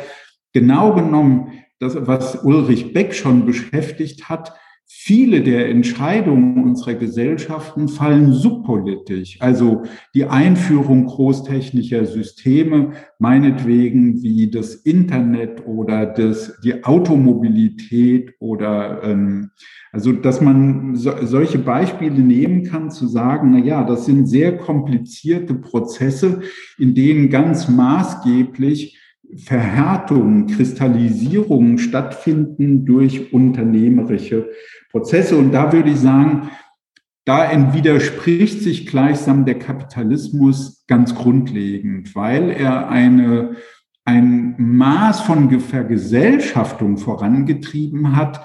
genau 0.59 0.95
genommen, 0.95 1.51
das, 1.79 2.07
was 2.07 2.43
Ulrich 2.43 2.93
Beck 2.93 3.13
schon 3.13 3.45
beschäftigt 3.45 4.27
hat, 4.27 4.53
viele 4.89 5.43
der 5.43 5.69
Entscheidungen 5.69 6.63
unserer 6.63 6.95
Gesellschaften 6.95 7.87
fallen 7.87 8.31
subpolitisch. 8.31 9.37
Also 9.39 9.83
die 10.15 10.25
Einführung 10.25 11.05
großtechnischer 11.05 12.05
Systeme, 12.05 12.93
meinetwegen 13.19 14.23
wie 14.23 14.49
das 14.49 14.73
Internet 14.73 15.67
oder 15.67 16.05
das, 16.05 16.57
die 16.63 16.83
Automobilität 16.85 18.33
oder 18.39 19.03
ähm, 19.03 19.51
also 19.91 20.13
dass 20.13 20.41
man 20.41 20.95
so, 20.95 21.11
solche 21.21 21.59
Beispiele 21.59 22.19
nehmen 22.19 22.63
kann, 22.63 22.89
zu 22.89 23.07
sagen, 23.07 23.51
na 23.51 23.59
ja, 23.59 23.83
das 23.83 24.05
sind 24.05 24.25
sehr 24.25 24.57
komplizierte 24.57 25.53
Prozesse, 25.53 26.41
in 26.79 26.95
denen 26.95 27.29
ganz 27.29 27.67
maßgeblich 27.67 28.97
Verhärtungen, 29.35 30.47
Kristallisierungen 30.47 31.77
stattfinden 31.77 32.85
durch 32.85 33.33
unternehmerische 33.33 34.49
Prozesse. 34.91 35.37
Und 35.37 35.51
da 35.51 35.73
würde 35.73 35.89
ich 35.89 35.99
sagen, 35.99 36.49
da 37.25 37.73
widerspricht 37.73 38.61
sich 38.61 38.87
gleichsam 38.87 39.43
der 39.43 39.59
Kapitalismus 39.59 40.85
ganz 40.87 41.13
grundlegend, 41.13 42.15
weil 42.15 42.49
er 42.51 42.89
eine, 42.89 43.57
ein 44.05 44.55
Maß 44.57 45.21
von 45.21 45.49
Vergesellschaftung 45.59 46.97
vorangetrieben 46.97 48.15
hat, 48.15 48.39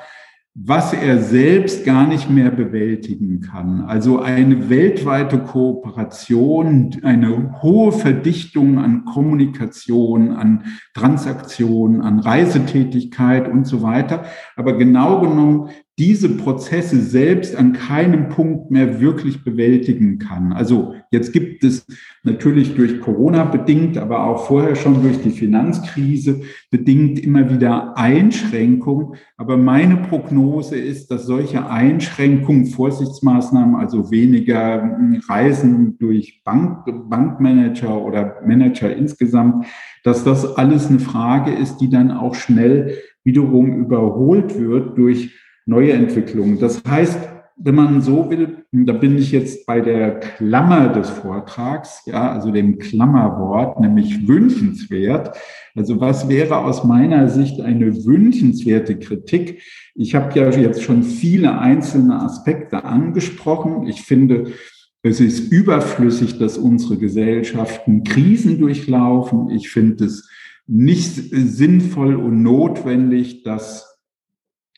was 0.54 0.92
er 0.92 1.18
selbst 1.18 1.84
gar 1.84 2.06
nicht 2.06 2.28
mehr 2.28 2.50
bewältigen 2.50 3.40
kann. 3.40 3.82
Also 3.82 4.20
eine 4.20 4.68
weltweite 4.68 5.38
Kooperation, 5.38 6.98
eine 7.02 7.62
hohe 7.62 7.90
Verdichtung 7.90 8.78
an 8.78 9.06
Kommunikation, 9.06 10.32
an 10.32 10.64
Transaktionen, 10.92 12.02
an 12.02 12.18
Reisetätigkeit 12.18 13.48
und 13.48 13.66
so 13.66 13.82
weiter. 13.82 14.24
Aber 14.54 14.76
genau 14.76 15.22
genommen 15.22 15.70
diese 15.98 16.30
Prozesse 16.30 17.00
selbst 17.00 17.54
an 17.54 17.74
keinem 17.74 18.30
Punkt 18.30 18.70
mehr 18.70 19.00
wirklich 19.00 19.44
bewältigen 19.44 20.18
kann. 20.18 20.54
Also 20.54 20.94
jetzt 21.10 21.34
gibt 21.34 21.64
es 21.64 21.86
natürlich 22.22 22.74
durch 22.74 23.00
Corona 23.02 23.44
bedingt, 23.44 23.98
aber 23.98 24.24
auch 24.24 24.46
vorher 24.46 24.74
schon 24.74 25.02
durch 25.02 25.20
die 25.20 25.30
Finanzkrise 25.30 26.40
bedingt 26.70 27.22
immer 27.22 27.50
wieder 27.50 27.98
Einschränkungen. 27.98 29.16
Aber 29.36 29.58
meine 29.58 29.96
Prognose 29.96 30.76
ist, 30.76 31.10
dass 31.10 31.26
solche 31.26 31.68
Einschränkungen, 31.68 32.66
Vorsichtsmaßnahmen, 32.66 33.74
also 33.74 34.10
weniger 34.10 34.98
Reisen 35.28 35.98
durch 35.98 36.42
Bank, 36.42 36.86
Bankmanager 37.10 38.02
oder 38.02 38.36
Manager 38.46 38.96
insgesamt, 38.96 39.66
dass 40.04 40.24
das 40.24 40.56
alles 40.56 40.88
eine 40.88 41.00
Frage 41.00 41.52
ist, 41.52 41.76
die 41.78 41.90
dann 41.90 42.10
auch 42.10 42.34
schnell 42.34 42.96
wiederum 43.24 43.76
überholt 43.76 44.58
wird 44.58 44.96
durch 44.96 45.32
neue 45.66 45.92
Entwicklungen. 45.92 46.58
Das 46.58 46.82
heißt, 46.84 47.18
wenn 47.56 47.74
man 47.74 48.00
so 48.00 48.30
will, 48.30 48.64
da 48.72 48.92
bin 48.92 49.18
ich 49.18 49.30
jetzt 49.30 49.66
bei 49.66 49.80
der 49.80 50.18
Klammer 50.18 50.88
des 50.88 51.10
Vortrags, 51.10 52.02
ja, 52.06 52.32
also 52.32 52.50
dem 52.50 52.78
Klammerwort, 52.78 53.78
nämlich 53.78 54.26
wünschenswert. 54.26 55.36
Also 55.74 56.00
was 56.00 56.28
wäre 56.28 56.58
aus 56.58 56.82
meiner 56.82 57.28
Sicht 57.28 57.60
eine 57.60 58.04
wünschenswerte 58.04 58.98
Kritik? 58.98 59.62
Ich 59.94 60.14
habe 60.14 60.38
ja 60.38 60.50
jetzt 60.50 60.82
schon 60.82 61.02
viele 61.02 61.58
einzelne 61.58 62.20
Aspekte 62.20 62.84
angesprochen. 62.84 63.86
Ich 63.86 64.02
finde, 64.02 64.52
es 65.02 65.20
ist 65.20 65.52
überflüssig, 65.52 66.38
dass 66.38 66.58
unsere 66.58 66.96
Gesellschaften 66.96 68.02
Krisen 68.02 68.58
durchlaufen. 68.58 69.50
Ich 69.50 69.70
finde 69.70 70.06
es 70.06 70.28
nicht 70.66 71.14
sinnvoll 71.14 72.16
und 72.16 72.42
notwendig, 72.42 73.42
dass 73.42 73.91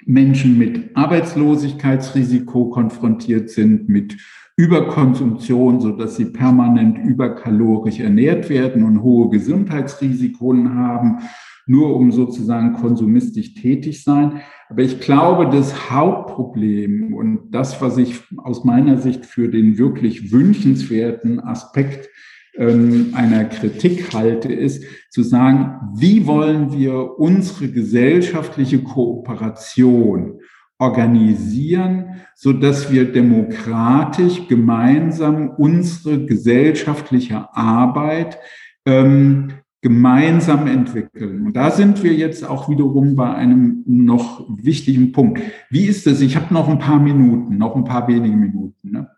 Menschen 0.06 0.58
mit 0.58 0.96
Arbeitslosigkeitsrisiko 0.96 2.70
konfrontiert 2.70 3.50
sind, 3.50 3.88
mit 3.88 4.16
Überkonsumption, 4.56 5.80
so 5.80 5.90
dass 5.90 6.16
sie 6.16 6.26
permanent 6.26 6.98
überkalorisch 6.98 7.98
ernährt 8.00 8.48
werden 8.48 8.84
und 8.84 9.02
hohe 9.02 9.30
Gesundheitsrisiken 9.30 10.74
haben, 10.74 11.18
nur 11.66 11.96
um 11.96 12.12
sozusagen 12.12 12.74
konsumistisch 12.74 13.54
tätig 13.54 14.04
sein. 14.04 14.40
Aber 14.68 14.82
ich 14.82 15.00
glaube, 15.00 15.48
das 15.50 15.90
Hauptproblem 15.90 17.14
und 17.14 17.50
das, 17.50 17.80
was 17.80 17.98
ich 17.98 18.20
aus 18.36 18.64
meiner 18.64 18.98
Sicht 18.98 19.24
für 19.24 19.48
den 19.48 19.78
wirklich 19.78 20.30
wünschenswerten 20.30 21.40
Aspekt 21.40 22.08
einer 22.56 23.44
Kritik 23.46 24.12
halte, 24.14 24.52
ist 24.52 24.84
zu 25.10 25.22
sagen, 25.22 25.80
wie 25.96 26.26
wollen 26.26 26.72
wir 26.72 27.18
unsere 27.18 27.68
gesellschaftliche 27.68 28.82
Kooperation 28.82 30.40
organisieren, 30.78 32.20
so 32.34 32.52
dass 32.52 32.92
wir 32.92 33.10
demokratisch 33.10 34.48
gemeinsam 34.48 35.50
unsere 35.50 36.26
gesellschaftliche 36.26 37.54
Arbeit 37.54 38.38
ähm, 38.86 39.52
gemeinsam 39.80 40.66
entwickeln. 40.66 41.46
Und 41.46 41.56
da 41.56 41.70
sind 41.70 42.02
wir 42.02 42.14
jetzt 42.14 42.42
auch 42.48 42.68
wiederum 42.70 43.16
bei 43.16 43.34
einem 43.34 43.82
noch 43.86 44.46
wichtigen 44.48 45.12
Punkt. 45.12 45.40
Wie 45.70 45.86
ist 45.86 46.06
das? 46.06 46.20
Ich 46.20 46.36
habe 46.36 46.54
noch 46.54 46.68
ein 46.68 46.78
paar 46.78 46.98
Minuten, 46.98 47.58
noch 47.58 47.76
ein 47.76 47.84
paar 47.84 48.08
wenige 48.08 48.36
Minuten. 48.36 48.90
Ne? 48.90 49.10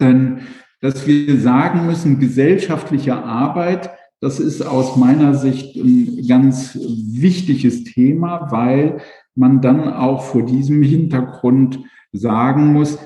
Denn 0.00 0.40
dass 0.84 1.06
wir 1.06 1.40
sagen 1.40 1.86
müssen, 1.86 2.20
gesellschaftliche 2.20 3.14
Arbeit, 3.14 3.88
das 4.20 4.38
ist 4.38 4.60
aus 4.60 4.96
meiner 4.96 5.32
Sicht 5.32 5.76
ein 5.76 6.26
ganz 6.28 6.78
wichtiges 6.78 7.84
Thema, 7.84 8.48
weil 8.50 8.98
man 9.34 9.62
dann 9.62 9.90
auch 9.94 10.24
vor 10.24 10.44
diesem 10.44 10.82
Hintergrund 10.82 11.78
sagen 12.12 12.74
muss, 12.74 12.98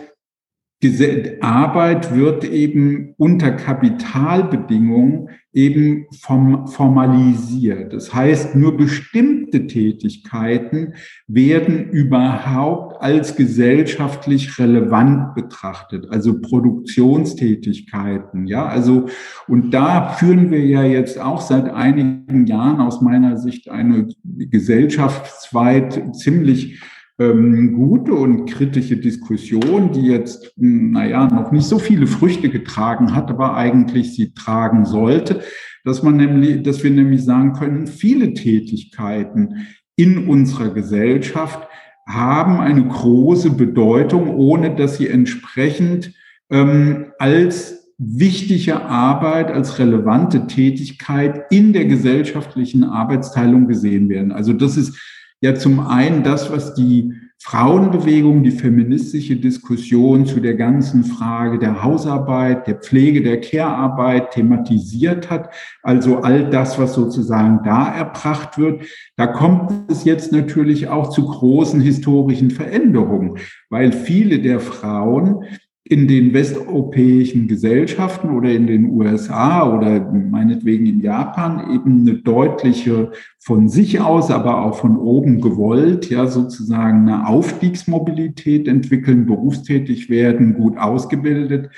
Arbeit 1.40 2.14
wird 2.14 2.44
eben 2.44 3.14
unter 3.16 3.50
Kapitalbedingungen 3.50 5.30
eben 5.52 6.06
vom, 6.20 6.68
formalisiert. 6.68 7.92
Das 7.92 8.14
heißt, 8.14 8.54
nur 8.54 8.76
bestimmte 8.76 9.66
Tätigkeiten 9.66 10.94
werden 11.26 11.90
überhaupt 11.90 13.02
als 13.02 13.34
gesellschaftlich 13.34 14.56
relevant 14.60 15.34
betrachtet, 15.34 16.06
also 16.10 16.40
Produktionstätigkeiten. 16.40 18.46
Ja, 18.46 18.66
also, 18.66 19.06
und 19.48 19.74
da 19.74 20.10
führen 20.10 20.52
wir 20.52 20.64
ja 20.64 20.84
jetzt 20.84 21.18
auch 21.18 21.40
seit 21.40 21.68
einigen 21.68 22.46
Jahren 22.46 22.80
aus 22.80 23.00
meiner 23.00 23.36
Sicht 23.36 23.68
eine 23.68 24.06
gesellschaftsweit 24.22 26.14
ziemlich 26.14 26.80
ähm, 27.18 27.72
gute 27.74 28.12
und 28.12 28.46
kritische 28.46 28.96
Diskussion, 28.96 29.92
die 29.92 30.06
jetzt, 30.06 30.52
hm, 30.56 30.92
naja, 30.92 31.26
noch 31.26 31.50
nicht 31.50 31.66
so 31.66 31.78
viele 31.78 32.06
Früchte 32.06 32.48
getragen 32.48 33.14
hat, 33.14 33.30
aber 33.30 33.56
eigentlich 33.56 34.14
sie 34.14 34.32
tragen 34.34 34.84
sollte, 34.84 35.40
dass 35.84 36.02
man 36.02 36.16
nämlich, 36.16 36.62
dass 36.62 36.82
wir 36.84 36.90
nämlich 36.90 37.24
sagen 37.24 37.54
können, 37.54 37.86
viele 37.86 38.34
Tätigkeiten 38.34 39.66
in 39.96 40.28
unserer 40.28 40.70
Gesellschaft 40.70 41.66
haben 42.06 42.60
eine 42.60 42.86
große 42.86 43.50
Bedeutung, 43.50 44.34
ohne 44.36 44.74
dass 44.74 44.96
sie 44.96 45.08
entsprechend 45.08 46.14
ähm, 46.50 47.06
als 47.18 47.92
wichtige 47.98 48.82
Arbeit, 48.82 49.50
als 49.50 49.78
relevante 49.80 50.46
Tätigkeit 50.46 51.46
in 51.50 51.72
der 51.72 51.86
gesellschaftlichen 51.86 52.84
Arbeitsteilung 52.84 53.66
gesehen 53.66 54.08
werden. 54.08 54.30
Also 54.30 54.52
das 54.52 54.76
ist 54.76 54.96
ja 55.40 55.54
zum 55.54 55.80
einen 55.80 56.22
das, 56.22 56.50
was 56.50 56.74
die 56.74 57.14
Frauenbewegung, 57.40 58.42
die 58.42 58.50
feministische 58.50 59.36
Diskussion 59.36 60.26
zu 60.26 60.40
der 60.40 60.54
ganzen 60.54 61.04
Frage 61.04 61.60
der 61.60 61.84
Hausarbeit, 61.84 62.66
der 62.66 62.74
Pflege, 62.74 63.22
der 63.22 63.40
Care-Arbeit 63.40 64.32
thematisiert 64.32 65.30
hat. 65.30 65.54
Also 65.82 66.18
all 66.18 66.50
das, 66.50 66.80
was 66.80 66.94
sozusagen 66.94 67.60
da 67.64 67.94
erbracht 67.94 68.58
wird. 68.58 68.82
Da 69.16 69.28
kommt 69.28 69.72
es 69.88 70.04
jetzt 70.04 70.32
natürlich 70.32 70.88
auch 70.88 71.10
zu 71.10 71.26
großen 71.26 71.80
historischen 71.80 72.50
Veränderungen, 72.50 73.38
weil 73.70 73.92
viele 73.92 74.40
der 74.40 74.58
Frauen 74.58 75.44
in 75.88 76.06
den 76.06 76.34
westeuropäischen 76.34 77.48
Gesellschaften 77.48 78.30
oder 78.30 78.50
in 78.50 78.66
den 78.66 78.90
USA 78.90 79.74
oder 79.74 80.12
meinetwegen 80.12 80.84
in 80.84 81.00
Japan 81.00 81.72
eben 81.72 82.00
eine 82.00 82.18
deutliche 82.18 83.12
von 83.38 83.70
sich 83.70 83.98
aus, 84.00 84.30
aber 84.30 84.62
auch 84.62 84.78
von 84.78 84.98
oben 84.98 85.40
gewollt, 85.40 86.10
ja 86.10 86.26
sozusagen 86.26 87.08
eine 87.08 87.26
Aufstiegsmobilität 87.26 88.68
entwickeln, 88.68 89.24
berufstätig 89.24 90.10
werden, 90.10 90.54
gut 90.54 90.76
ausgebildet 90.76 91.70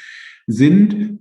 sind. 0.49 1.21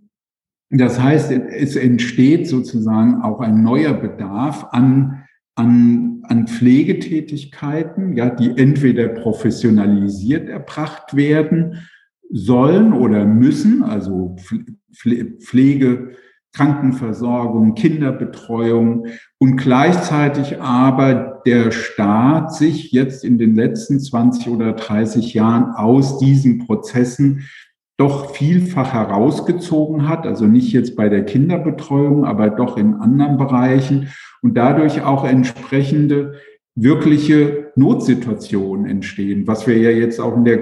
Das 0.72 1.00
heißt, 1.00 1.32
es 1.32 1.76
entsteht 1.76 2.48
sozusagen 2.48 3.22
auch 3.22 3.40
ein 3.40 3.62
neuer 3.62 3.94
Bedarf 3.94 4.68
an 4.72 5.24
an, 5.56 6.24
an 6.24 6.48
Pflegetätigkeiten, 6.48 8.16
ja, 8.16 8.30
die 8.30 8.52
entweder 8.56 9.10
professionalisiert 9.10 10.48
erbracht 10.48 11.18
werden 11.18 11.80
sollen 12.30 12.94
oder 12.94 13.26
müssen, 13.26 13.84
also 13.84 14.36
Pflege, 14.94 16.12
Krankenversorgung, 16.54 17.76
Kinderbetreuung 17.76 19.08
und 19.38 19.58
gleichzeitig 19.58 20.60
aber 20.60 21.42
der 21.46 21.72
Staat 21.72 22.54
sich 22.54 22.92
jetzt 22.92 23.24
in 23.24 23.38
den 23.38 23.56
letzten 23.56 24.00
20 24.00 24.50
oder 24.50 24.74
30 24.74 25.34
Jahren 25.34 25.76
aus 25.76 26.18
diesen 26.18 26.66
Prozessen 26.66 27.48
doch 27.98 28.34
vielfach 28.34 28.94
herausgezogen 28.94 30.08
hat, 30.08 30.26
also 30.26 30.46
nicht 30.46 30.72
jetzt 30.72 30.96
bei 30.96 31.10
der 31.10 31.26
Kinderbetreuung, 31.26 32.26
aber 32.26 32.50
doch 32.50 32.78
in 32.78 32.96
anderen 32.96 33.38
Bereichen 33.38 34.10
und 34.42 34.56
dadurch 34.56 35.04
auch 35.04 35.26
entsprechende 35.26 36.36
wirkliche 36.76 37.72
Notsituationen 37.76 38.86
entstehen, 38.86 39.48
was 39.48 39.68
wir 39.68 39.78
ja 39.78 39.90
jetzt 39.90 40.20
auch 40.20 40.36
in 40.36 40.46
der 40.46 40.62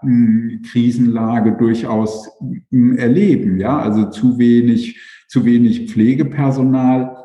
Corona-Krisenlage 0.00 1.52
durchaus 1.52 2.30
erleben. 2.70 3.58
Ja, 3.58 3.78
also 3.80 4.06
zu 4.06 4.38
wenig, 4.38 5.00
zu 5.28 5.44
wenig 5.44 5.90
Pflegepersonal. 5.90 7.16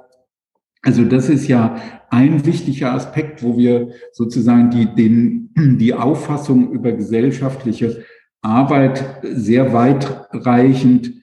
Also 0.82 1.04
das 1.04 1.30
ist 1.30 1.48
ja 1.48 1.78
ein 2.10 2.46
wichtiger 2.46 2.94
Aspekt, 2.94 3.44
wo 3.44 3.58
wir 3.58 3.90
sozusagen 4.14 4.70
die, 4.70 4.86
den, 4.86 5.52
die 5.56 5.94
Auffassung 5.94 6.72
über 6.72 6.92
gesellschaftliche 6.92 8.04
Arbeit 8.42 9.22
sehr 9.24 9.74
weitreichend 9.74 11.14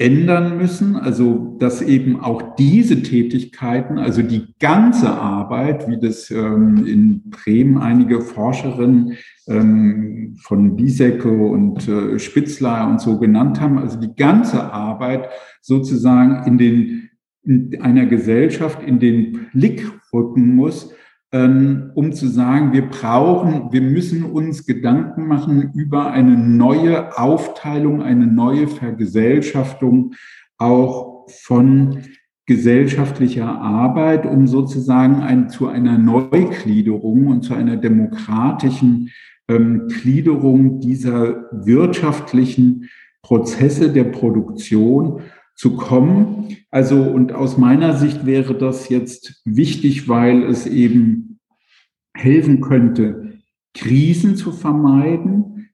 ändern 0.00 0.56
müssen, 0.56 0.96
also 0.96 1.56
dass 1.58 1.82
eben 1.82 2.20
auch 2.20 2.56
diese 2.56 3.02
Tätigkeiten, 3.02 3.98
also 3.98 4.22
die 4.22 4.54
ganze 4.58 5.10
Arbeit, 5.10 5.88
wie 5.88 6.00
das 6.00 6.30
ähm, 6.30 6.86
in 6.86 7.28
Bremen 7.28 7.76
einige 7.76 8.22
Forscherinnen 8.22 9.18
ähm, 9.46 10.36
von 10.40 10.74
Biesecke 10.74 11.30
und 11.30 11.86
äh, 11.86 12.18
Spitzler 12.18 12.88
und 12.88 13.02
so 13.02 13.18
genannt 13.18 13.60
haben, 13.60 13.78
also 13.78 14.00
die 14.00 14.14
ganze 14.16 14.72
Arbeit 14.72 15.28
sozusagen 15.60 16.46
in 16.46 16.56
den 16.56 17.10
in 17.42 17.80
einer 17.80 18.06
Gesellschaft 18.06 18.82
in 18.82 19.00
den 19.00 19.48
Blick 19.52 19.90
rücken 20.12 20.54
muss, 20.54 20.92
um 21.32 22.12
zu 22.12 22.26
sagen, 22.26 22.72
wir 22.72 22.88
brauchen, 22.88 23.72
wir 23.72 23.82
müssen 23.82 24.24
uns 24.24 24.66
Gedanken 24.66 25.28
machen 25.28 25.70
über 25.74 26.10
eine 26.10 26.36
neue 26.36 27.16
Aufteilung, 27.16 28.02
eine 28.02 28.26
neue 28.26 28.66
Vergesellschaftung 28.66 30.14
auch 30.58 31.28
von 31.28 31.98
gesellschaftlicher 32.46 33.46
Arbeit, 33.46 34.26
um 34.26 34.48
sozusagen 34.48 35.22
ein, 35.22 35.48
zu 35.48 35.68
einer 35.68 35.98
Neugliederung 35.98 37.28
und 37.28 37.42
zu 37.42 37.54
einer 37.54 37.76
demokratischen 37.76 39.10
ähm, 39.46 39.86
Gliederung 39.86 40.80
dieser 40.80 41.44
wirtschaftlichen 41.52 42.88
Prozesse 43.22 43.92
der 43.92 44.04
Produktion 44.04 45.20
zu 45.60 45.76
kommen. 45.76 46.56
Also, 46.70 47.02
und 47.02 47.32
aus 47.32 47.58
meiner 47.58 47.94
Sicht 47.94 48.24
wäre 48.24 48.56
das 48.56 48.88
jetzt 48.88 49.42
wichtig, 49.44 50.08
weil 50.08 50.44
es 50.44 50.66
eben 50.66 51.38
helfen 52.16 52.62
könnte, 52.62 53.34
Krisen 53.74 54.36
zu 54.36 54.52
vermeiden, 54.52 55.68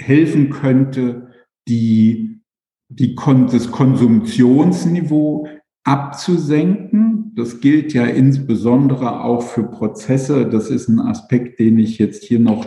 helfen 0.00 0.48
könnte, 0.48 1.32
die, 1.68 2.40
die, 2.88 3.14
das 3.14 3.70
Konsumtionsniveau 3.70 5.46
abzusenken. 5.84 7.34
Das 7.36 7.60
gilt 7.60 7.92
ja 7.92 8.06
insbesondere 8.06 9.22
auch 9.22 9.42
für 9.42 9.64
Prozesse. 9.64 10.48
Das 10.48 10.70
ist 10.70 10.88
ein 10.88 10.98
Aspekt, 10.98 11.58
den 11.60 11.78
ich 11.78 11.98
jetzt 11.98 12.24
hier 12.24 12.40
noch 12.40 12.64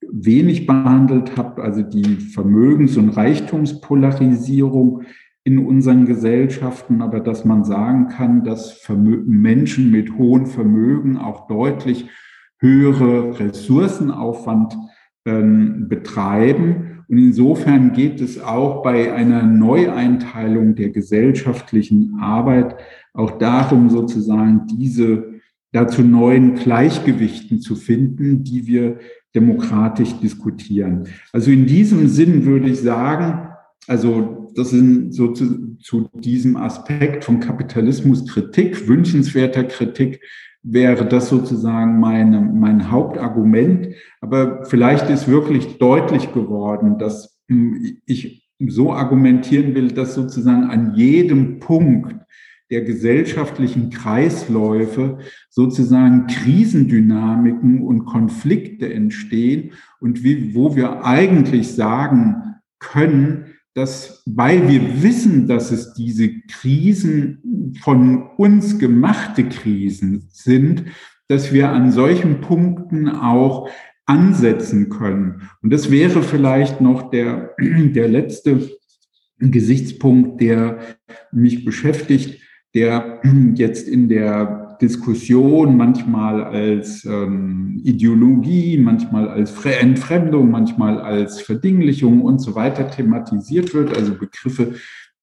wenig 0.00 0.66
behandelt 0.66 1.36
habe, 1.36 1.62
also 1.62 1.82
die 1.82 2.16
Vermögens- 2.16 2.96
und 2.96 3.10
Reichtumspolarisierung 3.10 5.04
in 5.48 5.58
unseren 5.60 6.04
Gesellschaften, 6.04 7.00
aber 7.00 7.20
dass 7.20 7.46
man 7.46 7.64
sagen 7.64 8.08
kann, 8.08 8.44
dass 8.44 8.86
Menschen 8.90 9.90
mit 9.90 10.18
hohem 10.18 10.44
Vermögen 10.44 11.16
auch 11.16 11.46
deutlich 11.46 12.10
höhere 12.60 13.40
Ressourcenaufwand 13.40 14.76
ähm, 15.24 15.88
betreiben. 15.88 17.04
Und 17.08 17.16
insofern 17.16 17.94
geht 17.94 18.20
es 18.20 18.38
auch 18.38 18.82
bei 18.82 19.14
einer 19.14 19.42
Neueinteilung 19.42 20.74
der 20.74 20.90
gesellschaftlichen 20.90 22.18
Arbeit 22.20 22.76
auch 23.14 23.38
darum, 23.38 23.88
sozusagen 23.88 24.66
diese 24.66 25.40
dazu 25.72 26.02
neuen 26.02 26.56
Gleichgewichten 26.56 27.62
zu 27.62 27.74
finden, 27.74 28.44
die 28.44 28.66
wir 28.66 28.98
demokratisch 29.34 30.12
diskutieren. 30.20 31.06
Also 31.32 31.50
in 31.50 31.64
diesem 31.64 32.06
Sinn 32.08 32.44
würde 32.44 32.68
ich 32.68 32.80
sagen, 32.80 33.48
also 33.86 34.37
das 34.54 34.70
sind 34.70 35.14
so 35.14 35.32
zu, 35.32 35.76
zu 35.78 36.08
diesem 36.14 36.56
Aspekt 36.56 37.24
von 37.24 37.40
Kapitalismuskritik, 37.40 38.88
wünschenswerter 38.88 39.64
Kritik, 39.64 40.20
wäre 40.62 41.06
das 41.06 41.28
sozusagen 41.28 42.00
meine, 42.00 42.40
mein 42.40 42.90
Hauptargument. 42.90 43.88
Aber 44.20 44.64
vielleicht 44.64 45.08
ist 45.10 45.28
wirklich 45.28 45.78
deutlich 45.78 46.32
geworden, 46.32 46.98
dass 46.98 47.38
hm, 47.48 47.98
ich 48.06 48.48
so 48.66 48.92
argumentieren 48.92 49.74
will, 49.74 49.92
dass 49.92 50.14
sozusagen 50.14 50.64
an 50.64 50.94
jedem 50.94 51.60
Punkt 51.60 52.16
der 52.70 52.82
gesellschaftlichen 52.82 53.90
Kreisläufe 53.90 55.18
sozusagen 55.48 56.26
Krisendynamiken 56.26 57.82
und 57.82 58.04
Konflikte 58.04 58.92
entstehen 58.92 59.72
und 60.00 60.22
wie, 60.22 60.54
wo 60.54 60.76
wir 60.76 61.04
eigentlich 61.04 61.74
sagen 61.74 62.56
können, 62.78 63.47
dass, 63.78 64.22
weil 64.26 64.68
wir 64.68 65.04
wissen, 65.04 65.46
dass 65.46 65.70
es 65.70 65.94
diese 65.94 66.30
Krisen 66.48 67.74
von 67.80 68.28
uns 68.36 68.78
gemachte 68.78 69.48
Krisen 69.48 70.28
sind, 70.32 70.86
dass 71.28 71.52
wir 71.52 71.70
an 71.70 71.92
solchen 71.92 72.40
Punkten 72.40 73.08
auch 73.08 73.68
ansetzen 74.04 74.88
können. 74.88 75.48
Und 75.62 75.72
das 75.72 75.92
wäre 75.92 76.22
vielleicht 76.22 76.80
noch 76.80 77.10
der, 77.10 77.54
der 77.60 78.08
letzte 78.08 78.68
Gesichtspunkt, 79.38 80.40
der 80.40 80.80
mich 81.30 81.64
beschäftigt, 81.64 82.42
der 82.74 83.20
jetzt 83.54 83.86
in 83.86 84.08
der 84.08 84.67
Diskussion, 84.80 85.76
manchmal 85.76 86.44
als 86.44 87.04
ähm, 87.04 87.80
Ideologie, 87.82 88.78
manchmal 88.78 89.28
als 89.28 89.52
Entfremdung, 89.64 90.50
manchmal 90.50 91.00
als 91.00 91.40
Verdinglichung 91.40 92.22
und 92.22 92.40
so 92.40 92.54
weiter 92.54 92.90
thematisiert 92.90 93.74
wird, 93.74 93.96
also 93.96 94.14
Begriffe, 94.14 94.74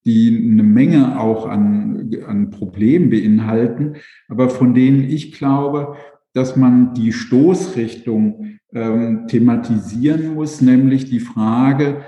die 0.06 0.50
eine 0.52 0.64
Menge 0.64 1.20
auch 1.20 1.48
an, 1.48 2.12
an 2.28 2.52
Problemen 2.52 3.10
beinhalten, 3.10 3.96
aber 4.28 4.50
von 4.50 4.74
denen 4.74 5.04
ich 5.04 5.32
glaube, 5.32 5.96
dass 6.34 6.56
man 6.56 6.94
die 6.94 7.12
Stoßrichtung 7.12 8.60
ähm, 8.74 9.26
thematisieren 9.28 10.36
muss, 10.36 10.62
nämlich 10.62 11.06
die 11.06 11.22
Frage, 11.22 12.04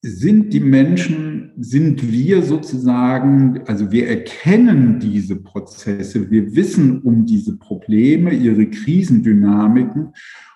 sind 0.00 0.52
die 0.52 0.60
Menschen, 0.60 1.52
sind 1.58 2.12
wir 2.12 2.42
sozusagen, 2.42 3.60
also 3.66 3.90
wir 3.90 4.08
erkennen 4.08 5.00
diese 5.00 5.36
Prozesse, 5.36 6.30
wir 6.30 6.54
wissen 6.54 7.00
um 7.02 7.26
diese 7.26 7.56
Probleme, 7.56 8.32
ihre 8.32 8.66
Krisendynamiken. 8.66 10.12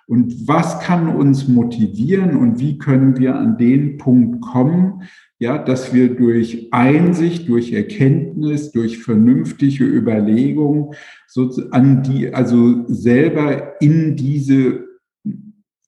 Und 0.06 0.46
was 0.46 0.80
kann 0.80 1.08
uns 1.08 1.48
motivieren 1.48 2.36
und 2.36 2.60
wie 2.60 2.78
können 2.78 3.18
wir 3.18 3.36
an 3.36 3.56
den 3.56 3.98
Punkt 3.98 4.42
kommen, 4.42 5.02
ja, 5.38 5.58
dass 5.58 5.92
wir 5.92 6.14
durch 6.14 6.68
Einsicht, 6.70 7.48
durch 7.48 7.72
Erkenntnis, 7.72 8.70
durch 8.70 8.98
vernünftige 8.98 9.84
Überlegung 9.84 10.94
so 11.26 11.50
an 11.70 12.02
die, 12.04 12.32
also 12.32 12.84
selber 12.86 13.80
in 13.80 14.14
diese 14.14 14.91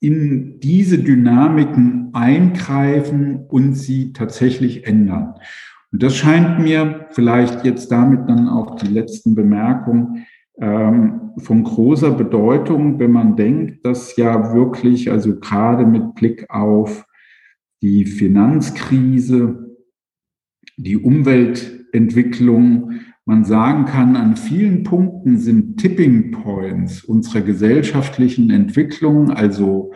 in 0.04 0.60
diese 0.60 0.98
Dynamiken 0.98 2.10
eingreifen 2.12 3.46
und 3.48 3.72
sie 3.72 4.12
tatsächlich 4.12 4.86
ändern. 4.86 5.36
Und 5.92 6.02
das 6.02 6.14
scheint 6.14 6.58
mir 6.58 7.06
vielleicht 7.10 7.64
jetzt 7.64 7.90
damit 7.90 8.28
dann 8.28 8.48
auch 8.48 8.76
die 8.76 8.88
letzten 8.88 9.34
Bemerkungen 9.34 10.26
ähm, 10.58 11.30
von 11.38 11.64
großer 11.64 12.10
Bedeutung, 12.10 12.98
wenn 12.98 13.12
man 13.12 13.34
denkt, 13.34 13.86
dass 13.86 14.14
ja 14.16 14.54
wirklich, 14.54 15.10
also 15.10 15.40
gerade 15.40 15.86
mit 15.86 16.14
Blick 16.14 16.50
auf 16.50 17.06
die 17.80 18.04
Finanzkrise, 18.04 19.74
die 20.76 20.98
Umweltentwicklung, 20.98 23.00
man 23.26 23.44
sagen 23.44 23.86
kann, 23.86 24.16
an 24.16 24.36
vielen 24.36 24.82
Punkten 24.82 25.38
sind 25.38 25.78
Tipping 25.78 26.30
Points 26.30 27.04
unserer 27.04 27.40
gesellschaftlichen 27.40 28.50
Entwicklung, 28.50 29.30
also 29.30 29.92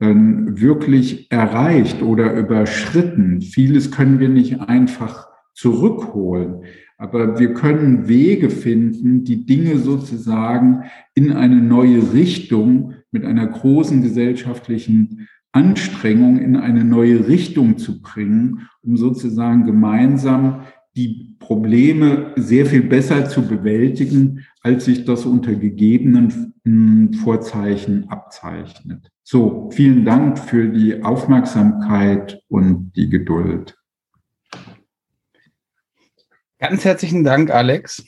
ähm, 0.00 0.60
wirklich 0.60 1.30
erreicht 1.30 2.02
oder 2.02 2.34
überschritten. 2.34 3.40
Vieles 3.40 3.90
können 3.90 4.20
wir 4.20 4.28
nicht 4.28 4.60
einfach 4.60 5.28
zurückholen, 5.54 6.62
aber 6.98 7.40
wir 7.40 7.52
können 7.54 8.08
Wege 8.08 8.48
finden, 8.48 9.24
die 9.24 9.44
Dinge 9.44 9.78
sozusagen 9.78 10.84
in 11.14 11.32
eine 11.32 11.60
neue 11.60 12.12
Richtung 12.12 12.94
mit 13.10 13.24
einer 13.24 13.46
großen 13.46 14.02
gesellschaftlichen 14.02 15.28
Anstrengung 15.50 16.38
in 16.38 16.56
eine 16.56 16.84
neue 16.84 17.26
Richtung 17.26 17.78
zu 17.78 18.00
bringen, 18.00 18.68
um 18.82 18.96
sozusagen 18.96 19.64
gemeinsam 19.64 20.62
die 20.98 21.36
Probleme 21.38 22.32
sehr 22.34 22.66
viel 22.66 22.82
besser 22.82 23.28
zu 23.28 23.46
bewältigen, 23.46 24.44
als 24.62 24.86
sich 24.86 25.04
das 25.04 25.24
unter 25.26 25.54
gegebenen 25.54 26.54
hm, 26.64 27.14
Vorzeichen 27.14 28.10
abzeichnet. 28.10 29.08
So, 29.22 29.70
vielen 29.72 30.04
Dank 30.04 30.40
für 30.40 30.66
die 30.66 31.04
Aufmerksamkeit 31.04 32.42
und 32.48 32.90
die 32.96 33.08
Geduld. 33.08 33.78
Ganz 36.58 36.84
herzlichen 36.84 37.22
Dank, 37.22 37.52
Alex. 37.52 38.04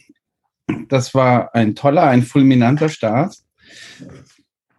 Das 0.88 1.14
war 1.14 1.54
ein 1.54 1.76
toller, 1.76 2.02
ein 2.08 2.22
fulminanter 2.22 2.88
Start 2.88 3.36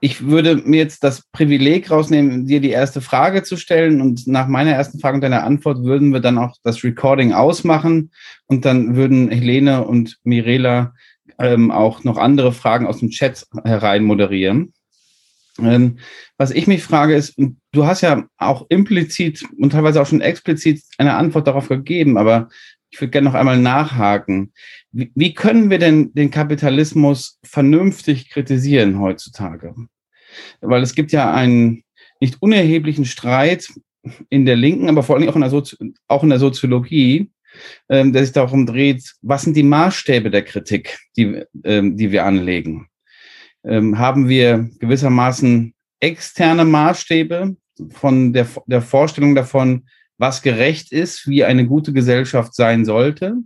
ich 0.03 0.25
würde 0.25 0.55
mir 0.55 0.77
jetzt 0.77 1.03
das 1.03 1.21
Privileg 1.31 1.91
rausnehmen, 1.91 2.47
dir 2.47 2.59
die 2.59 2.71
erste 2.71 3.01
Frage 3.01 3.43
zu 3.43 3.55
stellen 3.55 4.01
und 4.01 4.25
nach 4.25 4.47
meiner 4.47 4.71
ersten 4.71 4.99
Frage 4.99 5.15
und 5.15 5.21
deiner 5.21 5.43
Antwort 5.43 5.83
würden 5.83 6.11
wir 6.11 6.19
dann 6.19 6.39
auch 6.39 6.57
das 6.63 6.83
Recording 6.83 7.33
ausmachen 7.33 8.11
und 8.47 8.65
dann 8.65 8.95
würden 8.95 9.29
Helene 9.29 9.85
und 9.85 10.17
Mirela 10.23 10.95
ähm, 11.37 11.69
auch 11.69 12.03
noch 12.03 12.17
andere 12.17 12.51
Fragen 12.51 12.87
aus 12.87 12.97
dem 12.97 13.11
Chat 13.11 13.45
herein 13.63 14.03
moderieren. 14.03 14.73
Ähm, 15.59 15.99
was 16.35 16.49
ich 16.49 16.65
mich 16.65 16.81
frage 16.81 17.15
ist, 17.15 17.35
du 17.71 17.85
hast 17.85 18.01
ja 18.01 18.25
auch 18.37 18.65
implizit 18.69 19.45
und 19.59 19.71
teilweise 19.71 20.01
auch 20.01 20.07
schon 20.07 20.21
explizit 20.21 20.81
eine 20.97 21.13
Antwort 21.13 21.45
darauf 21.45 21.69
gegeben, 21.69 22.17
aber 22.17 22.49
ich 22.91 22.99
würde 22.99 23.11
gerne 23.11 23.29
noch 23.29 23.35
einmal 23.35 23.57
nachhaken. 23.57 24.51
Wie, 24.91 25.33
können 25.33 25.69
wir 25.69 25.79
denn 25.79 26.13
den 26.13 26.29
Kapitalismus 26.29 27.39
vernünftig 27.43 28.29
kritisieren 28.29 28.99
heutzutage? 28.99 29.73
Weil 30.59 30.83
es 30.83 30.93
gibt 30.93 31.11
ja 31.13 31.33
einen 31.33 31.83
nicht 32.19 32.41
unerheblichen 32.41 33.05
Streit 33.05 33.69
in 34.29 34.45
der 34.45 34.57
Linken, 34.57 34.89
aber 34.89 35.03
vor 35.03 35.15
allem 35.15 35.29
auch 35.29 35.35
in 35.35 35.41
der, 35.41 35.49
Sozi 35.49 35.77
auch 36.07 36.23
in 36.23 36.29
der 36.29 36.39
Soziologie, 36.39 37.31
ähm, 37.89 38.11
der 38.11 38.23
sich 38.23 38.33
darum 38.33 38.65
dreht, 38.65 39.13
was 39.21 39.43
sind 39.43 39.55
die 39.55 39.63
Maßstäbe 39.63 40.29
der 40.29 40.43
Kritik, 40.43 40.99
die, 41.15 41.43
ähm, 41.63 41.95
die 41.95 42.11
wir 42.11 42.25
anlegen? 42.25 42.87
Ähm, 43.63 43.97
haben 43.97 44.27
wir 44.27 44.69
gewissermaßen 44.79 45.73
externe 45.99 46.65
Maßstäbe 46.65 47.55
von 47.91 48.33
der, 48.33 48.47
der 48.65 48.81
Vorstellung 48.81 49.35
davon, 49.35 49.85
was 50.22 50.43
gerecht 50.43 50.91
ist, 50.91 51.28
wie 51.28 51.43
eine 51.43 51.65
gute 51.65 51.93
Gesellschaft 51.93 52.53
sein 52.53 52.86
sollte? 52.86 53.38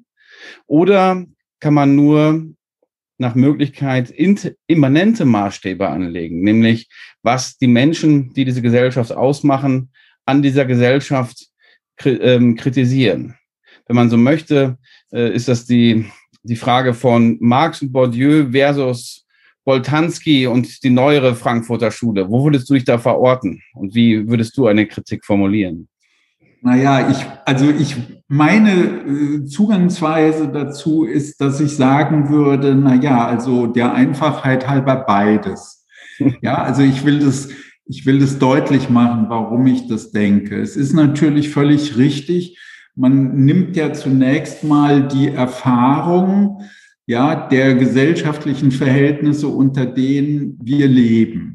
Oder 0.67 1.25
kann 1.61 1.73
man 1.73 1.95
nur 1.95 2.45
nach 3.17 3.33
Möglichkeit 3.33 4.13
immanente 4.67 5.23
Maßstäbe 5.23 5.87
anlegen, 5.87 6.41
nämlich 6.41 6.89
was 7.23 7.57
die 7.57 7.67
Menschen, 7.67 8.33
die 8.33 8.43
diese 8.43 8.61
Gesellschaft 8.61 9.13
ausmachen, 9.13 9.89
an 10.25 10.41
dieser 10.41 10.65
Gesellschaft 10.65 11.47
ähm, 12.03 12.55
kritisieren. 12.55 13.35
Wenn 13.87 13.95
man 13.95 14.09
so 14.09 14.17
möchte, 14.17 14.77
äh, 15.13 15.33
ist 15.33 15.47
das 15.47 15.65
die, 15.65 16.11
die 16.43 16.57
Frage 16.57 16.93
von 16.93 17.37
Marx 17.39 17.81
und 17.81 17.93
Bourdieu 17.93 18.51
versus 18.51 19.25
Boltanski 19.63 20.45
und 20.45 20.83
die 20.83 20.89
neuere 20.89 21.35
Frankfurter 21.35 21.89
Schule. 21.89 22.29
Wo 22.29 22.43
würdest 22.43 22.69
du 22.69 22.73
dich 22.73 22.83
da 22.83 22.97
verorten 22.97 23.61
und 23.75 23.95
wie 23.95 24.27
würdest 24.27 24.57
du 24.57 24.67
eine 24.67 24.85
Kritik 24.87 25.23
formulieren? 25.23 25.87
Naja, 26.61 27.09
ich, 27.09 27.25
also 27.45 27.69
ich, 27.69 27.95
meine 28.27 28.71
äh, 28.71 29.45
Zugangsweise 29.45 30.47
dazu 30.47 31.05
ist, 31.05 31.39
dass 31.39 31.59
ich 31.59 31.75
sagen 31.75 32.29
würde, 32.29 32.75
na 32.75 32.95
ja, 32.95 33.27
also 33.27 33.67
der 33.67 33.93
Einfachheit 33.93 34.67
halber 34.67 34.95
beides. 35.07 35.81
Ja, 36.41 36.63
also 36.63 36.81
ich 36.81 37.03
will 37.03 37.19
das, 37.19 37.49
ich 37.85 38.05
will 38.05 38.19
das 38.19 38.39
deutlich 38.39 38.89
machen, 38.89 39.25
warum 39.27 39.67
ich 39.67 39.89
das 39.89 40.11
denke. 40.11 40.61
Es 40.61 40.77
ist 40.77 40.93
natürlich 40.93 41.49
völlig 41.49 41.97
richtig. 41.97 42.57
Man 42.95 43.35
nimmt 43.43 43.75
ja 43.75 43.91
zunächst 43.91 44.63
mal 44.63 45.05
die 45.09 45.27
Erfahrung, 45.27 46.61
ja, 47.05 47.47
der 47.49 47.75
gesellschaftlichen 47.75 48.71
Verhältnisse, 48.71 49.49
unter 49.49 49.85
denen 49.85 50.57
wir 50.63 50.87
leben. 50.87 51.54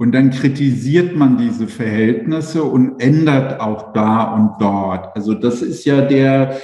Und 0.00 0.12
dann 0.12 0.30
kritisiert 0.30 1.14
man 1.14 1.36
diese 1.36 1.68
Verhältnisse 1.68 2.64
und 2.64 3.02
ändert 3.02 3.60
auch 3.60 3.92
da 3.92 4.32
und 4.32 4.52
dort. 4.58 5.14
Also 5.14 5.34
das 5.34 5.60
ist 5.60 5.84
ja 5.84 6.00
der 6.00 6.56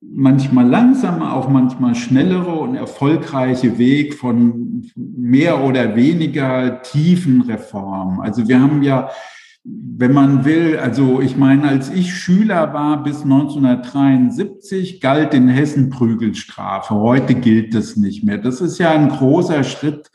manchmal 0.00 0.66
langsame, 0.66 1.32
auch 1.32 1.48
manchmal 1.48 1.94
schnellere 1.94 2.50
und 2.50 2.74
erfolgreiche 2.74 3.78
Weg 3.78 4.14
von 4.14 4.90
mehr 4.96 5.62
oder 5.62 5.94
weniger 5.94 6.82
tiefen 6.82 7.42
Reformen. 7.42 8.22
Also 8.22 8.48
wir 8.48 8.60
haben 8.60 8.82
ja 8.82 9.08
wenn 9.62 10.12
man 10.12 10.44
will, 10.46 10.78
also 10.78 11.20
ich 11.20 11.36
meine, 11.36 11.68
als 11.68 11.90
ich 11.90 12.14
Schüler 12.14 12.72
war 12.72 13.02
bis 13.02 13.22
1973, 13.22 15.02
galt 15.02 15.34
in 15.34 15.48
Hessen 15.48 15.90
Prügelstrafe. 15.90 16.94
Heute 16.94 17.34
gilt 17.34 17.74
das 17.74 17.96
nicht 17.96 18.24
mehr. 18.24 18.38
Das 18.38 18.62
ist 18.62 18.78
ja 18.78 18.90
ein 18.90 19.10
großer 19.10 19.62
Schritt 19.62 20.10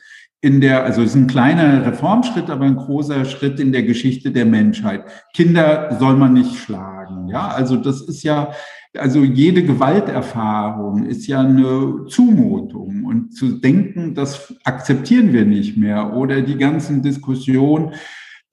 in 0.46 0.60
der, 0.60 0.84
also 0.84 1.02
es 1.02 1.10
ist 1.10 1.16
ein 1.16 1.26
kleiner 1.26 1.84
Reformschritt, 1.84 2.50
aber 2.50 2.66
ein 2.66 2.76
großer 2.76 3.24
Schritt 3.24 3.58
in 3.58 3.72
der 3.72 3.82
Geschichte 3.82 4.30
der 4.30 4.46
Menschheit. 4.46 5.04
Kinder 5.34 5.96
soll 5.98 6.16
man 6.16 6.34
nicht 6.34 6.54
schlagen. 6.54 7.26
Ja, 7.26 7.48
also 7.48 7.76
das 7.76 8.00
ist 8.00 8.22
ja, 8.22 8.52
also 8.96 9.24
jede 9.24 9.64
Gewalterfahrung 9.64 11.04
ist 11.04 11.26
ja 11.26 11.40
eine 11.40 12.04
Zumutung 12.06 13.04
und 13.06 13.34
zu 13.34 13.58
denken, 13.58 14.14
das 14.14 14.54
akzeptieren 14.62 15.32
wir 15.32 15.44
nicht 15.44 15.76
mehr 15.76 16.14
oder 16.14 16.40
die 16.42 16.56
ganzen 16.56 17.02
Diskussionen, 17.02 17.94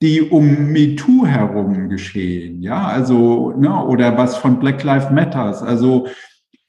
die 0.01 0.21
um 0.21 0.71
MeToo 0.71 1.27
herum 1.27 1.89
geschehen, 1.89 2.63
ja, 2.63 2.87
also, 2.87 3.53
ne, 3.55 3.85
oder 3.85 4.17
was 4.17 4.35
von 4.35 4.59
Black 4.59 4.83
Lives 4.83 5.11
Matters, 5.11 5.61
also 5.61 6.07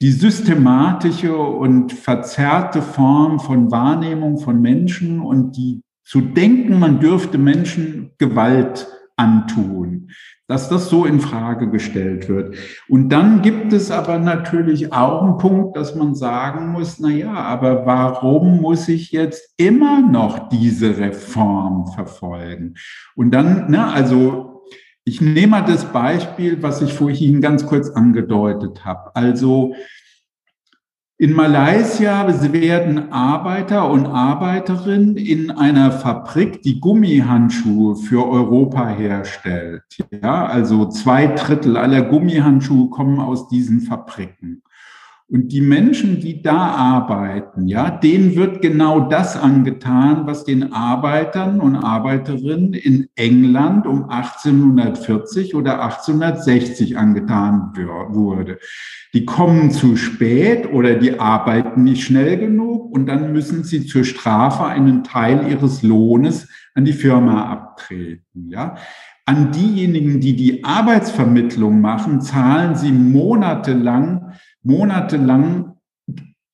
die 0.04 0.12
systematische 0.12 1.34
und 1.34 1.90
verzerrte 1.94 2.82
Form 2.82 3.40
von 3.40 3.70
Wahrnehmung 3.70 4.36
von 4.36 4.60
Menschen 4.60 5.22
und 5.22 5.56
die 5.56 5.80
zu 6.04 6.20
denken, 6.20 6.78
man 6.78 7.00
dürfte 7.00 7.38
Menschen 7.38 8.10
Gewalt 8.18 8.86
antun, 9.16 10.10
dass 10.46 10.68
das 10.68 10.90
so 10.90 11.06
in 11.06 11.20
Frage 11.20 11.70
gestellt 11.70 12.28
wird. 12.28 12.54
Und 12.86 13.08
dann 13.08 13.40
gibt 13.40 13.72
es 13.72 13.90
aber 13.90 14.18
natürlich 14.18 14.92
auch 14.92 15.22
einen 15.22 15.38
Punkt, 15.38 15.74
dass 15.74 15.94
man 15.94 16.14
sagen 16.14 16.72
muss, 16.72 17.00
na 17.00 17.08
ja, 17.08 17.32
aber 17.32 17.86
warum 17.86 18.60
muss 18.60 18.88
ich 18.88 19.10
jetzt 19.10 19.54
immer 19.56 20.02
noch 20.02 20.50
diese 20.50 20.98
Reform 20.98 21.86
verfolgen? 21.86 22.74
Und 23.16 23.30
dann, 23.30 23.70
ne, 23.70 23.90
also 23.90 24.53
ich 25.04 25.20
nehme 25.20 25.48
mal 25.48 25.62
das 25.62 25.92
Beispiel, 25.92 26.62
was 26.62 26.80
ich 26.80 26.92
vorhin 26.92 27.40
ganz 27.40 27.66
kurz 27.66 27.90
angedeutet 27.90 28.84
habe. 28.84 29.14
Also 29.14 29.74
in 31.16 31.32
Malaysia 31.32 32.26
werden 32.52 33.12
Arbeiter 33.12 33.88
und 33.88 34.06
Arbeiterinnen 34.06 35.16
in 35.16 35.50
einer 35.52 35.92
Fabrik, 35.92 36.62
die 36.62 36.80
Gummihandschuhe 36.80 37.94
für 37.96 38.28
Europa 38.28 38.88
herstellt. 38.88 39.84
Ja, 40.10 40.46
also 40.46 40.88
zwei 40.88 41.28
Drittel 41.28 41.76
aller 41.76 42.02
Gummihandschuhe 42.02 42.90
kommen 42.90 43.20
aus 43.20 43.48
diesen 43.48 43.82
Fabriken. 43.82 44.62
Und 45.26 45.52
die 45.52 45.62
Menschen, 45.62 46.20
die 46.20 46.42
da 46.42 46.58
arbeiten, 46.58 47.66
ja, 47.66 47.90
denen 47.90 48.36
wird 48.36 48.60
genau 48.60 49.08
das 49.08 49.36
angetan, 49.36 50.26
was 50.26 50.44
den 50.44 50.74
Arbeitern 50.74 51.60
und 51.60 51.76
Arbeiterinnen 51.76 52.74
in 52.74 53.08
England 53.16 53.86
um 53.86 54.10
1840 54.10 55.54
oder 55.54 55.82
1860 55.82 56.98
angetan 56.98 57.72
wurde. 58.10 58.58
Die 59.14 59.24
kommen 59.24 59.70
zu 59.70 59.96
spät 59.96 60.70
oder 60.70 60.94
die 60.96 61.18
arbeiten 61.18 61.84
nicht 61.84 62.04
schnell 62.04 62.36
genug 62.36 62.92
und 62.92 63.06
dann 63.06 63.32
müssen 63.32 63.64
sie 63.64 63.86
zur 63.86 64.04
Strafe 64.04 64.66
einen 64.66 65.04
Teil 65.04 65.48
ihres 65.50 65.82
Lohnes 65.82 66.48
an 66.74 66.84
die 66.84 66.92
Firma 66.92 67.50
abtreten, 67.50 68.50
ja. 68.50 68.74
An 69.26 69.52
diejenigen, 69.52 70.20
die 70.20 70.36
die 70.36 70.64
Arbeitsvermittlung 70.64 71.80
machen, 71.80 72.20
zahlen 72.20 72.74
sie 72.74 72.92
monatelang 72.92 74.34
monatelang 74.64 75.76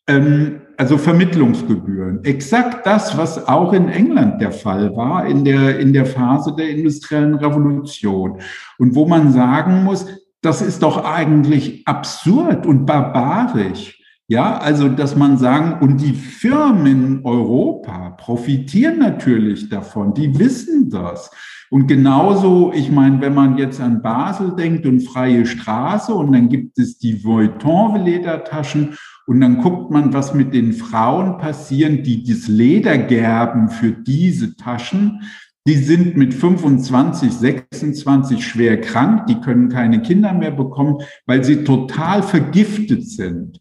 ähm, 0.06 0.60
also 0.76 0.96
Vermittlungsgebühren. 0.96 2.24
Exakt 2.24 2.86
das, 2.86 3.18
was 3.18 3.46
auch 3.46 3.74
in 3.74 3.90
England 3.90 4.40
der 4.40 4.50
Fall 4.50 4.96
war 4.96 5.26
in 5.26 5.44
der, 5.44 5.78
in 5.78 5.92
der 5.92 6.06
Phase 6.06 6.54
der 6.56 6.70
industriellen 6.70 7.34
Revolution. 7.34 8.40
Und 8.78 8.94
wo 8.94 9.06
man 9.06 9.30
sagen 9.30 9.84
muss, 9.84 10.06
das 10.40 10.62
ist 10.62 10.82
doch 10.82 11.04
eigentlich 11.04 11.86
absurd 11.86 12.64
und 12.64 12.86
barbarisch. 12.86 14.02
Ja, 14.26 14.56
also, 14.56 14.88
dass 14.88 15.16
man 15.16 15.36
sagen, 15.36 15.84
und 15.84 16.00
die 16.00 16.14
Firmen 16.14 16.86
in 16.86 17.24
Europa 17.26 18.10
profitieren 18.10 19.00
natürlich 19.00 19.68
davon, 19.68 20.14
die 20.14 20.38
wissen 20.38 20.88
das. 20.88 21.30
Und 21.72 21.86
genauso, 21.86 22.72
ich 22.74 22.90
meine, 22.90 23.20
wenn 23.20 23.32
man 23.32 23.56
jetzt 23.56 23.80
an 23.80 24.02
Basel 24.02 24.56
denkt 24.56 24.86
und 24.86 25.02
freie 25.02 25.46
Straße 25.46 26.12
und 26.12 26.32
dann 26.32 26.48
gibt 26.48 26.76
es 26.78 26.98
die 26.98 27.24
Vuitton-Ledertaschen 27.24 28.96
und 29.26 29.40
dann 29.40 29.58
guckt 29.58 29.92
man, 29.92 30.12
was 30.12 30.34
mit 30.34 30.52
den 30.52 30.72
Frauen 30.72 31.38
passiert, 31.38 32.04
die 32.04 32.24
das 32.24 32.48
Leder 32.48 32.98
gerben 32.98 33.68
für 33.68 33.92
diese 33.92 34.56
Taschen. 34.56 35.22
Die 35.64 35.76
sind 35.76 36.16
mit 36.16 36.34
25, 36.34 37.32
26 37.32 38.44
schwer 38.44 38.80
krank, 38.80 39.26
die 39.28 39.40
können 39.40 39.68
keine 39.68 40.02
Kinder 40.02 40.32
mehr 40.32 40.50
bekommen, 40.50 40.96
weil 41.26 41.44
sie 41.44 41.62
total 41.62 42.24
vergiftet 42.24 43.08
sind. 43.08 43.60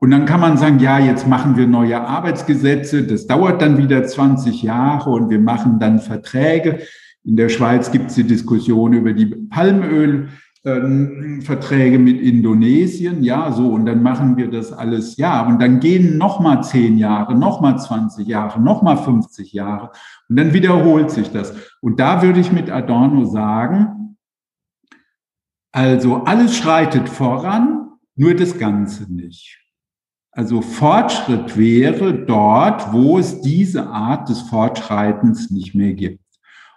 Und 0.00 0.10
dann 0.10 0.24
kann 0.24 0.40
man 0.40 0.56
sagen, 0.56 0.78
ja, 0.78 0.98
jetzt 0.98 1.28
machen 1.28 1.58
wir 1.58 1.66
neue 1.66 2.00
Arbeitsgesetze, 2.00 3.02
das 3.02 3.26
dauert 3.26 3.60
dann 3.60 3.76
wieder 3.76 4.02
20 4.02 4.62
Jahre 4.62 5.10
und 5.10 5.28
wir 5.28 5.40
machen 5.40 5.78
dann 5.78 5.98
Verträge. 5.98 6.80
In 7.24 7.36
der 7.36 7.48
Schweiz 7.48 7.90
gibt 7.90 8.10
es 8.10 8.16
die 8.16 8.24
Diskussion 8.24 8.92
über 8.92 9.14
die 9.14 9.26
Palmölverträge 9.26 11.98
mit 11.98 12.20
Indonesien. 12.20 13.22
Ja, 13.22 13.50
so, 13.50 13.68
und 13.68 13.86
dann 13.86 14.02
machen 14.02 14.36
wir 14.36 14.50
das 14.50 14.70
alles. 14.72 15.16
Ja, 15.16 15.46
und 15.46 15.62
dann 15.62 15.80
gehen 15.80 16.18
nochmal 16.18 16.62
zehn 16.62 16.98
Jahre, 16.98 17.34
nochmal 17.34 17.78
20 17.78 18.28
Jahre, 18.28 18.60
nochmal 18.60 18.98
50 18.98 19.54
Jahre. 19.54 19.90
Und 20.28 20.36
dann 20.36 20.52
wiederholt 20.52 21.10
sich 21.10 21.30
das. 21.30 21.54
Und 21.80 21.98
da 21.98 22.20
würde 22.22 22.40
ich 22.40 22.52
mit 22.52 22.68
Adorno 22.70 23.24
sagen, 23.24 24.18
also 25.72 26.24
alles 26.24 26.54
schreitet 26.56 27.08
voran, 27.08 27.88
nur 28.16 28.34
das 28.34 28.58
Ganze 28.58 29.12
nicht. 29.12 29.60
Also 30.30 30.62
Fortschritt 30.62 31.56
wäre 31.56 32.12
dort, 32.12 32.92
wo 32.92 33.18
es 33.18 33.40
diese 33.40 33.86
Art 33.86 34.28
des 34.28 34.42
Fortschreitens 34.42 35.50
nicht 35.50 35.74
mehr 35.74 35.94
gibt. 35.94 36.23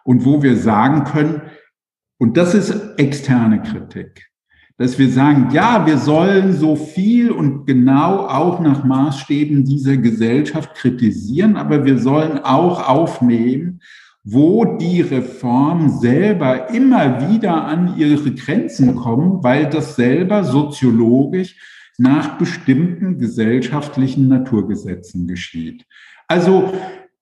Und 0.07 0.23
wo 0.23 0.41
wir 0.41 0.55
sagen 0.55 1.03
können, 1.03 1.41
und 2.17 2.37
das 2.37 2.55
ist 2.55 2.71
externe 2.97 3.61
Kritik, 3.61 4.27
dass 4.77 4.97
wir 4.97 5.09
sagen, 5.09 5.49
ja, 5.51 5.85
wir 5.85 5.97
sollen 5.97 6.53
so 6.53 6.77
viel 6.77 7.29
und 7.29 7.65
genau 7.65 8.25
auch 8.25 8.61
nach 8.61 8.85
Maßstäben 8.85 9.65
dieser 9.65 9.97
Gesellschaft 9.97 10.75
kritisieren, 10.75 11.57
aber 11.57 11.83
wir 11.83 11.99
sollen 11.99 12.39
auch 12.39 12.87
aufnehmen, 12.87 13.81
wo 14.23 14.77
die 14.77 15.01
Reform 15.01 15.89
selber 15.89 16.69
immer 16.69 17.29
wieder 17.29 17.65
an 17.65 17.97
ihre 17.97 18.31
Grenzen 18.33 18.95
kommen, 18.95 19.43
weil 19.43 19.69
das 19.69 19.97
selber 19.97 20.45
soziologisch 20.45 21.57
nach 21.97 22.37
bestimmten 22.37 23.19
gesellschaftlichen 23.19 24.29
Naturgesetzen 24.29 25.27
geschieht. 25.27 25.85
Also 26.29 26.73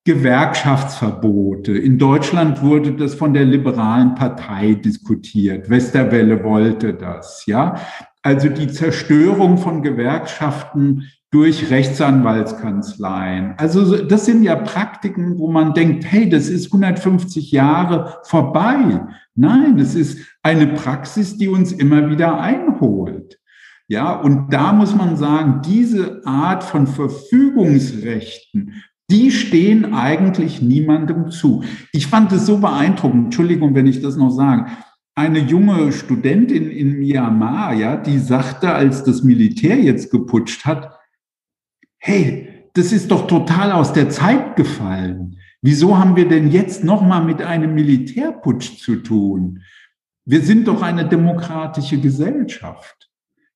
Gewerkschaftsverbote. 0.06 1.76
In 1.76 1.97
Deutschland 1.97 2.62
wurde 2.62 2.93
das 2.93 3.16
von 3.16 3.34
der 3.34 3.43
liberalen 3.43 4.14
Partei 4.14 4.76
diskutiert. 4.76 5.68
Westerwelle 5.70 6.43
wollte 6.43 6.93
das, 6.93 7.45
ja. 7.47 7.76
Also 8.22 8.49
die 8.49 8.68
Zerstörung 8.68 9.58
von 9.58 9.82
Gewerkschaften 9.82 11.10
durch 11.32 11.72
Rechtsanwaltskanzleien. 11.72 13.56
Also 13.58 14.06
das 14.06 14.26
sind 14.26 14.43
ja 14.43 14.56
Praktiken, 14.56 15.39
wo 15.39 15.49
man 15.51 15.74
denkt, 15.74 16.06
hey, 16.10 16.30
das 16.30 16.49
ist 16.49 16.68
150 16.68 17.51
Jahre 17.51 18.20
vorbei. 18.24 19.01
Nein, 19.34 19.80
es 19.80 19.95
ist 19.95 20.20
eine 20.43 20.68
Praxis, 20.68 21.36
die 21.38 21.47
uns 21.47 21.72
immer 21.72 22.12
wieder 22.12 22.39
einholt. 22.39 23.39
Ja, 23.88 24.14
und 24.14 24.53
da 24.53 24.72
muss 24.72 24.95
man 24.95 25.18
sagen, 25.18 25.62
diese 25.66 26.22
Art 26.26 26.64
von 26.64 26.88
Verfügungsrechten 26.88 28.84
die 29.10 29.32
stehen 29.32 29.93
eigentlich 29.93 30.62
niemandem 30.62 31.30
zu. 31.30 31.64
Ich 31.91 32.08
fand 32.08 32.32
es 32.32 32.45
so 32.45 32.58
beeindruckend, 32.58 33.26
Entschuldigung, 33.26 33.76
wenn 33.76 33.88
ich 33.88 34.01
das 34.01 34.16
noch 34.18 34.32
sage. 34.32 34.66
Eine 35.16 35.39
junge 35.39 35.91
Studentin 35.91 36.70
in 36.70 36.99
Myanmar, 36.99 37.74
ja, 37.74 37.97
die 37.97 38.20
sagte, 38.20 38.74
als 38.74 39.03
das 39.03 39.24
Militär 39.24 39.78
jetzt 39.78 40.12
geputscht 40.12 40.66
hat, 40.66 40.97
hey, 41.99 42.70
das 42.74 42.91
ist 42.91 43.12
doch 43.12 43.28
total 43.28 43.72
aus 43.72 43.93
der 43.93 44.10
Zeit 44.10 44.56
gefallen. 44.56 45.38
Wieso 45.62 45.97
haben 45.97 46.16
wir 46.16 46.28
denn 46.28 46.51
jetzt 46.51 46.84
nochmal 46.84 47.24
mit 47.24 47.41
einem 47.41 47.74
Militärputsch 47.74 48.78
zu 48.78 48.97
tun? 48.97 49.62
Wir 50.26 50.41
sind 50.41 50.68
doch 50.68 50.82
eine 50.82 51.08
demokratische 51.08 51.99
Gesellschaft. 51.99 53.05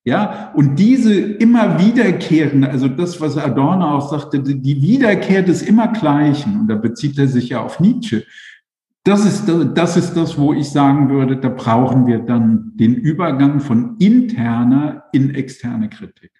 Ja, 0.02 0.50
und 0.54 0.76
diese 0.76 1.12
immer 1.14 1.78
wiederkehrende, 1.78 2.70
also 2.70 2.88
das, 2.88 3.20
was 3.20 3.36
Adorno 3.36 3.98
auch 3.98 4.10
sagte, 4.10 4.40
die 4.40 4.80
Wiederkehr 4.80 5.42
des 5.42 5.60
Immergleichen, 5.60 6.60
und 6.60 6.68
da 6.68 6.74
bezieht 6.74 7.18
er 7.18 7.28
sich 7.28 7.50
ja 7.50 7.62
auf 7.62 7.80
Nietzsche, 7.80 8.24
das 9.04 9.24
ist, 9.24 9.44
das 9.74 9.96
ist 9.96 10.14
das, 10.14 10.38
wo 10.38 10.54
ich 10.54 10.70
sagen 10.70 11.10
würde, 11.10 11.36
da 11.36 11.48
brauchen 11.48 12.06
wir 12.06 12.20
dann 12.20 12.72
den 12.76 12.94
Übergang 12.94 13.60
von 13.60 13.96
interner 13.98 15.04
in 15.12 15.34
externe 15.34 15.88
Kritik. 15.88 16.32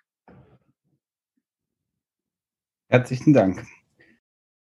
Herzlichen 2.88 3.32
Dank. 3.32 3.64